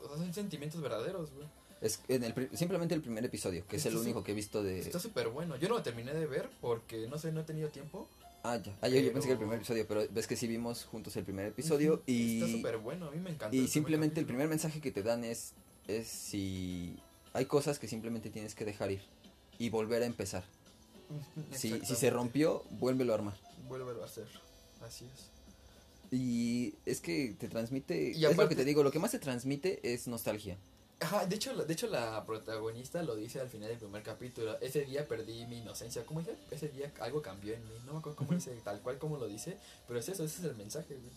o 0.03 0.09
sea, 0.09 0.19
son 0.19 0.35
sentimientos 0.35 0.81
verdaderos, 0.83 1.31
güey. 1.33 1.47
Es 1.81 2.01
en 2.09 2.25
el, 2.25 2.35
simplemente 2.57 2.95
el 2.95 3.01
primer 3.01 3.25
episodio, 3.25 3.67
que 3.67 3.77
es 3.77 3.87
el 3.87 3.97
único 3.97 4.23
que 4.23 4.33
he 4.33 4.35
visto 4.35 4.63
de... 4.63 4.81
Está 4.81 4.99
súper 5.01 5.29
bueno. 5.29 5.57
Yo 5.57 5.69
no 5.69 5.77
lo 5.77 5.83
terminé 5.83 6.13
de 6.13 6.27
ver 6.27 6.51
porque, 6.61 7.07
no 7.09 7.17
sé, 7.19 7.33
no 7.33 7.41
he 7.41 7.45
tenido 7.45 7.71
tiempo. 7.71 8.07
Ah, 8.43 8.57
ya. 8.63 8.77
Ah, 8.83 8.89
yo, 8.89 9.01
yo 9.01 9.13
pensé 9.13 9.29
que 9.29 9.33
el 9.33 9.39
Pero- 9.39 9.49
primer 9.49 9.57
episodio, 9.59 9.87
pero 9.87 10.07
ves 10.11 10.27
que 10.27 10.37
sí 10.37 10.47
vimos 10.47 10.85
juntos 10.85 11.17
el 11.17 11.25
primer 11.25 11.47
episodio 11.47 12.03
y... 12.07 12.41
Está 12.43 12.53
súper 12.57 12.79
bueno, 12.79 13.07
a 13.07 13.11
mí 13.11 13.19
me 13.19 13.31
encanta. 13.31 13.55
Y 13.57 13.67
simplemente 13.69 14.21
el 14.21 14.27
primer 14.27 14.49
mensaje 14.49 14.81
que 14.81 14.91
te 14.91 15.03
dan 15.03 15.25
es, 15.25 15.53
es 15.89 16.07
si 16.07 16.99
hay 17.33 17.47
cosas 17.47 17.79
que 17.79 17.89
simplemente 17.89 18.29
tienes 18.31 18.55
que 18.55 18.65
dejar 18.67 18.91
ir 18.91 19.01
y 19.59 19.71
volver 19.71 20.03
a 20.03 20.07
empezar. 20.07 20.45
Si, 21.53 21.81
si 21.81 21.95
se 21.97 22.11
rompió, 22.11 22.63
vuélvelo 22.71 23.13
a 23.13 23.17
armar. 23.17 23.37
Vuélvelo 23.69 24.03
a 24.03 24.07
hacer. 24.07 24.27
Así 24.87 25.07
es. 25.07 25.31
Y 26.13 26.75
es 26.87 27.01
que 27.01 27.35
te 27.39 27.49
transmite, 27.49 28.11
Y 28.11 28.17
es 28.17 28.21
lo 28.23 28.31
aparte- 28.31 28.51
que 28.51 28.57
te 28.57 28.65
digo, 28.65 28.83
lo 28.83 28.91
que 28.91 28.99
más 28.99 29.11
te 29.13 29.19
transmite 29.19 29.81
es 29.93 30.09
nostalgia. 30.09 30.57
Ajá, 31.01 31.25
de 31.27 31.37
hecho, 31.37 31.53
la- 31.55 31.65
de 31.65 31.73
hecho 31.73 31.87
la 31.87 32.25
protagonista 32.27 33.03
lo 33.03 33.17
dice 33.17 33.41
al 33.41 33.49
final 33.49 33.69
del 33.71 33.79
primer 33.79 34.03
capítulo. 34.03 34.59
Ese 34.61 34.85
día 34.85 35.09
perdí 35.09 35.47
mi 35.47 35.59
inocencia. 35.59 36.05
¿Cómo 36.05 36.21
dice? 36.21 36.37
Ese 36.51 36.69
día 36.69 36.93
algo 37.01 37.23
cambió 37.23 37.55
en 37.55 37.65
mí. 37.65 37.71
No 37.87 37.93
me 37.95 37.99
acuerdo 38.01 38.17
cómo 38.17 38.33
dice, 38.33 38.51
tal 38.63 38.81
cual 38.81 38.99
como 38.99 39.17
lo 39.17 39.27
dice. 39.27 39.57
Pero 39.89 39.99
es 39.99 40.09
eso, 40.09 40.25
ese 40.25 40.41
es 40.41 40.45
el 40.45 40.57
mensaje, 40.57 40.95
güey. 40.95 41.11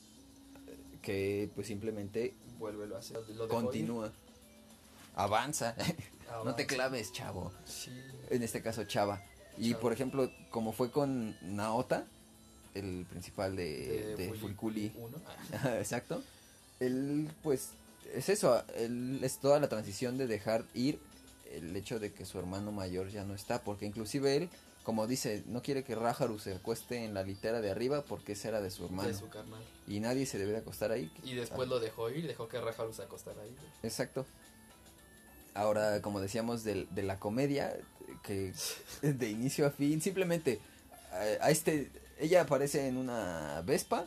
Que 1.01 1.49
pues 1.53 1.67
simplemente 1.67 2.33
Vuélvelo 2.59 2.95
a 2.95 2.99
hacer. 2.99 3.17
Lo 3.17 3.45
dejó 3.47 3.59
ir. 3.59 3.65
continúa. 3.65 4.11
Avanza. 5.15 5.75
no 6.45 6.55
te 6.55 6.65
claves, 6.65 7.11
chavo. 7.11 7.51
Sí. 7.65 7.91
En 8.29 8.41
este 8.41 8.61
caso, 8.61 8.83
Chava. 8.85 9.21
Y 9.57 9.73
por 9.75 9.91
ejemplo, 9.93 10.31
como 10.49 10.71
fue 10.71 10.89
con 10.91 11.35
Naota, 11.41 12.05
el 12.73 13.05
principal 13.09 13.55
de, 13.55 14.15
de 14.15 14.29
Fuli- 14.31 14.39
Fulculi. 14.39 14.93
Exacto. 15.77 16.23
Él, 16.79 17.29
pues, 17.43 17.69
es 18.13 18.29
eso. 18.29 18.63
Es 19.21 19.37
toda 19.39 19.59
la 19.59 19.67
transición 19.69 20.17
de 20.17 20.27
dejar 20.27 20.65
ir 20.73 20.99
el 21.51 21.75
hecho 21.75 21.99
de 21.99 22.11
que 22.13 22.25
su 22.25 22.39
hermano 22.39 22.71
mayor 22.71 23.09
ya 23.09 23.23
no 23.23 23.33
está. 23.35 23.61
Porque 23.61 23.85
inclusive 23.85 24.35
él, 24.37 24.49
como 24.83 25.07
dice, 25.07 25.43
no 25.47 25.61
quiere 25.61 25.83
que 25.83 25.95
Rájaru 25.95 26.39
se 26.39 26.53
acueste 26.55 27.03
en 27.05 27.13
la 27.13 27.23
litera 27.23 27.61
de 27.61 27.69
arriba 27.71 28.03
porque 28.03 28.33
esa 28.33 28.47
era 28.49 28.61
de 28.61 28.71
su 28.71 28.85
hermano. 28.85 29.09
de 29.09 29.15
su 29.15 29.29
carnal. 29.29 29.61
Y 29.87 29.99
nadie 29.99 30.25
se 30.25 30.37
debe 30.37 30.51
de 30.51 30.57
acostar 30.59 30.91
ahí. 30.91 31.11
Y 31.23 31.35
después 31.35 31.67
lo 31.69 31.79
dejó 31.79 32.09
ir, 32.09 32.25
dejó 32.27 32.47
que 32.47 32.59
Rajaru 32.61 32.93
se 32.93 33.03
acostara 33.03 33.41
ahí. 33.41 33.55
Exacto. 33.83 34.25
Ahora, 35.53 36.01
como 36.01 36.19
decíamos, 36.19 36.63
del- 36.63 36.87
de, 36.91 37.03
la 37.03 37.19
comedia, 37.19 37.75
que 38.23 38.53
de 39.01 39.29
inicio 39.29 39.67
a 39.67 39.69
fin, 39.71 40.01
simplemente 40.01 40.59
a, 41.11 41.45
a 41.45 41.51
este, 41.51 41.91
ella 42.19 42.41
aparece 42.41 42.87
en 42.87 42.97
una 42.97 43.61
Vespa, 43.65 44.05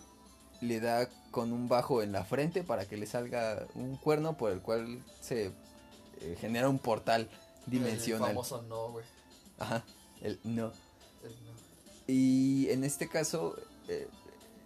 le 0.61 0.81
da 0.81 1.09
con 1.31 1.53
un 1.53 1.69
bajo 1.69 2.03
en 2.03 2.13
la 2.13 2.25
frente 2.25 2.63
para 2.63 2.87
que 2.87 2.97
le 2.97 3.07
salga 3.07 3.67
un 3.75 3.97
cuerno 3.97 4.37
por 4.37 4.53
el 4.53 4.61
cual 4.61 5.03
se 5.21 5.53
eh, 6.21 6.37
genera 6.41 6.69
un 6.69 6.79
portal 6.79 7.29
dimensional. 7.67 8.31
El 8.31 8.35
famoso 8.35 8.63
no, 8.63 8.93
güey. 8.93 9.05
Ajá, 9.59 9.85
el 10.23 10.39
no. 10.45 10.73
El 11.23 11.31
no. 11.45 11.53
Y 12.07 12.69
en 12.71 12.85
este 12.85 13.09
caso, 13.09 13.57
eh, 13.89 14.09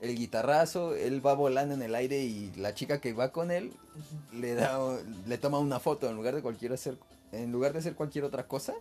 el 0.01 0.17
guitarrazo, 0.17 0.95
él 0.95 1.25
va 1.25 1.35
volando 1.35 1.75
en 1.75 1.83
el 1.83 1.95
aire 1.95 2.23
y 2.23 2.53
la 2.57 2.75
chica 2.75 3.01
que 3.01 3.13
va 3.13 3.33
con 3.33 3.51
él 3.51 3.73
le 4.33 4.55
da 4.55 4.79
le 5.27 5.39
toma 5.39 5.59
una 5.59 5.81
foto 5.81 6.09
en 6.09 6.17
lugar 6.17 6.35
de 6.35 6.43
cualquier 6.43 6.73
hacer 6.73 6.97
en 7.33 7.53
lugar 7.53 7.73
de 7.73 7.81
hacer 7.81 7.95
cualquier 7.95 8.25
otra 8.25 8.47
cosa 8.47 8.75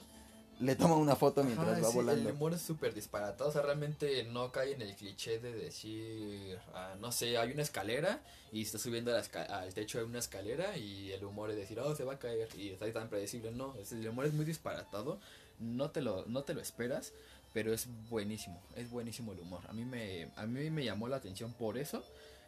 le 0.59 0.75
toma 0.75 0.95
una 0.95 1.15
foto 1.15 1.43
mientras 1.43 1.69
Ajá, 1.69 1.81
va 1.81 1.89
sí, 1.89 1.95
volando 1.95 2.29
El 2.29 2.35
humor 2.35 2.53
es 2.53 2.61
súper 2.61 2.93
disparatado, 2.93 3.49
o 3.49 3.53
sea, 3.53 3.61
realmente 3.61 4.23
no 4.25 4.51
cae 4.51 4.73
en 4.73 4.81
el 4.81 4.95
cliché 4.95 5.39
de 5.39 5.53
decir, 5.53 6.59
ah, 6.73 6.95
no 6.99 7.11
sé, 7.11 7.37
hay 7.37 7.51
una 7.51 7.61
escalera 7.61 8.21
y 8.51 8.61
está 8.63 8.77
subiendo 8.77 9.11
a 9.11 9.15
la 9.15 9.23
esca- 9.23 9.47
al 9.49 9.73
techo 9.73 9.99
de 9.99 10.03
una 10.03 10.19
escalera 10.19 10.77
y 10.77 11.11
el 11.11 11.23
humor 11.23 11.49
es 11.51 11.55
decir, 11.57 11.79
oh, 11.79 11.95
se 11.95 12.03
va 12.03 12.13
a 12.13 12.19
caer 12.19 12.49
y 12.57 12.69
está 12.69 12.91
tan 12.91 13.09
predecible. 13.09 13.51
No, 13.51 13.73
es- 13.75 13.91
el 13.93 14.07
humor 14.07 14.25
es 14.25 14.33
muy 14.33 14.45
disparatado, 14.45 15.19
no 15.59 15.91
te 15.91 16.01
lo, 16.01 16.25
no 16.25 16.43
te 16.43 16.53
lo 16.53 16.61
esperas, 16.61 17.13
pero 17.53 17.73
es 17.73 17.87
buenísimo, 18.09 18.61
es 18.75 18.89
buenísimo 18.89 19.31
el 19.33 19.39
humor. 19.39 19.61
A 19.69 19.73
mí 19.73 19.85
me, 19.85 20.29
a 20.35 20.45
mí 20.45 20.69
me 20.69 20.83
llamó 20.83 21.07
la 21.07 21.17
atención 21.17 21.53
por 21.53 21.77
eso 21.77 22.03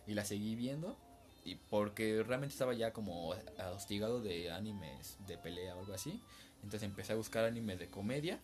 y 0.06 0.14
la 0.14 0.26
seguí 0.26 0.56
viendo. 0.56 0.98
Y 1.44 1.56
porque 1.56 2.22
realmente 2.22 2.54
estaba 2.54 2.76
ya 2.76 2.94
como 2.94 3.34
hostigado 3.76 4.22
de 4.22 4.52
animes 4.52 5.18
de 5.28 5.40
pelea 5.40 5.76
o 5.76 5.80
algo 5.80 5.94
así. 5.96 6.22
Entonces 6.64 6.84
empecé 6.84 7.14
a 7.14 7.16
buscar 7.16 7.44
animes 7.46 7.80
de 7.80 7.88
comedia. 7.88 8.40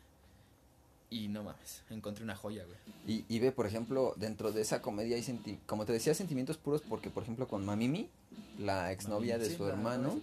Y 1.09 1.29
no 1.29 1.41
mames, 1.41 1.83
encontré 1.89 2.23
una 2.25 2.35
joya, 2.35 2.65
güey. 2.65 2.77
y, 3.07 3.23
y 3.33 3.39
ve 3.39 3.53
por 3.53 3.65
ejemplo 3.65 4.13
dentro 4.17 4.51
de 4.51 4.59
esa 4.61 4.81
comedia 4.81 5.15
hay 5.15 5.23
senti 5.23 5.57
como 5.65 5.85
te 5.85 5.93
decía 5.93 6.13
sentimientos 6.13 6.57
puros 6.57 6.81
porque 6.81 7.09
por 7.09 7.23
ejemplo 7.23 7.47
con 7.47 7.63
Mamimi 7.65 8.09
la 8.59 8.91
exnovia 8.91 9.37
de 9.37 9.45
Sí, 9.45 9.55
su 9.55 9.65
hermano 9.67 10.19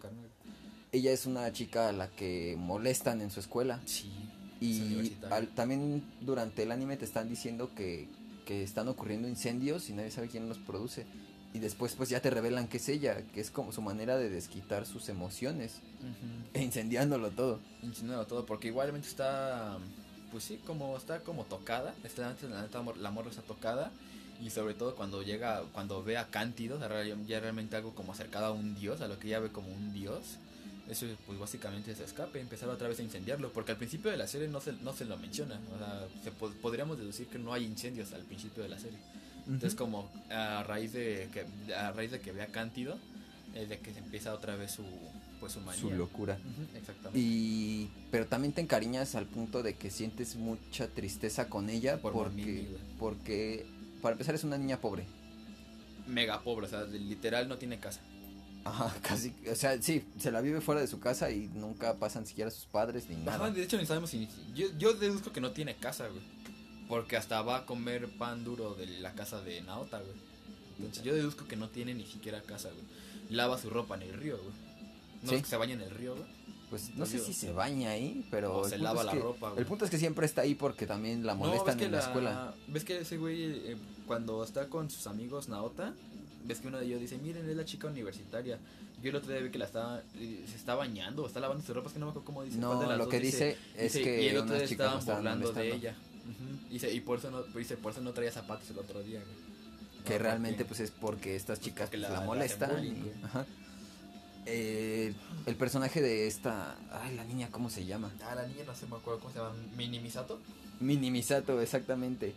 ella 0.93 1.11
es 1.11 1.25
una 1.25 1.51
chica 1.55 1.89
a 1.89 1.93
la 1.93 2.09
que 2.11 2.55
molestan 2.59 3.23
en 3.23 3.31
su 3.31 3.41
escuela 3.41 3.81
Sí. 3.87 4.13
Y 4.61 5.17
al- 5.31 5.49
también 5.55 6.05
durante 6.21 6.65
el 6.65 6.71
anime 6.73 6.99
te 6.99 7.07
están 7.07 7.31
diciendo 7.31 7.71
que, 7.75 8.07
que 8.45 8.63
están 8.63 8.87
ocurriendo 8.89 9.27
incendios 9.27 9.89
y 9.89 9.95
nadie 9.95 10.11
sabe 10.11 10.29
quién 10.29 10.49
los 10.51 10.59
produce. 10.59 11.07
Y 11.55 11.61
después 11.61 11.95
pues 11.95 12.09
ya 12.11 12.21
te 12.21 12.31
revelan 12.31 12.67
que 12.69 12.77
es 12.79 12.89
ella, 12.89 13.23
que 13.33 13.41
es 13.41 13.51
como 13.51 13.71
su 13.73 13.81
manera 13.81 14.17
de 14.17 14.29
desquitar 14.29 14.85
sus 14.87 15.09
emociones, 15.09 15.77
Ujú. 16.01 16.49
e 16.53 16.63
incendiándolo 16.63 17.31
todo. 17.31 17.61
Insinuando 17.83 18.27
todo, 18.27 18.45
porque 18.45 18.69
igualmente 18.69 19.07
está, 19.09 19.79
pues 20.33 20.43
sí, 20.45 20.59
como 20.67 20.97
está 20.97 21.21
como 21.21 21.45
tocada, 21.45 21.95
está, 22.03 22.35
la, 23.01 23.11
morra 23.13 23.31
está 23.31 23.43
tocada 23.43 23.93
y 24.43 24.51
sobre 24.51 24.75
todo 24.75 24.97
cuando 24.97 25.23
llega, 25.23 25.63
cuando 25.73 26.03
ve 26.03 26.19
a 26.19 26.27
Cántido, 26.29 26.75
o 26.77 26.79
sea, 26.81 26.89
real- 26.89 27.25
ya 27.27 27.39
realmente 27.39 27.77
algo 27.77 27.95
como 27.95 28.13
acercado 28.13 28.47
a 28.47 28.51
un 28.53 28.75
dios, 28.75 29.01
a 29.01 29.07
lo 29.07 29.21
que 29.21 29.29
ella 29.29 29.39
ve 29.39 29.51
como 29.51 29.69
un 29.69 29.93
dios, 29.95 30.39
eso 30.91 31.07
pues 31.25 31.39
básicamente 31.39 31.93
es 31.93 32.01
escape, 32.01 32.41
empezar 32.41 32.69
otra 32.69 32.89
vez 32.89 32.99
a 32.99 33.03
incendiarlo, 33.05 33.53
porque 33.53 33.71
al 33.71 33.79
principio 33.79 34.11
de 34.11 34.17
la 34.17 34.27
serie 34.27 34.49
no 34.49 34.61
se, 34.61 34.73
no 34.73 34.93
se 34.93 35.05
lo 35.05 35.17
menciona, 35.19 35.61
o 35.73 35.79
sea, 35.79 36.09
se 36.25 36.33
po- 36.33 36.51
podríamos 36.61 36.99
deducir 36.99 37.29
que 37.29 37.39
no 37.39 37.53
hay 37.55 37.65
incendios 37.65 38.13
al 38.13 38.23
principio 38.23 38.65
de 38.65 38.69
la 38.71 38.79
serie. 38.81 38.99
Entonces 39.47 39.75
como 39.75 40.11
a 40.31 40.63
raíz 40.63 40.93
de 40.93 41.29
que 41.33 41.75
a 41.75 41.93
raíz 41.93 42.11
de 42.11 42.21
que 42.21 42.33
vea 42.33 42.47
Cántido, 42.47 42.99
es 43.55 43.69
de 43.69 43.79
que 43.79 43.93
se 43.93 43.99
empieza 44.01 44.33
otra 44.33 44.57
vez 44.57 44.73
su 44.73 44.85
pues 45.41 45.53
su 45.53 45.61
manía. 45.61 45.81
su 45.81 45.91
locura. 45.91 46.39
Exactamente. 46.75 47.19
Y 47.19 47.91
pero 48.11 48.27
también 48.27 48.53
te 48.55 48.61
encariñas 48.63 49.15
al 49.15 49.27
punto 49.27 49.63
de 49.63 49.75
que 49.75 49.91
sientes 49.91 50.37
mucha 50.37 50.89
tristeza 50.89 51.49
con 51.49 51.69
ella 51.69 52.01
Por 52.01 52.13
porque 52.13 52.77
porque 52.99 53.67
para 54.01 54.13
empezar 54.15 54.35
es 54.35 54.45
una 54.45 54.57
niña 54.59 54.81
pobre. 54.81 55.05
mega 56.07 56.41
pobre, 56.43 56.67
o 56.67 56.69
sea, 56.69 56.85
literal 56.85 57.49
no 57.49 57.59
tiene 57.59 57.79
casa. 57.79 58.01
Ajá, 58.65 58.95
casi, 59.03 59.35
o 59.51 59.55
sea, 59.55 59.81
sí, 59.83 60.05
se 60.19 60.31
la 60.31 60.41
vive 60.41 60.61
fuera 60.63 60.81
de 60.81 60.87
su 60.87 60.99
casa 61.01 61.31
y 61.31 61.49
nunca 61.55 61.95
pasan 61.99 62.27
siquiera 62.27 62.51
sus 62.51 62.65
padres 62.65 63.09
ni 63.11 63.17
nada. 63.17 63.37
Ajá, 63.37 63.51
de 63.51 63.63
hecho 63.63 63.77
ni 63.77 63.85
sabemos 63.85 64.09
si 64.11 64.27
yo 64.55 64.69
yo 64.79 64.95
deduzco 64.95 65.33
que 65.33 65.41
no 65.43 65.51
tiene 65.53 65.77
casa, 65.77 66.09
güey. 66.09 66.23
Porque 66.89 67.17
hasta 67.17 67.41
va 67.43 67.59
a 67.59 67.67
comer 67.67 68.09
pan 68.19 68.45
duro 68.45 68.75
de 68.75 68.87
la 68.87 69.13
casa 69.15 69.41
de 69.43 69.61
Naota, 69.63 69.99
güey. 70.01 70.13
Entonces 70.79 71.03
yo 71.05 71.15
deduzco 71.15 71.47
que 71.47 71.57
no 71.57 71.69
tiene 71.69 71.95
ni 71.95 72.05
siquiera 72.05 72.43
casa, 72.43 72.69
güey. 72.71 72.85
Lava 73.31 73.59
su 73.59 73.71
ropa 73.71 73.95
en 73.97 74.03
el 74.03 74.13
río, 74.13 74.37
güey. 74.37 74.55
No 75.23 75.31
Sí. 75.31 75.37
es 75.37 75.43
que 75.43 75.49
se 75.49 75.57
baña 75.57 75.75
en 75.75 75.81
el 75.81 75.91
río, 75.91 76.15
güey. 76.15 76.27
Pues 76.69 76.95
no 76.97 77.07
sé 77.07 77.15
Digo, 77.15 77.27
si 77.27 77.35
se 77.35 77.53
baña 77.53 77.91
ahí, 77.91 78.27
pero 78.31 78.59
o 78.59 78.69
se 78.69 78.79
lava 78.79 79.01
es 79.01 79.07
la 79.07 79.13
que- 79.13 79.21
ropa, 79.21 79.49
güey. 79.51 79.61
El 79.61 79.67
punto 79.67 79.85
es 79.85 79.91
que 79.91 79.99
siempre 79.99 80.27
está 80.27 80.43
ahí 80.43 80.55
porque 80.55 80.87
también 80.87 81.25
la 81.25 81.35
molestan 81.35 81.79
en 81.81 81.93
la, 81.93 82.01
escuela. 82.01 82.55
¿Ves 82.67 82.85
que 82.85 82.99
ese 83.01 83.17
güey, 83.17 83.45
eh, 83.45 83.77
cuando 84.07 84.43
está 84.43 84.69
con 84.69 84.91
sus 84.91 85.07
amigos 85.07 85.49
Naota, 85.49 85.95
ves 86.45 86.61
que 86.61 86.69
uno 86.69 86.79
de 86.79 86.87
ellos 86.87 87.01
dice, 87.01 87.17
miren, 87.19 87.49
es 87.49 87.57
la 87.57 87.65
chica 87.65 87.87
universitaria? 87.87 88.59
Yo 89.03 89.11
el 89.11 89.17
otro 89.17 89.31
día 89.33 89.41
vi 89.41 89.51
que 89.51 89.59
la 89.59 89.67
estaba, 89.67 90.03
eh, 90.17 90.45
se 90.49 90.57
está 90.57 90.75
bañando, 90.75 91.27
está 91.27 91.39
lavando 91.39 91.65
sus 91.65 91.75
ropas, 91.75 91.93
que 91.93 91.99
no 91.99 92.07
me 92.07 92.11
acuerdo 92.11 92.27
cómo 92.27 92.43
dice. 92.43 92.59
No, 92.59 92.97
lo 92.97 93.09
que 93.09 93.21
dice, 93.21 93.57
es 93.77 93.93
dice, 93.93 94.03
que 94.03 94.23
y 94.23 94.29
el 94.29 94.39
otro 94.39 94.55
día 94.57 94.65
estaban 94.65 95.41
de 95.41 95.73
ella. 95.75 95.95
Ujú. 96.77 96.85
Dice, 96.87 96.93
y 96.93 97.01
por 97.01 97.19
eso 97.19 97.31
no, 97.31 97.43
dice, 97.43 97.77
por 97.77 97.93
eso 97.93 98.01
no 98.01 98.13
traía 98.13 98.33
zapatos 98.33 98.69
el 98.71 98.79
otro 98.79 99.03
día, 99.03 99.21
güey. 99.21 99.55
Que 100.05 100.15
No, 100.15 100.19
realmente 100.25 100.65
pues 100.65 100.81
es 100.81 100.91
porque 100.91 101.35
estas 101.37 101.59
Pues 101.59 101.65
chicas 101.71 101.89
porque 101.89 101.99
pues, 101.99 102.03
la- 102.03 102.15
la, 102.17 102.21
la 102.21 102.27
molestan. 102.27 102.71
bullying, 102.73 102.93
y- 102.93 103.25
ajá. 103.25 103.47
Eh, 104.47 105.15
el 105.47 105.57
personaje 105.57 106.03
de 106.03 106.27
esta, 106.27 106.77
ay 106.91 107.15
la 107.17 107.25
niña, 107.25 107.49
¿cómo 107.51 107.71
se 107.71 107.87
llama? 107.87 108.11
Ah, 108.23 108.35
la 108.35 108.47
niña 108.47 108.65
no 108.67 108.75
sé, 108.75 108.87
me 108.87 108.97
acuerdo 108.97 109.21
cómo 109.21 109.33
se 109.33 109.39
llama, 109.39 109.55
Minimisato. 109.77 110.39
Minimisato, 110.81 111.61
exactamente. 111.63 112.35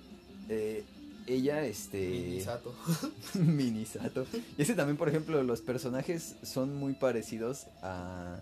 Eh, 0.47 0.85
ella, 1.25 1.63
este... 1.65 2.07
Minisato. 2.07 2.73
Minisato. 3.33 4.25
Y 4.57 4.61
ese 4.61 4.73
también, 4.75 4.95
por 4.95 5.09
ejemplo, 5.09 5.43
los 5.43 5.59
personajes 5.61 6.35
son 6.43 6.75
muy 6.75 6.93
parecidos 6.93 7.65
a... 7.81 8.39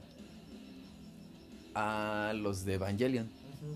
A 1.73 2.33
los 2.35 2.63
de 2.65 2.75
Evangelion. 2.75 3.29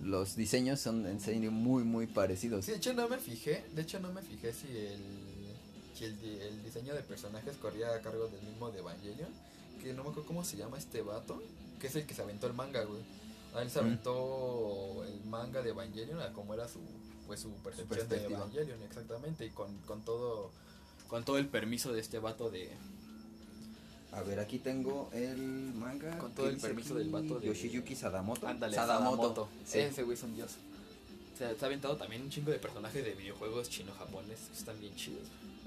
Los 0.04 0.36
diseños 0.36 0.80
son 0.80 1.06
en 1.06 1.20
serio 1.20 1.52
muy, 1.52 1.84
muy 1.84 2.08
parecidos. 2.08 2.66
Sí, 2.66 2.72
de 2.72 2.78
hecho 2.78 2.94
no 2.94 3.08
me 3.08 3.18
fijé, 3.18 3.64
de 3.76 3.82
hecho 3.82 4.00
no 4.00 4.12
me 4.12 4.22
fijé 4.22 4.54
si 4.54 4.68
el, 4.68 5.02
si 5.96 6.06
el, 6.06 6.14
el 6.42 6.64
diseño 6.64 6.94
de 6.94 7.02
personajes 7.02 7.56
corría 7.58 7.94
a 7.94 8.02
cargo 8.02 8.28
del 8.28 8.42
mismo 8.44 8.72
de 8.72 8.80
Evangelion, 8.80 9.30
que 9.82 9.94
no 9.94 10.04
me 10.04 10.10
acuerdo 10.10 10.28
cómo 10.28 10.44
se 10.44 10.58
llama 10.58 10.78
este 10.78 11.02
vato, 11.02 11.42
que 11.80 11.88
es 11.88 11.96
el 11.96 12.06
que 12.06 12.14
se 12.14 12.22
aventó 12.22 12.48
el 12.48 12.54
manga, 12.54 12.84
güey. 12.84 13.02
A 13.56 13.62
él 13.62 13.70
se 13.72 13.82
Mm. 13.82 13.86
aventó 13.86 15.04
el 15.06 15.24
manga 15.26 15.62
de 15.62 15.70
Evangelion 15.72 16.22
a 16.22 16.32
como 16.34 16.54
era 16.54 16.68
su 16.68 16.80
pues 17.28 17.42
su 17.42 17.52
percepción 17.64 18.10
de. 18.10 18.26
Evangelion, 18.26 18.82
exactamente, 18.84 19.46
y 19.46 19.50
con, 19.52 19.78
con 19.82 20.04
todo 20.04 20.52
con 21.08 21.24
todo 21.26 21.38
el 21.38 21.48
permiso 21.48 21.92
de 21.94 22.00
este 22.02 22.20
vato 22.20 22.50
de 22.52 22.70
A 24.12 24.22
ver, 24.24 24.40
aquí 24.40 24.58
tengo 24.60 25.10
el 25.14 25.38
manga. 25.38 26.18
Con 26.18 26.32
todo 26.34 26.48
¿qué 26.48 26.54
el 26.54 26.60
permiso 26.60 26.94
aquí? 26.96 27.04
del 27.04 27.10
vato 27.12 27.40
de- 27.40 27.48
Yoshiyuki 27.48 27.96
Sadamoto. 27.96 28.48
Ándale, 28.48 28.76
Sadamoto. 28.76 29.12
Sadamoto. 29.18 29.50
Sí. 29.66 29.80
Ese 29.80 30.04
güey 30.04 30.18
es 30.18 30.24
un 30.24 30.36
dios. 30.36 30.52
O 31.36 31.38
sea, 31.38 31.54
se 31.56 31.64
ha 31.64 31.68
aventado 31.68 31.96
también 31.96 32.24
un 32.24 32.30
chingo 32.30 32.52
de 32.52 32.58
personajes 32.60 33.04
de 33.06 33.12
videojuegos 33.14 33.70
chino-japones 33.70 34.40
están 34.58 34.80
bien 34.80 34.96
chidos. 34.96 35.24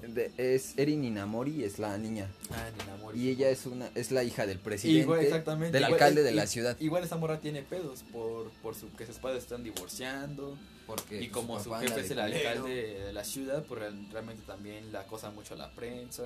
De- 0.06 0.32
es 0.36 0.76
Erin 0.76 1.04
Inamori, 1.04 1.62
es 1.62 1.78
la 1.78 1.96
niña. 1.96 2.28
Ah, 2.50 2.68
ni 2.76 2.82
enamor. 2.82 3.16
Y 3.16 3.28
ella 3.28 3.48
es 3.50 3.66
una 3.66 3.88
es 3.94 4.10
la 4.10 4.24
hija 4.24 4.44
del 4.46 4.58
presidente. 4.58 5.02
Igual, 5.02 5.20
exactamente. 5.20 5.72
Del 5.72 5.82
Igual- 5.84 5.92
alcalde 5.94 6.20
y- 6.22 6.24
de 6.24 6.32
la 6.32 6.46
ciudad. 6.48 6.76
Igual 6.80 7.04
esa 7.04 7.16
morra 7.16 7.40
tiene 7.40 7.62
pedos 7.62 8.02
por, 8.12 8.50
por 8.62 8.74
su 8.74 8.92
que 8.96 9.06
sus 9.06 9.16
padres 9.18 9.44
están 9.44 9.62
divorciando. 9.62 10.58
Porque 10.88 11.22
y 11.22 11.28
como 11.28 11.62
su 11.62 11.72
jefe 11.74 12.00
es 12.00 12.10
el 12.10 12.18
alcalde 12.18 12.98
de 13.06 13.12
la 13.12 13.22
ciudad, 13.24 13.64
pues 13.64 13.80
real- 13.80 14.08
realmente 14.10 14.42
también 14.44 14.92
la 14.92 15.02
acosa 15.02 15.30
mucho 15.30 15.54
a 15.54 15.56
la 15.56 15.70
prensa. 15.70 16.24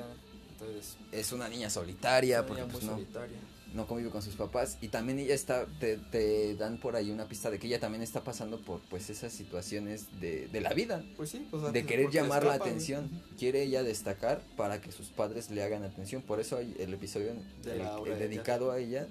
Entonces, 0.58 0.96
Es 1.12 1.32
una 1.32 1.48
niña 1.48 1.68
solitaria, 1.70 2.38
ella 2.38 2.46
porque 2.46 2.62
muy 2.64 2.72
pues 2.72 2.84
no, 2.84 2.92
solitaria. 2.92 3.36
no 3.74 3.86
convive 3.86 4.08
con 4.10 4.22
sus 4.22 4.34
papás. 4.36 4.78
Y 4.80 4.88
también 4.88 5.18
ella 5.18 5.34
está, 5.34 5.66
te, 5.80 5.98
te 5.98 6.54
dan 6.56 6.78
por 6.78 6.96
ahí 6.96 7.10
una 7.10 7.26
pista 7.28 7.50
de 7.50 7.58
que 7.58 7.66
ella 7.66 7.78
también 7.78 8.02
está 8.02 8.24
pasando 8.24 8.58
por 8.60 8.80
pues 8.88 9.10
esas 9.10 9.32
situaciones 9.34 10.06
de, 10.20 10.48
de 10.48 10.60
la 10.62 10.72
vida. 10.72 11.04
Pues 11.16 11.30
sí, 11.30 11.46
pues, 11.50 11.72
de 11.72 11.84
querer 11.84 12.10
llamar 12.10 12.44
la 12.44 12.52
escapa, 12.54 12.70
atención. 12.70 13.10
Quiere 13.38 13.62
ella 13.62 13.82
destacar 13.82 14.40
para 14.56 14.80
que 14.80 14.92
sus 14.92 15.08
padres 15.08 15.50
le 15.50 15.62
hagan 15.62 15.82
atención. 15.82 16.22
Por 16.22 16.40
eso 16.40 16.58
el 16.58 16.94
episodio 16.94 17.34
De 17.62 17.72
el- 17.72 17.78
la 17.78 17.90
el 17.92 17.98
obra 17.98 18.14
de 18.14 18.28
dedicado 18.28 18.70
a 18.72 18.78
ella 18.78 19.06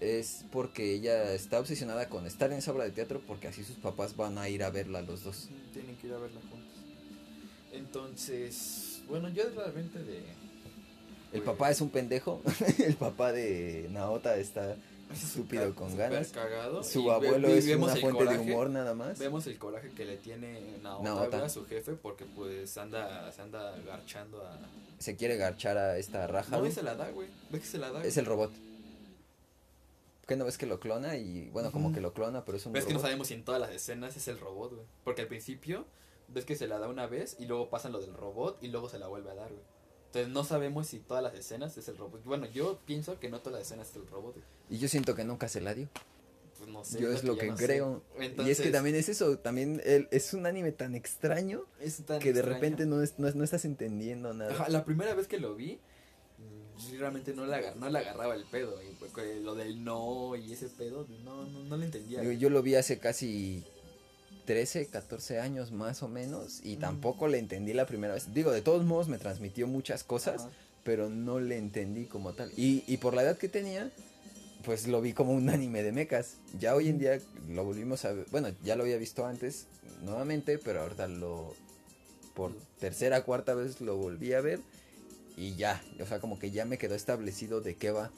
es 0.00 0.44
porque 0.52 0.92
ella 0.92 1.32
está 1.32 1.58
obsesionada 1.60 2.08
con 2.10 2.26
estar 2.26 2.50
en 2.52 2.58
esa 2.58 2.72
obra 2.72 2.84
de 2.84 2.90
teatro 2.90 3.22
porque 3.26 3.48
así 3.48 3.64
sus 3.64 3.76
papás 3.76 4.14
van 4.16 4.36
a 4.36 4.48
ir 4.48 4.62
a 4.64 4.70
verla 4.70 5.00
los 5.00 5.22
dos. 5.24 5.48
Tienen 5.72 5.96
que 5.96 6.08
ir 6.08 6.12
a 6.12 6.18
verla 6.18 6.40
juntos. 6.50 6.72
Entonces, 7.72 9.02
bueno, 9.08 9.28
yo 9.28 9.44
realmente 9.54 9.98
de... 10.02 10.22
El 11.32 11.42
papá 11.42 11.70
es 11.70 11.80
un 11.80 11.90
pendejo, 11.90 12.40
el 12.78 12.94
papá 12.94 13.32
de 13.32 13.88
Naota 13.90 14.36
está 14.36 14.76
estúpido 15.12 15.74
con 15.74 15.94
ganas. 15.96 16.28
cagado. 16.28 16.82
Su 16.82 17.10
abuelo 17.10 17.48
ve- 17.48 17.58
es 17.58 17.66
una 17.76 17.94
fuente 17.96 18.24
de 18.24 18.38
humor 18.38 18.70
nada 18.70 18.94
más. 18.94 19.18
Vemos 19.18 19.46
el 19.46 19.58
coraje 19.58 19.90
que 19.90 20.04
le 20.04 20.16
tiene 20.16 20.60
Naota, 20.82 21.44
a 21.44 21.48
su 21.48 21.64
jefe 21.66 21.92
porque 21.94 22.24
pues 22.24 22.76
anda, 22.78 23.30
se 23.32 23.42
anda 23.42 23.74
garchando 23.86 24.40
a... 24.46 24.58
Se 24.98 25.14
quiere 25.16 25.36
garchar 25.36 25.76
a 25.76 25.98
esta 25.98 26.26
raja. 26.26 26.56
No, 26.58 26.70
se 26.70 26.82
la 26.82 26.94
da, 26.94 27.10
güey. 27.10 27.28
¿Ves 27.50 27.60
que 27.62 27.66
se 27.66 27.78
la 27.78 27.90
da? 27.90 27.98
Es 28.02 28.14
güey? 28.14 28.18
el 28.18 28.26
robot. 28.26 28.52
¿Qué 30.26 30.36
no 30.36 30.44
ves 30.44 30.58
que 30.58 30.66
lo 30.66 30.80
clona? 30.80 31.16
Y 31.16 31.50
bueno, 31.50 31.70
como 31.70 31.92
que 31.92 32.00
lo 32.00 32.12
clona, 32.12 32.44
pero 32.44 32.56
es 32.58 32.66
un 32.66 32.72
Ves 32.72 32.84
que 32.84 32.94
no 32.94 33.00
sabemos 33.00 33.28
si 33.28 33.34
en 33.34 33.44
todas 33.44 33.60
las 33.60 33.70
escenas 33.70 34.16
es 34.16 34.26
el 34.28 34.40
robot, 34.40 34.72
güey. 34.74 34.86
Porque 35.04 35.22
al 35.22 35.28
principio 35.28 35.84
ves 36.28 36.44
que 36.44 36.56
se 36.56 36.66
la 36.66 36.78
da 36.78 36.88
una 36.88 37.06
vez 37.06 37.36
y 37.38 37.44
luego 37.46 37.68
pasan 37.70 37.92
lo 37.92 38.00
del 38.00 38.12
robot 38.14 38.58
y 38.62 38.68
luego 38.68 38.88
se 38.88 38.98
la 38.98 39.06
vuelve 39.06 39.30
a 39.30 39.34
dar, 39.34 39.48
güey. 39.50 39.62
Entonces 40.06 40.32
no 40.32 40.44
sabemos 40.44 40.86
si 40.86 40.98
todas 41.00 41.22
las 41.22 41.34
escenas 41.34 41.76
es 41.76 41.88
el 41.88 41.96
robot. 41.98 42.24
Bueno, 42.24 42.46
yo 42.46 42.78
pienso 42.86 43.18
que 43.20 43.28
no 43.28 43.40
todas 43.40 43.58
las 43.60 43.66
escenas 43.68 43.90
es 43.90 43.96
el 43.96 44.06
robot. 44.06 44.36
Y 44.70 44.78
yo 44.78 44.88
siento 44.88 45.14
que 45.14 45.24
nunca 45.24 45.48
se 45.48 45.60
la 45.60 45.74
dio. 45.74 45.88
Pues 46.58 46.70
no 46.70 46.82
sé. 46.84 46.98
yo 47.00 47.12
es 47.12 47.22
lo 47.22 47.36
que 47.36 47.48
no 47.48 47.56
creo. 47.56 48.02
Y 48.18 48.48
es 48.50 48.60
que 48.62 48.70
también 48.70 48.96
es 48.96 49.10
eso, 49.10 49.38
también 49.38 49.82
el- 49.84 50.08
es 50.10 50.32
un 50.32 50.46
anime 50.46 50.72
tan 50.72 50.94
extraño 50.94 51.64
es 51.80 51.98
tan 52.06 52.18
que 52.18 52.32
de 52.32 52.40
repente 52.40 52.86
no, 52.86 53.02
es- 53.02 53.18
no, 53.18 53.28
es- 53.28 53.34
no 53.34 53.44
estás 53.44 53.66
entendiendo 53.66 54.32
nada. 54.32 54.52
Ajá, 54.52 54.68
la 54.70 54.84
primera 54.86 55.12
vez 55.14 55.28
que 55.28 55.38
lo 55.38 55.54
vi, 55.54 55.78
mm, 56.38 56.98
realmente 56.98 57.34
no 57.34 57.44
le, 57.44 57.54
agar- 57.56 57.76
no 57.76 57.90
le 57.90 57.98
agarraba 57.98 58.34
el 58.34 58.44
pedo. 58.44 58.82
Y 58.82 58.86
pues, 58.94 59.12
lo 59.42 59.54
del 59.54 59.84
no 59.84 60.34
y 60.34 60.50
ese 60.54 60.68
pedo, 60.70 61.06
no, 61.24 61.44
no, 61.44 61.64
no 61.64 61.76
le 61.76 61.84
entendía. 61.84 62.22
Yo 62.32 62.48
lo 62.48 62.62
vi 62.62 62.74
hace 62.76 62.98
casi 62.98 63.62
13, 64.46 64.86
14 64.86 65.40
años 65.40 65.72
más 65.72 66.02
o 66.02 66.08
menos 66.08 66.60
y 66.64 66.76
Mm. 66.76 66.80
tampoco 66.80 67.28
le 67.28 67.38
entendí 67.38 67.72
la 67.74 67.86
primera 67.86 68.14
vez. 68.14 68.32
Digo, 68.32 68.50
de 68.52 68.62
todos 68.62 68.84
modos 68.84 69.08
me 69.08 69.18
transmitió 69.18 69.66
muchas 69.66 70.04
cosas, 70.04 70.46
pero 70.84 71.10
no 71.10 71.40
le 71.40 71.58
entendí 71.58 72.06
como 72.06 72.32
tal. 72.32 72.50
Y, 72.56 72.84
y 72.86 72.96
por 72.98 73.12
la 73.14 73.22
edad 73.22 73.36
que 73.36 73.48
tenía, 73.48 73.90
pues 74.64 74.86
lo 74.86 75.00
vi 75.00 75.12
como 75.12 75.32
un 75.32 75.48
anime 75.50 75.82
de 75.82 75.92
mechas. 75.92 76.36
Ya 76.58 76.74
hoy 76.74 76.88
en 76.88 76.98
día 76.98 77.20
lo 77.48 77.64
volvimos 77.64 78.04
a 78.04 78.12
ver, 78.12 78.26
bueno, 78.30 78.48
ya 78.64 78.76
lo 78.76 78.84
había 78.84 78.96
visto 78.96 79.26
antes 79.26 79.66
nuevamente, 80.02 80.58
pero 80.58 80.80
ahorita 80.82 81.08
lo 81.08 81.54
por 82.34 82.52
tercera, 82.80 83.24
cuarta 83.24 83.54
vez 83.54 83.80
lo 83.80 83.96
volví 83.96 84.32
a 84.34 84.40
ver 84.42 84.60
y 85.38 85.54
ya, 85.56 85.82
o 86.00 86.06
sea, 86.06 86.20
como 86.20 86.38
que 86.38 86.50
ya 86.50 86.64
me 86.66 86.76
quedó 86.78 86.94
establecido 86.94 87.60
de 87.62 87.76
qué 87.76 87.90
va. 87.90 88.10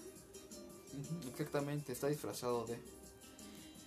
Exactamente, 1.30 1.92
está 1.92 2.08
disfrazado 2.08 2.66
de 2.66 2.76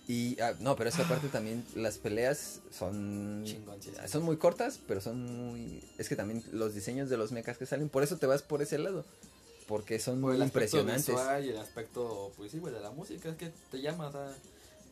Y 0.08 0.38
ah, 0.40 0.54
no, 0.58 0.74
pero 0.74 0.90
es 0.90 0.96
que 0.96 1.02
aparte 1.02 1.28
también 1.28 1.64
las 1.76 1.98
peleas 1.98 2.60
son 2.76 3.42
chingón. 3.44 3.80
sí, 3.80 3.90
sí. 3.90 4.08
son 4.08 4.24
muy 4.24 4.36
cortas, 4.36 4.80
pero 4.88 5.00
son 5.00 5.24
muy 5.24 5.80
es 5.96 6.08
que 6.08 6.16
también 6.16 6.42
los 6.52 6.74
diseños 6.74 7.08
de 7.08 7.16
los 7.16 7.30
mechas 7.30 7.56
que 7.56 7.66
salen, 7.66 7.88
por 7.88 8.02
eso 8.02 8.16
te 8.16 8.26
vas 8.26 8.42
por 8.42 8.62
ese 8.62 8.78
lado, 8.78 9.04
porque 9.68 10.00
son 10.00 10.20
Por 10.20 10.30
muy 10.32 10.36
el 10.40 10.42
impresionantes. 10.42 11.06
visual 11.06 11.44
y 11.46 11.50
el 11.50 11.56
aspecto, 11.58 12.32
pues 12.36 12.50
sí, 12.50 12.58
güey, 12.58 12.74
de 12.74 12.80
la 12.80 12.90
música, 12.90 13.28
es 13.28 13.36
que 13.36 13.52
te 13.70 13.80
llama, 13.80 14.08
o 14.08 14.12
sea, 14.12 14.36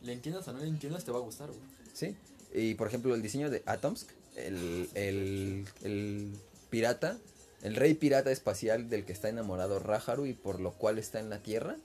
le 0.04 0.12
entiendas 0.12 0.46
o 0.46 0.52
no 0.52 0.60
le 0.60 0.68
entiendas, 0.68 1.04
te 1.04 1.10
va 1.10 1.18
a 1.18 1.22
gustar, 1.22 1.48
güey. 1.48 1.60
Sí. 1.92 2.16
Y 2.54 2.74
por 2.74 2.86
ejemplo, 2.86 3.12
el 3.14 3.20
diseño 3.20 3.50
de 3.50 3.64
Atomsk, 3.66 4.08
el, 4.36 4.88
el, 4.94 5.66
el 5.82 6.32
pirata, 6.70 7.18
el 7.62 7.74
rey 7.74 7.94
pirata 7.94 8.30
espacial 8.30 8.88
del 8.88 9.04
que 9.04 9.12
está 9.12 9.28
enamorado 9.28 9.80
Raharu 9.80 10.26
y 10.26 10.34
por 10.34 10.60
lo 10.60 10.72
cual 10.72 10.98
está 11.00 11.18
en 11.18 11.30
la 11.30 11.42
Tierra, 11.42 11.76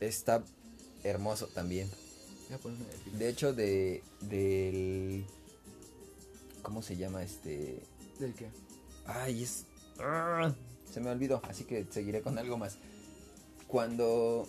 está 0.00 0.42
hermoso 1.02 1.48
también. 1.48 1.90
Voy 2.48 2.54
a 2.56 2.58
ponerme 2.58 2.84
de 3.18 3.28
hecho, 3.28 3.52
de 3.52 4.02
del 4.20 5.24
¿cómo 6.62 6.82
se 6.82 6.96
llama 6.96 7.22
este? 7.22 7.82
¿Del 8.18 8.34
qué? 8.34 8.48
Ay, 9.06 9.42
es 9.42 9.66
¡Ah! 9.98 10.52
se 10.92 11.00
me 11.00 11.10
olvidó, 11.10 11.40
así 11.48 11.64
que 11.64 11.86
seguiré 11.90 12.20
con 12.22 12.38
algo 12.38 12.56
más. 12.58 12.76
Cuando 13.66 14.48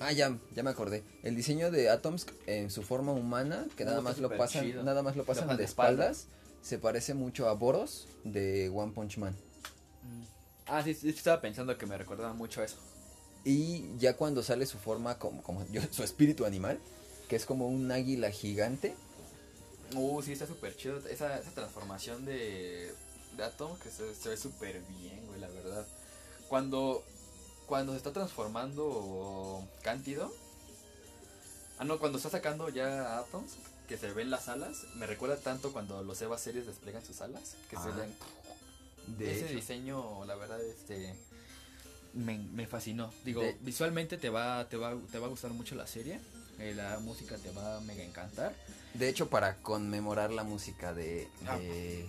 Ah, 0.00 0.10
ya, 0.12 0.36
ya 0.54 0.62
me 0.64 0.70
acordé. 0.70 1.04
El 1.22 1.36
diseño 1.36 1.70
de 1.70 1.88
Atomsk 1.88 2.28
en 2.46 2.70
su 2.70 2.82
forma 2.82 3.12
humana, 3.12 3.66
que 3.76 3.84
nada 3.84 4.00
más 4.00 4.18
lo 4.18 4.28
pasan, 4.36 4.84
nada 4.84 5.02
más 5.04 5.14
lo 5.16 5.24
pasan 5.24 5.56
de 5.56 5.62
espaldas. 5.64 6.26
se 6.62 6.78
parece 6.78 7.14
mucho 7.14 7.48
a 7.48 7.52
Boros 7.54 8.08
de 8.24 8.70
One 8.74 8.92
Punch 8.92 9.18
Man. 9.18 9.36
Ah, 10.66 10.82
sí, 10.82 10.94
sí, 10.94 11.10
estaba 11.10 11.40
pensando 11.40 11.76
que 11.78 11.86
me 11.86 11.96
recordaba 11.96 12.32
mucho 12.32 12.60
a 12.60 12.64
eso. 12.64 12.78
Y 13.44 13.96
ya 13.98 14.16
cuando 14.16 14.42
sale 14.42 14.66
su 14.66 14.78
forma 14.78 15.18
como, 15.18 15.42
como 15.42 15.64
yo- 15.70 15.82
su 15.92 16.02
espíritu 16.02 16.44
animal, 16.44 16.80
que 17.34 17.38
es 17.38 17.46
como 17.46 17.66
un 17.66 17.90
águila 17.90 18.30
gigante, 18.30 18.94
Uh, 19.96 20.22
sí, 20.22 20.32
está 20.32 20.46
súper 20.46 20.76
chido. 20.76 20.98
Esa, 21.08 21.38
esa 21.38 21.50
transformación 21.50 22.24
de, 22.24 22.92
de 23.36 23.44
Atom 23.44 23.76
que 23.78 23.90
se, 23.90 24.12
se 24.14 24.28
ve 24.28 24.36
súper 24.36 24.80
bien, 24.82 25.24
güey, 25.26 25.38
la 25.40 25.48
verdad. 25.48 25.86
Cuando, 26.48 27.04
cuando 27.66 27.92
se 27.92 27.98
está 27.98 28.12
transformando 28.12 29.62
Cántido. 29.82 30.32
Ah, 31.78 31.84
no, 31.84 31.98
cuando 31.98 32.18
está 32.18 32.30
sacando 32.30 32.68
ya 32.70 33.18
Atoms, 33.18 33.52
que 33.88 33.96
se 33.98 34.12
ven 34.12 34.30
las 34.30 34.48
alas, 34.48 34.84
me 34.96 35.06
recuerda 35.06 35.36
tanto 35.36 35.72
cuando 35.72 36.02
los 36.02 36.20
Eva 36.22 36.38
series 36.38 36.66
despliegan 36.66 37.04
sus 37.04 37.20
alas, 37.20 37.54
que 37.68 37.76
se 37.76 37.82
Ah, 37.88 37.94
ven. 37.96 38.14
de 39.18 39.32
Ese 39.32 39.44
hecho. 39.46 39.54
diseño, 39.54 40.24
la 40.24 40.34
verdad, 40.34 40.60
este. 40.62 41.14
Me, 42.14 42.38
me 42.38 42.66
fascinó. 42.66 43.12
Digo, 43.24 43.42
De- 43.42 43.56
visualmente 43.60 44.16
te 44.18 44.28
va, 44.30 44.68
te, 44.68 44.76
va, 44.76 44.96
te 45.12 45.18
va 45.18 45.26
a 45.26 45.30
gustar 45.30 45.50
mucho 45.52 45.74
la 45.76 45.86
serie. 45.86 46.18
Eh, 46.58 46.74
la 46.74 46.98
música 47.00 47.36
te 47.38 47.50
va 47.50 47.76
a 47.76 47.80
mega 47.80 48.02
encantar. 48.04 48.54
De 48.94 49.08
hecho, 49.08 49.28
para 49.28 49.56
conmemorar 49.56 50.32
la 50.32 50.44
música 50.44 50.94
de, 50.94 51.28
Ah. 51.46 51.58
de, 51.58 52.06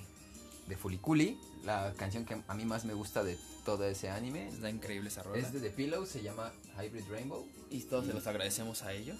de 0.67 0.77
Fuliculi, 0.77 1.39
la 1.63 1.93
canción 1.97 2.25
que 2.25 2.41
a 2.47 2.53
mí 2.53 2.65
más 2.65 2.85
me 2.85 2.93
gusta 2.93 3.23
de 3.23 3.37
todo 3.65 3.85
ese 3.85 4.09
anime 4.09 4.47
Está 4.49 4.69
increíble 4.69 5.09
esa 5.09 5.23
rola. 5.23 5.39
es 5.39 5.51
de 5.51 5.59
The 5.59 5.71
Pillow, 5.71 6.05
se 6.05 6.21
llama 6.21 6.53
Hybrid 6.79 7.05
Rainbow. 7.09 7.47
Y 7.71 7.81
todos 7.81 8.05
se 8.05 8.13
los 8.13 8.27
agradecemos 8.27 8.83
a 8.83 8.93
ellos. 8.93 9.17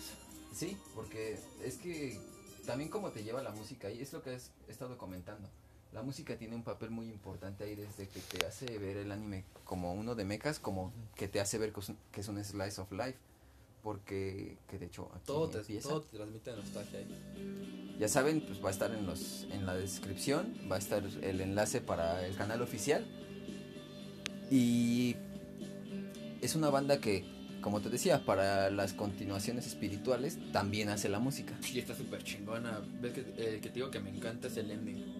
Sí, 0.53 0.77
porque 0.93 1.39
es 1.63 1.77
que 1.77 2.19
también 2.65 2.89
como 2.89 3.09
te 3.11 3.23
lleva 3.23 3.41
la 3.41 3.51
música 3.51 3.89
y 3.89 4.01
es 4.01 4.13
lo 4.13 4.21
que 4.21 4.35
has 4.35 4.51
estado 4.67 4.97
comentando. 4.97 5.49
La 5.91 6.01
música 6.03 6.37
tiene 6.37 6.55
un 6.55 6.63
papel 6.63 6.91
muy 6.91 7.07
importante 7.07 7.63
ahí 7.63 7.75
desde 7.75 8.07
que 8.07 8.19
te 8.19 8.45
hace 8.45 8.65
ver 8.79 8.97
el 8.97 9.11
anime 9.11 9.43
como 9.63 9.93
uno 9.93 10.13
de 10.13 10.25
mechas, 10.25 10.59
como 10.59 10.91
que 11.15 11.27
te 11.27 11.39
hace 11.39 11.57
ver 11.57 11.73
que 12.11 12.21
es 12.21 12.27
un 12.27 12.43
slice 12.43 12.81
of 12.81 12.91
life. 12.91 13.15
Porque, 13.85 14.57
que 14.67 14.79
de 14.79 14.87
hecho 14.87 15.11
aquí 15.13 15.27
Todo 15.27 15.47
te, 15.47 15.59
todo 15.79 16.01
te 16.01 16.17
transmite 16.17 16.51
nostalgia 16.55 16.97
ahí. 16.97 17.95
Ya 17.99 18.07
saben, 18.07 18.41
pues 18.41 18.59
va 18.59 18.69
a 18.69 18.71
estar 18.71 18.91
en 18.91 19.05
los 19.05 19.43
en 19.51 19.67
la 19.67 19.75
descripción, 19.75 20.55
va 20.71 20.77
a 20.77 20.79
estar 20.79 21.03
el 21.21 21.39
enlace 21.39 21.81
para 21.81 22.25
el 22.25 22.35
canal 22.35 22.63
oficial. 22.63 23.05
Y 24.49 25.15
es 26.41 26.55
una 26.55 26.71
banda 26.71 26.99
que, 26.99 27.25
como 27.61 27.79
te 27.79 27.91
decía, 27.91 28.25
para 28.25 28.71
las 28.71 28.93
continuaciones 28.93 29.67
espirituales 29.67 30.39
también 30.51 30.89
hace 30.89 31.07
la 31.07 31.19
música. 31.19 31.53
Y 31.71 31.77
está 31.77 31.93
súper 31.93 32.23
chingona. 32.23 32.81
¿Ves 32.99 33.13
que 33.13 33.19
el 33.19 33.61
que 33.61 33.69
te 33.69 33.75
digo 33.75 33.91
que 33.91 33.99
me 33.99 34.09
encanta 34.09 34.47
es 34.47 34.57
el 34.57 34.71
ending? 34.71 35.14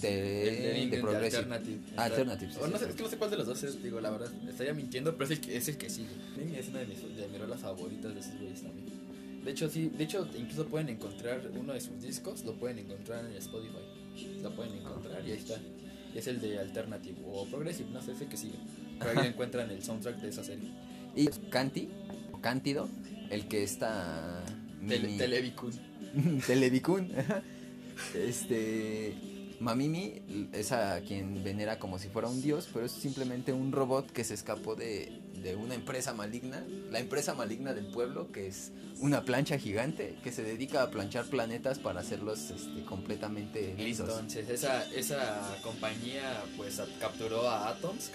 De, 0.00 0.08
de 0.08 0.86
de 0.86 0.98
Progressive. 0.98 1.38
Alternative. 1.42 1.78
Ah, 1.96 2.04
Alternative, 2.04 2.52
O 2.60 2.66
no 2.68 2.78
sí, 2.78 2.84
sé, 2.84 2.90
es 2.90 2.96
que 2.96 3.02
no 3.02 3.08
sé 3.10 3.16
cuál 3.18 3.30
de 3.30 3.36
los 3.36 3.46
dos 3.46 3.62
es, 3.62 3.82
digo, 3.82 4.00
la 4.00 4.10
verdad. 4.10 4.30
Estaría 4.48 4.72
mintiendo, 4.72 5.12
pero 5.12 5.24
es 5.24 5.30
el 5.32 5.40
que, 5.40 5.56
es 5.56 5.68
el 5.68 5.76
que 5.76 5.90
sigue. 5.90 6.08
Es 6.56 6.68
una 6.68 6.78
de 6.80 6.86
mis, 6.86 7.02
de 7.02 7.28
mis 7.28 7.40
rolas 7.40 7.60
favoritas 7.60 8.14
de 8.14 8.20
esos 8.20 8.38
güeyes 8.38 8.62
también. 8.62 8.86
De 9.44 9.50
hecho, 9.50 9.68
sí, 9.68 9.90
de 9.96 10.04
hecho, 10.04 10.28
incluso 10.38 10.66
pueden 10.66 10.88
encontrar 10.90 11.50
uno 11.58 11.72
de 11.72 11.80
sus 11.80 12.00
discos, 12.02 12.44
lo 12.44 12.54
pueden 12.54 12.78
encontrar 12.78 13.24
en 13.24 13.32
Spotify. 13.36 13.78
Lo 14.42 14.54
pueden 14.54 14.74
encontrar 14.74 15.26
y 15.26 15.32
ahí 15.32 15.38
está. 15.38 15.58
Y 16.14 16.18
es 16.18 16.26
el 16.26 16.40
de 16.40 16.58
Alternative 16.58 17.16
o 17.26 17.46
Progressive, 17.46 17.88
no 17.90 18.02
sé, 18.02 18.12
es 18.12 18.20
el 18.20 18.28
que 18.28 18.36
sigue. 18.36 18.58
Pero 18.98 19.18
ahí 19.18 19.26
encuentran 19.28 19.70
el 19.70 19.82
soundtrack 19.82 20.16
de 20.16 20.28
esa 20.28 20.44
serie. 20.44 20.70
Y 21.14 21.26
Canti, 21.50 21.88
o 22.32 22.40
Cántido, 22.40 22.88
el 23.30 23.48
que 23.48 23.62
está... 23.62 24.44
Tele, 24.86 25.18
Televicun. 25.18 25.72
Televicun. 26.46 27.12
Este. 28.14 29.14
Mamimi 29.60 30.48
es 30.52 30.72
a 30.72 31.00
quien 31.02 31.44
venera 31.44 31.78
como 31.78 31.98
si 31.98 32.08
fuera 32.08 32.28
un 32.28 32.40
dios, 32.40 32.68
pero 32.72 32.86
es 32.86 32.92
simplemente 32.92 33.52
un 33.52 33.72
robot 33.72 34.10
que 34.10 34.24
se 34.24 34.32
escapó 34.32 34.74
de, 34.74 35.12
de 35.42 35.54
una 35.54 35.74
empresa 35.74 36.14
maligna, 36.14 36.64
la 36.90 36.98
empresa 36.98 37.34
maligna 37.34 37.74
del 37.74 37.86
pueblo, 37.86 38.32
que 38.32 38.46
es 38.46 38.72
una 39.00 39.22
plancha 39.22 39.58
gigante 39.58 40.16
que 40.22 40.32
se 40.32 40.42
dedica 40.42 40.82
a 40.82 40.90
planchar 40.90 41.26
planetas 41.26 41.78
para 41.78 42.00
hacerlos 42.00 42.50
este, 42.50 42.84
completamente 42.84 43.74
lisos. 43.76 44.08
Entonces, 44.08 44.48
esa, 44.48 44.84
esa 44.94 45.56
compañía 45.62 46.42
pues 46.56 46.80
capturó 46.98 47.48
a 47.48 47.68
Atomsk. 47.68 48.12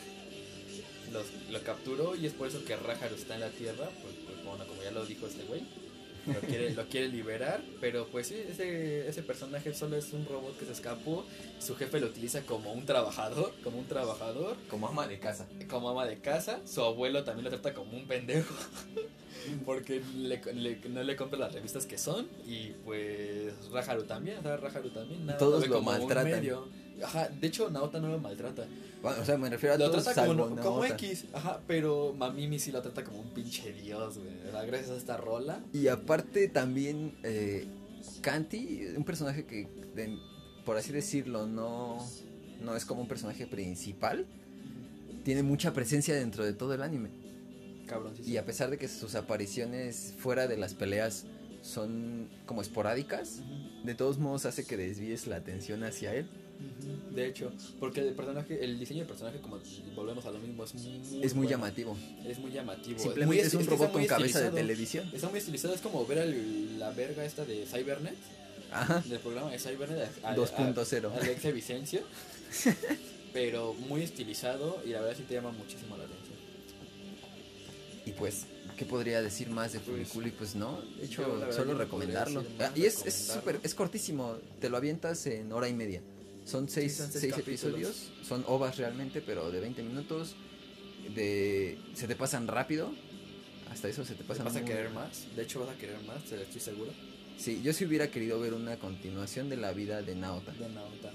Los, 1.11 1.25
lo 1.51 1.63
capturó 1.63 2.15
y 2.15 2.25
es 2.25 2.33
por 2.33 2.47
eso 2.47 2.65
que 2.65 2.75
Rajaru 2.75 3.15
está 3.15 3.35
en 3.35 3.41
la 3.41 3.49
Tierra. 3.51 3.87
Pues, 4.01 4.15
pues, 4.25 4.43
bueno, 4.43 4.65
como 4.67 4.81
ya 4.81 4.91
lo 4.91 5.05
dijo 5.05 5.27
este 5.27 5.43
güey. 5.43 5.63
Lo 6.27 6.39
quiere, 6.39 6.73
lo 6.73 6.85
quiere 6.87 7.07
liberar, 7.09 7.61
pero 7.79 8.07
pues 8.07 8.27
sí, 8.27 8.35
ese, 8.49 9.07
ese 9.07 9.21
personaje 9.23 9.73
solo 9.73 9.95
es 9.95 10.11
un 10.13 10.25
robot 10.25 10.57
que 10.57 10.65
se 10.65 10.71
escapó. 10.71 11.23
Su 11.59 11.75
jefe 11.75 11.99
lo 11.99 12.07
utiliza 12.07 12.41
como 12.41 12.73
un 12.73 12.85
trabajador, 12.85 13.53
como 13.63 13.77
un 13.79 13.85
trabajador, 13.85 14.55
Como 14.69 14.87
ama 14.87 15.07
de 15.07 15.19
casa. 15.19 15.47
como 15.69 15.89
ama 15.89 16.05
de 16.07 16.17
casa. 16.19 16.61
Su 16.65 16.81
abuelo 16.81 17.23
también 17.23 17.43
lo 17.45 17.49
trata 17.51 17.73
como 17.73 17.95
un 17.95 18.07
pendejo. 18.07 18.53
Porque 19.65 20.01
le- 20.17 20.41
le- 20.53 20.79
no 20.89 21.03
le 21.03 21.15
compra 21.15 21.37
las 21.37 21.53
revistas 21.53 21.85
que 21.85 21.97
son. 21.97 22.27
Y 22.47 22.69
pues 22.83 23.53
Rajaru 23.71 24.03
también, 24.03 24.37
o 24.39 24.41
sea, 24.41 24.57
Rajaru 24.57 24.89
también. 24.89 25.25
nada, 25.25 25.37
Todos 25.37 25.67
lo 25.67 25.79
un 25.79 25.85
maltratan. 25.85 26.31
medio. 26.31 26.67
Ajá, 27.03 27.27
de 27.29 27.47
hecho 27.47 27.69
Naota 27.69 27.99
no 27.99 28.07
lo 28.09 28.19
maltrata. 28.19 28.65
Bueno, 29.01 29.21
o 29.21 29.25
sea, 29.25 29.37
me 29.37 29.49
refiero 29.49 29.75
a 29.75 29.77
Lo 29.77 29.91
trata 29.91 30.25
como, 30.25 30.55
como. 30.55 30.85
X, 30.85 31.25
ajá, 31.33 31.61
pero 31.67 32.13
Mamimi 32.17 32.57
sí 32.57 32.71
lo 32.71 32.81
trata 32.81 33.03
como 33.03 33.19
un 33.19 33.29
pinche 33.29 33.73
dios, 33.73 34.17
güey. 34.17 34.33
Gracias 34.67 34.89
a 34.91 34.95
esta 34.97 35.17
rola. 35.17 35.59
Y 35.73 35.87
aparte 35.89 36.47
también 36.47 37.15
eh, 37.23 37.67
Kanti, 38.21 38.87
un 38.95 39.03
personaje 39.03 39.45
que, 39.45 39.67
de- 39.95 40.17
por 40.65 40.77
así 40.77 40.91
decirlo, 40.91 41.45
no, 41.45 41.97
no 42.61 42.75
es 42.75 42.85
como 42.85 43.01
un 43.01 43.07
personaje 43.07 43.45
principal, 43.45 44.25
tiene 45.23 45.43
mucha 45.43 45.73
presencia 45.73 46.15
dentro 46.15 46.43
de 46.45 46.53
todo 46.53 46.73
el 46.73 46.81
anime. 46.81 47.09
Cabrón, 47.85 48.15
sí, 48.15 48.23
sí. 48.23 48.31
Y 48.31 48.37
a 48.37 48.45
pesar 48.45 48.71
de 48.71 48.77
que 48.79 48.87
sus 48.87 49.13
apariciones 49.15 50.15
fuera 50.17 50.47
de 50.47 50.57
las 50.57 50.73
peleas 50.73 51.25
son 51.61 52.29
como 52.47 52.61
esporádicas, 52.61 53.41
de 53.83 53.93
todos 53.93 54.17
modos 54.17 54.45
hace 54.45 54.65
que 54.65 54.77
desvíes 54.77 55.27
la 55.27 55.35
atención 55.35 55.83
hacia 55.83 56.15
él. 56.15 56.27
De 57.11 57.27
hecho, 57.27 57.51
porque 57.79 58.01
el 58.01 58.13
personaje, 58.13 58.63
el 58.63 58.77
diseño 58.77 58.99
del 58.99 59.07
personaje, 59.07 59.39
como 59.39 59.59
volvemos 59.95 60.25
a 60.25 60.31
lo 60.31 60.39
mismo, 60.39 60.63
es 60.65 60.73
muy, 60.75 60.95
es 61.23 61.33
muy 61.33 61.45
bueno. 61.45 61.49
llamativo. 61.49 61.97
Es 62.27 62.39
muy 62.39 62.51
llamativo. 62.51 62.99
Simplemente 62.99 63.25
muy 63.25 63.39
es 63.39 63.53
un 63.53 63.65
robot 63.65 63.91
con 63.93 64.05
cabeza 64.05 64.41
de 64.41 64.49
televisión. 64.51 65.09
Está 65.13 65.29
muy 65.29 65.39
estilizado, 65.39 65.73
es 65.73 65.81
como 65.81 66.05
ver 66.05 66.17
el- 66.19 66.77
la 66.79 66.91
verga 66.91 67.23
esta 67.23 67.45
de 67.45 67.65
Cybernet, 67.65 68.15
Ajá. 68.71 69.01
del 69.07 69.19
programa 69.19 69.51
de 69.51 69.59
Cybernet. 69.59 70.09
a- 70.23 70.31
a- 70.31 70.35
2.0. 70.35 71.11
a- 71.13 71.17
Alexia 71.17 71.51
Vicencio. 71.53 72.01
pero 73.33 73.73
muy 73.73 74.01
estilizado 74.01 74.81
y 74.85 74.89
la 74.89 75.01
verdad 75.01 75.15
sí 75.17 75.23
te 75.23 75.33
llama 75.35 75.51
muchísimo 75.51 75.95
la 75.97 76.03
atención. 76.03 76.35
Y 78.05 78.11
pues, 78.11 78.45
¿qué 78.77 78.85
podría 78.85 79.21
decir 79.21 79.49
más 79.49 79.73
de 79.73 79.79
Pues, 79.79 80.07
Furikuli? 80.09 80.31
Pues 80.31 80.55
no, 80.55 80.79
de 80.99 81.05
hecho, 81.05 81.23
solo 81.51 81.75
recomendarlo. 81.75 82.43
Ah, 82.59 82.71
y 82.75 82.83
es 82.85 83.05
es 83.05 83.13
súper, 83.33 83.59
es 83.63 83.73
cortísimo, 83.73 84.35
te 84.59 84.69
lo 84.69 84.77
avientas 84.77 85.25
en 85.27 85.51
hora 85.51 85.67
y 85.69 85.73
media. 85.73 86.01
Son 86.45 86.69
seis, 86.69 86.95
son 86.95 87.11
seis 87.11 87.35
episodios, 87.37 88.09
son 88.27 88.43
ovas 88.47 88.77
realmente, 88.77 89.21
pero 89.21 89.51
de 89.51 89.59
20 89.59 89.81
minutos. 89.83 90.35
De, 91.15 91.77
se 91.93 92.07
te 92.07 92.15
pasan 92.15 92.47
rápido, 92.47 92.91
hasta 93.71 93.87
eso 93.89 94.03
se 94.05 94.13
te 94.13 94.19
¿Te 94.19 94.23
pasan 94.23 94.45
vas 94.45 94.55
a 94.55 94.65
querer 94.65 94.85
rápido. 94.85 95.01
más? 95.01 95.35
De 95.35 95.43
hecho 95.43 95.59
vas 95.59 95.69
a 95.69 95.77
querer 95.77 96.01
más, 96.03 96.23
te 96.23 96.35
lo 96.35 96.41
estoy 96.43 96.61
seguro. 96.61 96.91
Sí, 97.37 97.61
yo 97.63 97.73
sí 97.73 97.85
hubiera 97.85 98.09
querido 98.09 98.39
ver 98.39 98.53
una 98.53 98.77
continuación 98.77 99.49
de 99.49 99.57
la 99.57 99.71
vida 99.73 100.01
de 100.01 100.15
Naota. 100.15 100.51
De 100.53 100.67
Naota. 100.69 101.11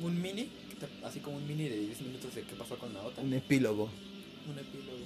Un 0.00 0.20
mini, 0.22 0.48
te- 0.80 1.06
así 1.06 1.20
como 1.20 1.36
un 1.36 1.46
mini 1.46 1.68
de 1.68 1.78
10 1.80 2.00
minutos 2.02 2.34
de 2.34 2.42
qué 2.42 2.54
pasó 2.54 2.78
con 2.78 2.92
Naota. 2.94 3.20
Un 3.20 3.34
epílogo. 3.34 3.90
Un 4.48 4.58
epílogo. 4.58 5.04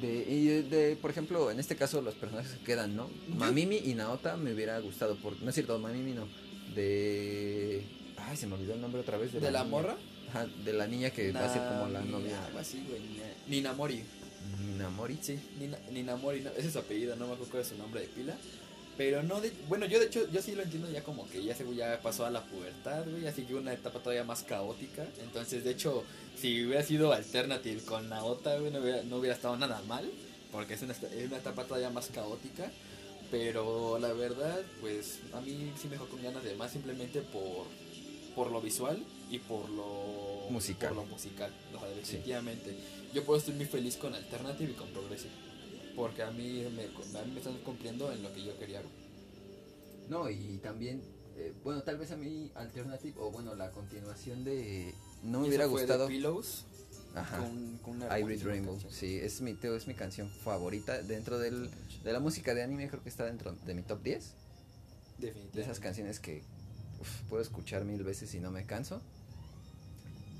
De, 0.00 0.32
y 0.32 0.44
de, 0.46 0.62
de, 0.62 0.96
por 0.96 1.10
ejemplo, 1.10 1.50
en 1.50 1.58
este 1.58 1.74
caso 1.74 2.00
los 2.02 2.14
personajes 2.14 2.52
que 2.58 2.64
quedan, 2.64 2.94
¿no? 2.94 3.10
Mamimi 3.36 3.76
y 3.78 3.94
Naota 3.94 4.36
me 4.36 4.52
hubiera 4.54 4.78
gustado, 4.78 5.16
por, 5.16 5.40
no 5.42 5.48
es 5.48 5.54
cierto, 5.54 5.78
Mamimi 5.80 6.12
no. 6.12 6.28
De... 6.76 7.82
Ay, 8.28 8.36
se 8.36 8.46
me 8.46 8.54
olvidó 8.54 8.74
el 8.74 8.80
nombre 8.80 9.00
otra 9.00 9.16
vez. 9.18 9.32
¿De 9.32 9.40
la 9.50 9.60
niña. 9.64 9.64
morra? 9.64 9.96
Ajá, 10.30 10.46
de 10.64 10.72
la 10.72 10.86
niña 10.86 11.10
que 11.10 11.32
va 11.32 11.44
a 11.44 11.52
ser 11.52 11.62
como 11.62 11.88
la 11.88 12.00
novia. 12.02 12.44
Algo 12.46 12.58
así, 12.58 12.84
güey. 12.88 13.00
Nina- 13.00 13.34
Ninamori. 13.48 14.02
Minamori. 14.66 15.18
Sí, 15.20 15.38
Nina, 15.58 15.78
Ninamori. 15.90 16.40
No, 16.40 16.50
ese 16.50 16.68
es 16.68 16.72
su 16.72 16.78
apellido, 16.78 17.16
no 17.16 17.26
me 17.26 17.32
acuerdo 17.34 17.50
cuál 17.50 17.62
es 17.62 17.68
su 17.68 17.76
nombre 17.76 18.00
de 18.02 18.06
pila. 18.08 18.34
Pero 18.96 19.22
no 19.22 19.40
de. 19.40 19.50
Bueno, 19.68 19.86
yo 19.86 19.98
de 19.98 20.06
hecho, 20.06 20.30
yo 20.30 20.42
sí 20.42 20.54
lo 20.54 20.62
entiendo 20.62 20.90
ya 20.90 21.02
como 21.02 21.28
que 21.28 21.42
ya, 21.42 21.54
se, 21.54 21.64
ya 21.74 22.00
pasó 22.02 22.26
a 22.26 22.30
la 22.30 22.42
pubertad, 22.44 23.04
güey. 23.08 23.22
Ya 23.22 23.32
siguió 23.32 23.58
una 23.58 23.72
etapa 23.72 23.98
todavía 24.00 24.24
más 24.24 24.42
caótica. 24.42 25.06
Entonces, 25.22 25.64
de 25.64 25.70
hecho, 25.70 26.04
si 26.38 26.64
hubiera 26.66 26.82
sido 26.82 27.12
Alternative 27.12 27.80
con 27.82 28.08
Naota, 28.08 28.56
güey, 28.58 28.70
no 28.72 28.80
hubiera, 28.80 29.02
no 29.04 29.16
hubiera 29.16 29.34
estado 29.34 29.56
nada 29.56 29.80
mal. 29.88 30.08
Porque 30.52 30.74
es 30.74 30.82
una, 30.82 30.92
es 30.92 31.26
una 31.26 31.38
etapa 31.38 31.64
todavía 31.64 31.90
más 31.90 32.06
caótica. 32.08 32.70
Pero 33.30 33.98
la 34.00 34.12
verdad, 34.12 34.60
pues 34.80 35.20
a 35.32 35.40
mí 35.40 35.72
sí 35.80 35.86
me 35.86 35.92
dejó 35.92 36.06
con 36.06 36.22
ganas 36.22 36.42
de 36.42 36.54
más 36.56 36.72
simplemente 36.72 37.20
por, 37.20 37.66
por 38.34 38.50
lo 38.50 38.60
visual 38.60 39.04
y 39.30 39.38
por 39.38 39.68
lo 39.70 40.48
Musical. 40.50 40.94
Por 40.94 41.04
lo 41.04 41.10
musical, 41.10 41.52
o 41.74 41.78
sea, 41.78 41.88
definitivamente. 41.90 42.76
Yo 43.14 43.24
puedo 43.24 43.38
estar 43.38 43.54
muy 43.54 43.66
feliz 43.66 43.96
con 43.96 44.14
Alternative 44.14 44.70
y 44.72 44.74
con 44.74 44.88
Progressive. 44.88 45.30
Porque 45.94 46.22
a 46.22 46.30
mí 46.32 46.64
me, 46.74 46.84
a 46.84 47.22
mí 47.24 47.32
me 47.32 47.38
están 47.38 47.56
cumpliendo 47.58 48.10
en 48.12 48.22
lo 48.22 48.32
que 48.32 48.44
yo 48.44 48.58
quería. 48.58 48.82
No, 50.08 50.28
y 50.28 50.58
también, 50.62 51.02
eh, 51.36 51.52
bueno, 51.62 51.82
tal 51.82 51.98
vez 51.98 52.10
a 52.10 52.16
mí 52.16 52.50
Alternative, 52.56 53.14
o 53.18 53.30
bueno, 53.30 53.54
la 53.54 53.70
continuación 53.70 54.44
de... 54.44 54.92
No 55.22 55.40
me 55.40 55.48
hubiera 55.48 55.68
fue 55.68 55.82
de 55.82 55.86
gustado... 55.86 56.08
Pillows 56.08 56.64
Ajá. 57.14 57.38
con, 57.38 57.78
con 57.78 57.96
una 57.96 58.18
Hybrid 58.18 58.44
Rainbow, 58.44 58.74
canción. 58.74 58.92
sí, 58.92 59.16
es 59.16 59.40
mi, 59.40 59.54
teo, 59.54 59.76
es 59.76 59.86
mi 59.86 59.94
canción 59.94 60.28
favorita 60.28 61.00
dentro 61.02 61.38
del, 61.38 61.68
de 62.04 62.12
la 62.12 62.20
música 62.20 62.54
de 62.54 62.62
anime, 62.62 62.88
creo 62.88 63.02
que 63.02 63.08
está 63.08 63.24
dentro 63.24 63.52
de 63.52 63.74
mi 63.74 63.82
top 63.82 64.02
10. 64.02 64.24
De 64.24 65.26
Definitivamente. 65.26 65.60
esas 65.60 65.80
canciones 65.80 66.18
que 66.18 66.42
uf, 67.00 67.22
puedo 67.28 67.42
escuchar 67.42 67.84
mil 67.84 68.02
veces 68.04 68.34
y 68.34 68.40
no 68.40 68.50
me 68.50 68.66
canso. 68.66 69.00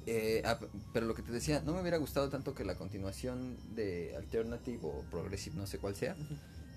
Eh, 0.06 0.42
ah, 0.44 0.58
pero 0.92 1.06
lo 1.06 1.14
que 1.14 1.22
te 1.22 1.32
decía, 1.32 1.62
no 1.64 1.72
me 1.72 1.80
hubiera 1.80 1.98
gustado 1.98 2.28
tanto 2.30 2.54
que 2.54 2.64
la 2.64 2.76
continuación 2.76 3.56
de 3.74 4.14
Alternative 4.16 4.78
o 4.82 5.04
Progressive, 5.10 5.56
no 5.56 5.66
sé 5.66 5.78
cuál 5.78 5.94
sea, 5.94 6.16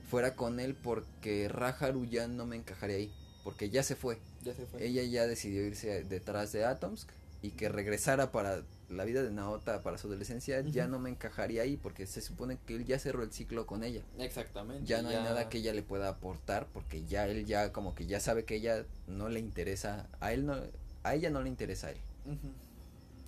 fuera 0.09 0.35
con 0.35 0.59
él 0.59 0.75
porque 0.75 1.47
Raharu 1.49 2.05
ya 2.05 2.27
no 2.27 2.45
me 2.45 2.55
encajaría 2.55 2.97
ahí, 2.97 3.11
porque 3.43 3.69
ya 3.69 3.83
se 3.83 3.95
fue. 3.95 4.19
Ya 4.43 4.53
se 4.53 4.65
fue. 4.65 4.85
Ella 4.85 5.03
ya 5.03 5.25
decidió 5.25 5.65
irse 5.65 6.03
detrás 6.03 6.51
de 6.51 6.65
Atomsk 6.65 7.09
y 7.41 7.51
que 7.51 7.69
regresara 7.69 8.31
para 8.31 8.61
la 8.89 9.05
vida 9.05 9.23
de 9.23 9.31
Naota 9.31 9.81
para 9.81 9.97
su 9.97 10.07
adolescencia 10.07 10.61
ya 10.61 10.87
no 10.87 10.99
me 10.99 11.09
encajaría 11.09 11.63
ahí 11.63 11.77
porque 11.77 12.05
se 12.05 12.21
supone 12.21 12.57
que 12.65 12.75
él 12.75 12.85
ya 12.85 12.99
cerró 12.99 13.23
el 13.23 13.31
ciclo 13.31 13.65
con 13.65 13.83
ella. 13.83 14.01
Exactamente. 14.19 14.85
Ya 14.85 15.01
no 15.01 15.09
hay 15.09 15.17
nada 15.17 15.49
que 15.49 15.59
ella 15.59 15.73
le 15.73 15.83
pueda 15.83 16.09
aportar 16.09 16.67
porque 16.73 17.05
ya 17.05 17.27
él 17.27 17.45
ya 17.45 17.71
como 17.71 17.95
que 17.95 18.05
ya 18.05 18.19
sabe 18.19 18.45
que 18.45 18.55
ella 18.55 18.85
no 19.07 19.29
le 19.29 19.39
interesa 19.39 20.07
a 20.19 20.33
él 20.33 20.45
no 20.45 20.57
a 21.03 21.15
ella 21.15 21.29
no 21.29 21.41
le 21.41 21.49
interesa 21.49 21.87
a 21.87 21.91
él. 21.91 21.97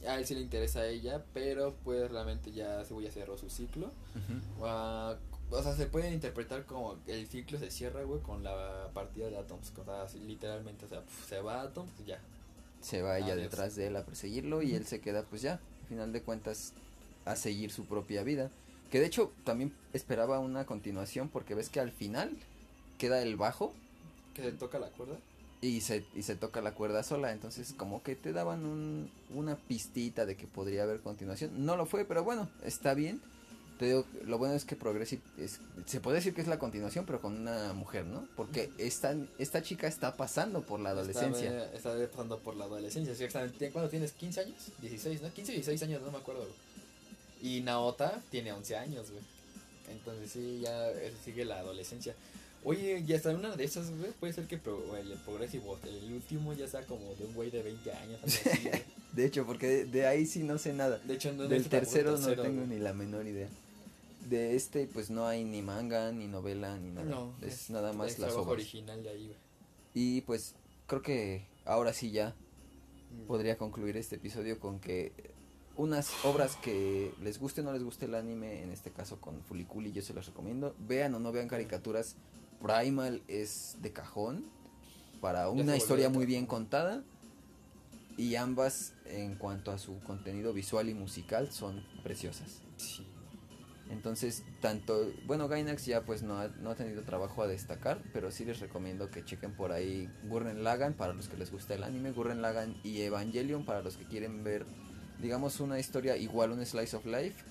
A 0.07 0.17
él 0.17 0.25
sí 0.25 0.35
le 0.35 0.41
interesa 0.41 0.81
a 0.81 0.87
ella, 0.87 1.23
pero 1.33 1.75
pues 1.83 2.09
realmente 2.11 2.51
ya 2.51 2.83
se 2.85 3.01
ya 3.01 3.11
cerró 3.11 3.37
su 3.37 3.49
ciclo. 3.49 3.91
Ah, 4.61 5.15
o 5.49 5.61
sea, 5.61 5.75
se 5.75 5.85
pueden 5.85 6.13
interpretar 6.13 6.65
como 6.65 6.97
el 7.07 7.27
ciclo 7.27 7.59
se 7.59 7.69
cierra, 7.69 8.03
güey, 8.03 8.21
con 8.21 8.43
la 8.43 8.89
partida 8.93 9.29
de 9.29 9.37
Atoms. 9.37 9.73
O 9.77 9.83
sea, 9.83 10.05
literalmente, 10.19 10.85
o 10.85 10.89
sea, 10.89 11.03
se 11.27 11.39
va 11.41 11.61
Atoms, 11.61 11.91
ya. 12.05 12.19
Se 12.85 13.01
va 13.01 13.17
ella 13.17 13.35
detrás 13.35 13.75
de 13.75 13.87
él 13.87 13.95
a 13.95 14.05
perseguirlo 14.05 14.61
y 14.61 14.75
él 14.75 14.85
se 14.85 14.99
queda 15.01 15.23
pues 15.23 15.41
ya, 15.41 15.53
al 15.53 15.87
final 15.89 16.13
de 16.13 16.21
cuentas 16.21 16.73
a 17.25 17.35
seguir 17.35 17.71
su 17.71 17.85
propia 17.85 18.21
vida. 18.21 18.51
Que 18.91 18.99
de 18.99 19.07
hecho 19.07 19.31
también 19.43 19.73
esperaba 19.93 20.37
una 20.39 20.65
continuación 20.67 21.27
porque 21.29 21.55
ves 21.55 21.69
que 21.69 21.79
al 21.79 21.91
final 21.91 22.37
queda 22.99 23.23
el 23.23 23.37
bajo 23.37 23.73
Que 24.35 24.43
se 24.43 24.51
toca 24.51 24.77
la 24.77 24.89
cuerda. 24.89 25.17
y 25.61 25.81
se, 25.81 26.05
y 26.13 26.21
se 26.21 26.35
toca 26.35 26.61
la 26.61 26.75
cuerda 26.75 27.01
sola, 27.01 27.31
entonces 27.31 27.73
como 27.73 28.03
que 28.03 28.15
te 28.15 28.33
daban 28.33 28.65
un, 28.65 29.09
una 29.33 29.55
pistita 29.55 30.27
de 30.27 30.37
que 30.37 30.45
podría 30.45 30.83
haber 30.83 31.01
continuación. 31.01 31.65
No 31.65 31.75
lo 31.77 31.87
fue, 31.87 32.05
pero 32.05 32.23
bueno, 32.23 32.49
está 32.63 32.93
bien. 32.93 33.19
Te 33.79 33.85
digo, 33.87 34.05
lo 34.23 34.37
bueno 34.37 34.53
es 34.55 34.63
que 34.63 34.77
Progressive 34.77 35.21
es, 35.37 35.59
se 35.85 35.99
puede 35.99 36.17
decir 36.17 36.33
que 36.33 36.39
es 36.41 36.47
la 36.47 36.57
continuación, 36.59 37.05
pero 37.05 37.19
con 37.19 37.37
una 37.37 37.73
mujer, 37.73 38.05
¿no? 38.05 38.25
Porque 38.37 38.69
esta, 38.77 39.13
esta 39.37 39.61
chica 39.63 39.87
está 39.87 40.15
pasando 40.15 40.61
por 40.61 40.79
la 40.79 40.91
adolescencia. 40.91 41.65
Está, 41.73 41.93
está 42.01 42.11
pasando 42.11 42.39
por 42.39 42.55
la 42.55 42.65
adolescencia. 42.65 43.11
Exactamente. 43.11 43.71
¿Cuándo 43.71 43.89
tienes? 43.89 44.13
¿15 44.17 44.37
años? 44.45 44.55
16, 44.81 45.21
¿no? 45.21 45.33
15 45.33 45.51
o 45.51 45.55
16 45.55 45.83
años, 45.83 46.01
no 46.03 46.11
me 46.11 46.17
acuerdo. 46.19 46.41
güey. 46.41 46.53
Y 47.57 47.61
Naota 47.61 48.21
tiene 48.31 48.53
11 48.53 48.77
años, 48.77 49.11
güey. 49.11 49.23
Entonces 49.91 50.31
sí, 50.31 50.61
ya 50.63 50.89
eh, 50.91 51.13
sigue 51.25 51.43
la 51.43 51.59
adolescencia. 51.59 52.15
Oye, 52.63 53.03
y 53.05 53.13
hasta 53.13 53.29
una 53.31 53.55
de 53.55 53.63
esas, 53.65 53.91
güey, 53.91 54.11
puede 54.13 54.33
ser 54.33 54.45
que 54.47 54.57
pro- 54.57 54.95
el 54.97 55.13
progresivo, 55.25 55.77
el 55.83 56.13
último 56.13 56.53
ya 56.53 56.67
sea 56.67 56.81
como 56.85 57.13
de 57.15 57.25
un 57.25 57.33
güey 57.35 57.51
de 57.51 57.61
20 57.61 57.91
años. 57.91 58.19
algo 58.23 58.25
así, 58.25 58.49
güey. 58.69 58.81
De 59.11 59.25
hecho, 59.25 59.45
porque 59.45 59.67
de, 59.67 59.85
de 59.85 60.07
ahí 60.07 60.25
sí 60.25 60.43
no 60.43 60.57
sé 60.57 60.73
nada. 60.73 60.97
De 60.99 61.13
hecho, 61.13 61.31
no 61.33 61.47
Del 61.47 61.67
tercero 61.69 62.17
no 62.17 62.27
tengo 62.27 62.43
güey. 62.65 62.67
ni 62.67 62.79
la 62.79 62.93
menor 62.93 63.27
idea. 63.27 63.47
De 64.25 64.55
este, 64.55 64.87
pues 64.87 65.09
no 65.09 65.27
hay 65.27 65.43
ni 65.43 65.61
manga, 65.61 66.11
ni 66.11 66.27
novela, 66.27 66.77
ni 66.77 66.89
nada. 66.91 67.05
No, 67.09 67.35
es, 67.41 67.69
nada 67.69 67.93
más 67.93 68.15
trabajo 68.15 68.41
obras. 68.41 68.53
original 68.53 69.03
de 69.03 69.09
ahí, 69.09 69.27
güey. 69.27 69.37
Y 69.93 70.21
pues 70.21 70.55
creo 70.87 71.01
que 71.01 71.47
ahora 71.65 71.93
sí 71.93 72.11
ya 72.11 72.35
Mm. 73.15 73.27
podría 73.27 73.57
concluir 73.57 73.97
este 73.97 74.15
episodio 74.15 74.59
con 74.59 74.79
que 74.79 75.13
unas 75.77 76.11
obras 76.25 76.55
que 76.57 77.13
les 77.21 77.39
guste 77.39 77.61
o 77.61 77.63
no 77.63 77.73
les 77.73 77.83
guste 77.83 78.05
el 78.05 78.15
anime, 78.15 78.63
en 78.63 78.71
este 78.71 78.91
caso 78.91 79.19
con 79.19 79.41
Fuliculi, 79.43 79.91
yo 79.91 80.01
se 80.01 80.13
las 80.13 80.25
recomiendo. 80.25 80.75
Vean 80.79 81.13
o 81.15 81.19
no 81.19 81.31
vean 81.31 81.47
caricaturas, 81.47 82.15
Primal 82.61 83.21
es 83.27 83.77
de 83.81 83.91
cajón 83.91 84.45
para 85.21 85.49
una 85.49 85.75
historia 85.75 86.09
muy 86.09 86.25
bien 86.25 86.45
contada. 86.45 87.03
Y 88.17 88.35
ambas, 88.35 88.93
en 89.05 89.35
cuanto 89.35 89.71
a 89.71 89.77
su 89.77 89.99
contenido 89.99 90.53
visual 90.53 90.87
y 90.87 90.93
musical, 90.93 91.51
son 91.51 91.83
preciosas. 92.01 92.61
Sí. 92.77 93.05
Entonces, 93.89 94.43
tanto, 94.61 95.11
bueno, 95.27 95.47
Gainax 95.47 95.85
ya 95.85 96.01
pues 96.01 96.23
no 96.23 96.39
ha, 96.39 96.47
no 96.47 96.71
ha 96.71 96.75
tenido 96.75 97.03
trabajo 97.03 97.43
a 97.43 97.47
destacar, 97.47 98.01
pero 98.13 98.31
sí 98.31 98.43
les 98.43 98.59
recomiendo 98.59 99.11
que 99.11 99.23
chequen 99.23 99.53
por 99.53 99.71
ahí 99.71 100.09
Gurren 100.27 100.63
Lagann 100.63 100.93
para 100.93 101.13
los 101.13 101.27
que 101.29 101.37
les 101.37 101.51
gusta 101.51 101.75
el 101.75 101.83
anime, 101.83 102.11
Gurren 102.11 102.41
Lagann 102.41 102.75
y 102.83 103.01
Evangelion 103.01 103.63
para 103.63 103.81
los 103.83 103.97
que 103.97 104.05
quieren 104.05 104.43
ver, 104.43 104.65
digamos, 105.21 105.59
una 105.59 105.79
historia 105.79 106.17
igual, 106.17 106.51
un 106.51 106.65
slice 106.65 106.95
of 106.95 107.05
life, 107.05 107.43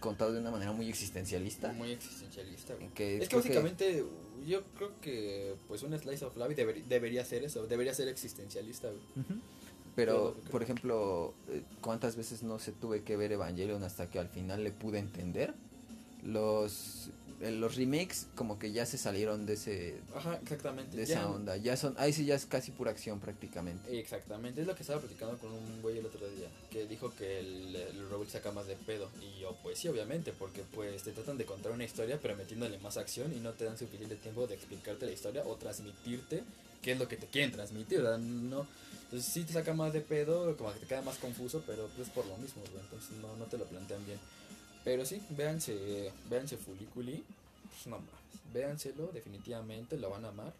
contado 0.00 0.32
de 0.32 0.40
una 0.40 0.50
manera 0.50 0.72
muy 0.72 0.88
existencialista. 0.88 1.72
Muy 1.72 1.92
existencialista. 1.92 2.74
Que 2.94 3.18
Es 3.18 3.28
que 3.28 3.36
básicamente 3.36 4.04
yo 4.46 4.62
creo 4.76 5.00
que 5.00 5.54
pues 5.68 5.82
un 5.84 5.96
slice 5.98 6.24
of 6.24 6.36
life 6.36 6.54
deber- 6.56 6.84
debería 6.84 7.24
ser 7.24 7.44
eso, 7.44 7.66
debería 7.66 7.94
ser 7.94 8.08
existencialista, 8.08 8.88
güey. 8.88 9.02
Ujú. 9.24 9.40
Pero, 9.96 10.34
por 10.50 10.62
ejemplo, 10.62 11.32
eh, 11.50 11.62
¿cuántas 11.80 12.16
veces 12.16 12.42
no 12.42 12.58
se 12.58 12.72
tuve 12.72 13.02
que 13.02 13.16
ver 13.16 13.32
Evangelion 13.32 13.82
hasta 13.84 14.08
que 14.10 14.18
al 14.18 14.28
final 14.28 14.64
le 14.64 14.72
pude 14.72 14.98
entender? 14.98 15.54
Los, 16.24 17.10
eh, 17.42 17.50
los 17.50 17.76
remakes 17.76 18.26
como 18.34 18.58
que 18.58 18.72
ya 18.72 18.86
se 18.86 18.96
salieron 18.96 19.44
de 19.44 19.52
ese 19.54 19.94
Ajá, 20.14 20.38
exactamente. 20.42 20.96
de 20.96 21.04
Ya- 21.04 21.14
esa 21.20 21.30
onda. 21.30 21.56
Ya 21.58 21.76
son, 21.76 21.94
ahí 21.98 22.12
sí 22.14 22.24
ya 22.24 22.34
es 22.34 22.46
casi 22.46 22.70
pura 22.72 22.90
acción 22.90 23.20
prácticamente. 23.20 23.98
Exactamente, 23.98 24.62
es 24.62 24.66
lo 24.66 24.74
que 24.74 24.80
estaba 24.82 25.00
platicando 25.00 25.36
con 25.38 25.52
un 25.52 25.82
güey 25.82 25.98
el 25.98 26.06
otro 26.06 26.26
día, 26.30 26.48
que 26.70 26.86
dijo 26.86 27.12
que 27.14 27.40
el, 27.40 27.76
el 27.76 28.08
Rebel 28.08 28.28
saca 28.28 28.52
más 28.52 28.66
de 28.66 28.74
pedo. 28.76 29.10
Y 29.20 29.40
yo, 29.42 29.54
pues 29.62 29.78
sí, 29.78 29.88
obviamente, 29.88 30.32
porque 30.32 30.62
pues 30.74 31.02
te 31.02 31.12
tratan 31.12 31.36
de 31.36 31.44
contar 31.44 31.72
una 31.72 31.84
historia, 31.84 32.18
pero 32.20 32.34
metiéndole 32.36 32.78
más 32.78 32.96
acción 32.96 33.30
y 33.36 33.40
no 33.40 33.52
te 33.52 33.64
dan 33.66 33.76
suficiente 33.76 34.16
tiempo 34.16 34.46
de 34.46 34.54
explicarte 34.54 35.04
la 35.06 35.12
historia 35.12 35.42
o 35.44 35.56
transmitirte 35.56 36.42
qué 36.82 36.92
es 36.92 36.98
lo 36.98 37.06
que 37.08 37.16
te 37.16 37.26
quieren 37.26 37.52
transmitir, 37.52 37.98
¿verdad? 38.02 38.18
No, 38.18 38.66
entonces 39.14 39.32
sí 39.32 39.44
te 39.44 39.52
saca 39.52 39.72
más 39.74 39.92
de 39.92 40.00
pedo, 40.00 40.56
como 40.56 40.72
que 40.72 40.80
te 40.80 40.86
queda 40.86 41.02
más 41.02 41.16
confuso, 41.18 41.62
pero 41.66 41.88
pues 41.96 42.08
por 42.10 42.26
lo 42.26 42.36
mismo, 42.38 42.62
güey, 42.72 42.82
entonces 42.84 43.16
no, 43.18 43.36
no 43.36 43.44
te 43.44 43.56
lo 43.58 43.64
plantean 43.64 44.04
bien. 44.06 44.18
Pero 44.82 45.06
sí, 45.06 45.22
véanse, 45.30 46.10
véanse 46.28 46.56
Fuliculi, 46.56 47.22
pues 47.70 47.86
no 47.86 47.98
más, 48.00 48.08
véanselo, 48.52 49.06
definitivamente, 49.12 49.96
lo 49.96 50.10
van 50.10 50.24
a 50.24 50.28
amar. 50.28 50.52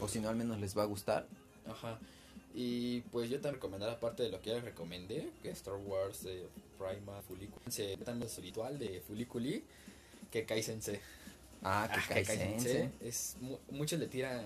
O 0.00 0.08
si 0.08 0.18
no, 0.20 0.28
al 0.30 0.36
menos 0.36 0.58
les 0.60 0.76
va 0.76 0.82
a 0.82 0.86
gustar. 0.86 1.26
Ajá. 1.68 1.98
Y 2.54 3.00
pues 3.12 3.28
yo 3.28 3.38
te 3.40 3.50
recomendar 3.52 3.90
aparte 3.90 4.22
de 4.22 4.30
lo 4.30 4.40
que 4.40 4.48
ya 4.50 4.56
les 4.56 4.64
recomendé, 4.64 5.30
que 5.42 5.50
Star 5.50 5.74
Wars, 5.74 6.24
eh, 6.24 6.46
Prima, 6.78 7.20
Fuliculi, 7.22 7.70
se 7.70 7.96
tan 7.98 8.18
lo 8.18 8.26
ritual 8.40 8.78
de 8.78 9.02
Fuliculi, 9.06 9.62
que 10.30 10.46
Kaisense. 10.46 11.00
Ah, 11.62 11.88
que 11.92 12.00
Ah, 12.00 12.04
cae 12.08 12.24
Sensei. 12.24 12.90
Es 13.00 13.36
mu- 13.40 13.58
muchos 13.72 13.98
le 13.98 14.06
tiran 14.06 14.42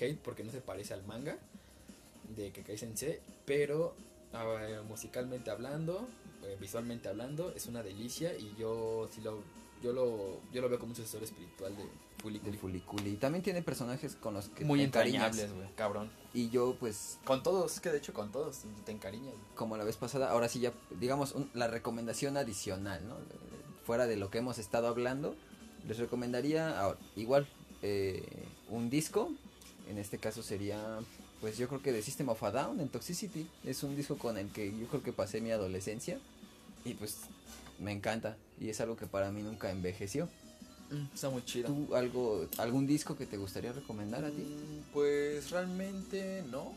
hate 0.00 0.16
porque 0.22 0.42
no 0.44 0.52
se 0.52 0.60
parece 0.60 0.94
al 0.94 1.02
manga 1.04 1.36
de 2.36 2.52
Kekai 2.52 2.78
Sensei, 2.78 3.20
pero 3.44 3.94
ah, 4.32 4.82
musicalmente 4.88 5.50
hablando, 5.50 6.06
eh, 6.44 6.56
visualmente 6.60 7.08
hablando, 7.08 7.52
es 7.54 7.66
una 7.66 7.82
delicia 7.82 8.36
y 8.36 8.54
yo 8.58 9.08
sí 9.12 9.20
lo 9.20 9.42
yo 9.82 9.92
lo 9.92 10.40
yo 10.52 10.60
lo 10.62 10.68
veo 10.68 10.78
como 10.78 10.90
un 10.90 10.96
sucesor 10.96 11.22
espiritual 11.22 11.76
de 11.76 11.82
del 11.82 11.90
Fuliculi. 12.22 12.56
Fuliculi. 12.56 13.10
Y 13.10 13.16
también 13.16 13.42
tiene 13.42 13.62
personajes 13.62 14.14
con 14.14 14.34
los 14.34 14.48
que 14.50 14.64
Muy 14.64 14.78
te 14.78 14.84
entrañables, 14.84 15.52
güey, 15.52 15.66
cabrón. 15.74 16.08
Y 16.32 16.50
yo, 16.50 16.76
pues, 16.78 17.18
Con 17.24 17.42
todos, 17.42 17.74
es 17.74 17.80
que 17.80 17.90
de 17.90 17.98
hecho 17.98 18.12
con 18.12 18.30
todos 18.30 18.60
te 18.84 18.92
encariñas. 18.92 19.34
como 19.56 19.76
la 19.76 19.82
vez 19.82 19.96
pasada, 19.96 20.30
ahora 20.30 20.48
sí 20.48 20.60
ya, 20.60 20.72
digamos, 21.00 21.32
un- 21.32 21.50
la 21.52 21.66
recomendación 21.66 22.36
adicional, 22.36 23.06
¿no? 23.08 23.16
Eh, 23.16 23.24
Fuera 23.84 24.06
de 24.06 24.16
lo 24.16 24.30
que 24.30 24.38
hemos 24.38 24.58
estado 24.58 24.86
hablando, 24.86 25.34
les 25.88 25.98
recomendaría, 25.98 26.78
ahora, 26.78 26.96
igual, 27.16 27.48
eh, 27.82 28.24
un 28.68 28.88
disco. 28.88 29.32
En 29.88 29.98
este 29.98 30.18
caso 30.18 30.44
sería, 30.44 31.00
pues 31.42 31.58
yo 31.58 31.68
creo 31.68 31.82
que 31.82 31.92
de 31.92 32.00
System 32.02 32.30
of 32.30 32.42
a 32.44 32.50
Down, 32.52 32.80
en 32.80 32.88
Toxicity. 32.88 33.46
Es 33.64 33.82
un 33.82 33.94
disco 33.96 34.16
con 34.16 34.38
el 34.38 34.48
que 34.50 34.70
yo 34.78 34.86
creo 34.86 35.02
que 35.02 35.12
pasé 35.12 35.40
mi 35.42 35.50
adolescencia. 35.50 36.18
Y 36.84 36.94
pues 36.94 37.16
me 37.78 37.92
encanta. 37.92 38.36
Y 38.58 38.70
es 38.70 38.80
algo 38.80 38.96
que 38.96 39.06
para 39.06 39.30
mí 39.30 39.42
nunca 39.42 39.70
envejeció. 39.70 40.28
está 41.14 41.28
muy 41.30 41.44
chido. 41.44 41.68
¿Tú 41.68 41.94
algo, 41.96 42.46
algún 42.58 42.86
disco 42.86 43.16
que 43.16 43.26
te 43.26 43.36
gustaría 43.36 43.72
recomendar 43.72 44.24
a 44.24 44.30
ti? 44.30 44.42
Mm, 44.42 44.92
Pues 44.94 45.50
realmente 45.50 46.42
no. 46.50 46.72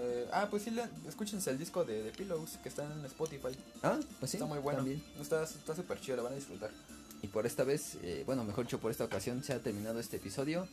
Eh, 0.00 0.28
ah, 0.32 0.46
pues 0.50 0.64
sí, 0.64 0.70
le- 0.70 0.84
escúchense 1.08 1.50
el 1.50 1.58
disco 1.58 1.84
de, 1.84 2.02
de 2.02 2.10
Pillows 2.12 2.58
que 2.62 2.68
está 2.68 2.84
en 2.92 3.04
Spotify. 3.06 3.56
Ah, 3.82 3.98
pues 4.18 4.32
sí. 4.32 4.36
está 4.36 4.46
muy 4.46 4.58
bueno. 4.58 4.78
también. 4.80 5.02
Está 5.20 5.44
está 5.44 5.74
súper 5.74 6.00
chido, 6.00 6.16
lo 6.18 6.24
van 6.24 6.32
a 6.32 6.36
disfrutar. 6.36 6.70
Y 7.22 7.26
por 7.28 7.44
esta 7.46 7.64
vez, 7.64 7.96
eh, 8.02 8.22
bueno, 8.26 8.44
mejor 8.44 8.64
dicho, 8.64 8.78
por 8.80 8.90
esta 8.90 9.04
ocasión 9.04 9.44
se 9.44 9.52
ha 9.52 9.58
terminado 9.60 10.00
este 10.00 10.16
episodio. 10.16 10.66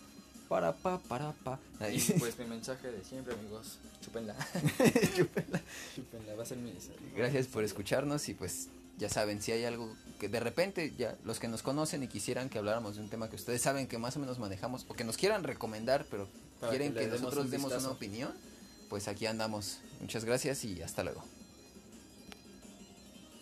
Para 0.47 0.73
pa, 0.73 0.99
para 0.99 1.33
pa. 1.33 1.59
Ahí. 1.79 2.03
Y 2.07 2.13
pues 2.19 2.37
mi 2.39 2.45
mensaje 2.45 2.91
de 2.91 3.03
siempre, 3.03 3.33
amigos, 3.33 3.79
chúpenla. 4.03 4.33
Chúpenla. 5.15 5.61
chúpenla, 5.95 6.35
va 6.35 6.43
a 6.43 6.45
ser 6.45 6.57
mi... 6.57 6.73
Gracias 7.15 7.47
por 7.47 7.63
escucharnos 7.63 8.29
y 8.29 8.33
pues 8.33 8.69
ya 8.97 9.09
saben, 9.09 9.41
si 9.41 9.51
hay 9.51 9.65
algo 9.65 9.93
que 10.19 10.29
de 10.29 10.39
repente 10.39 10.93
ya 10.97 11.15
los 11.23 11.39
que 11.39 11.47
nos 11.47 11.61
conocen 11.61 12.01
y 12.03 12.07
quisieran 12.07 12.49
que 12.49 12.57
habláramos 12.57 12.95
de 12.95 13.01
un 13.01 13.09
tema 13.09 13.29
que 13.29 13.35
ustedes 13.35 13.61
saben 13.61 13.87
que 13.87 13.97
más 13.97 14.15
o 14.17 14.19
menos 14.19 14.39
manejamos 14.39 14.85
o 14.87 14.93
que 14.95 15.03
nos 15.03 15.17
quieran 15.17 15.43
recomendar, 15.43 16.05
pero 16.09 16.27
Para 16.59 16.71
quieren 16.71 16.93
que 16.93 17.07
nosotros 17.07 17.45
un 17.45 17.51
demos 17.51 17.73
una 17.73 17.89
opinión, 17.89 18.33
pues 18.89 19.07
aquí 19.07 19.25
andamos. 19.25 19.79
Muchas 20.01 20.25
gracias 20.25 20.63
y 20.63 20.81
hasta 20.81 21.03
luego. 21.03 21.23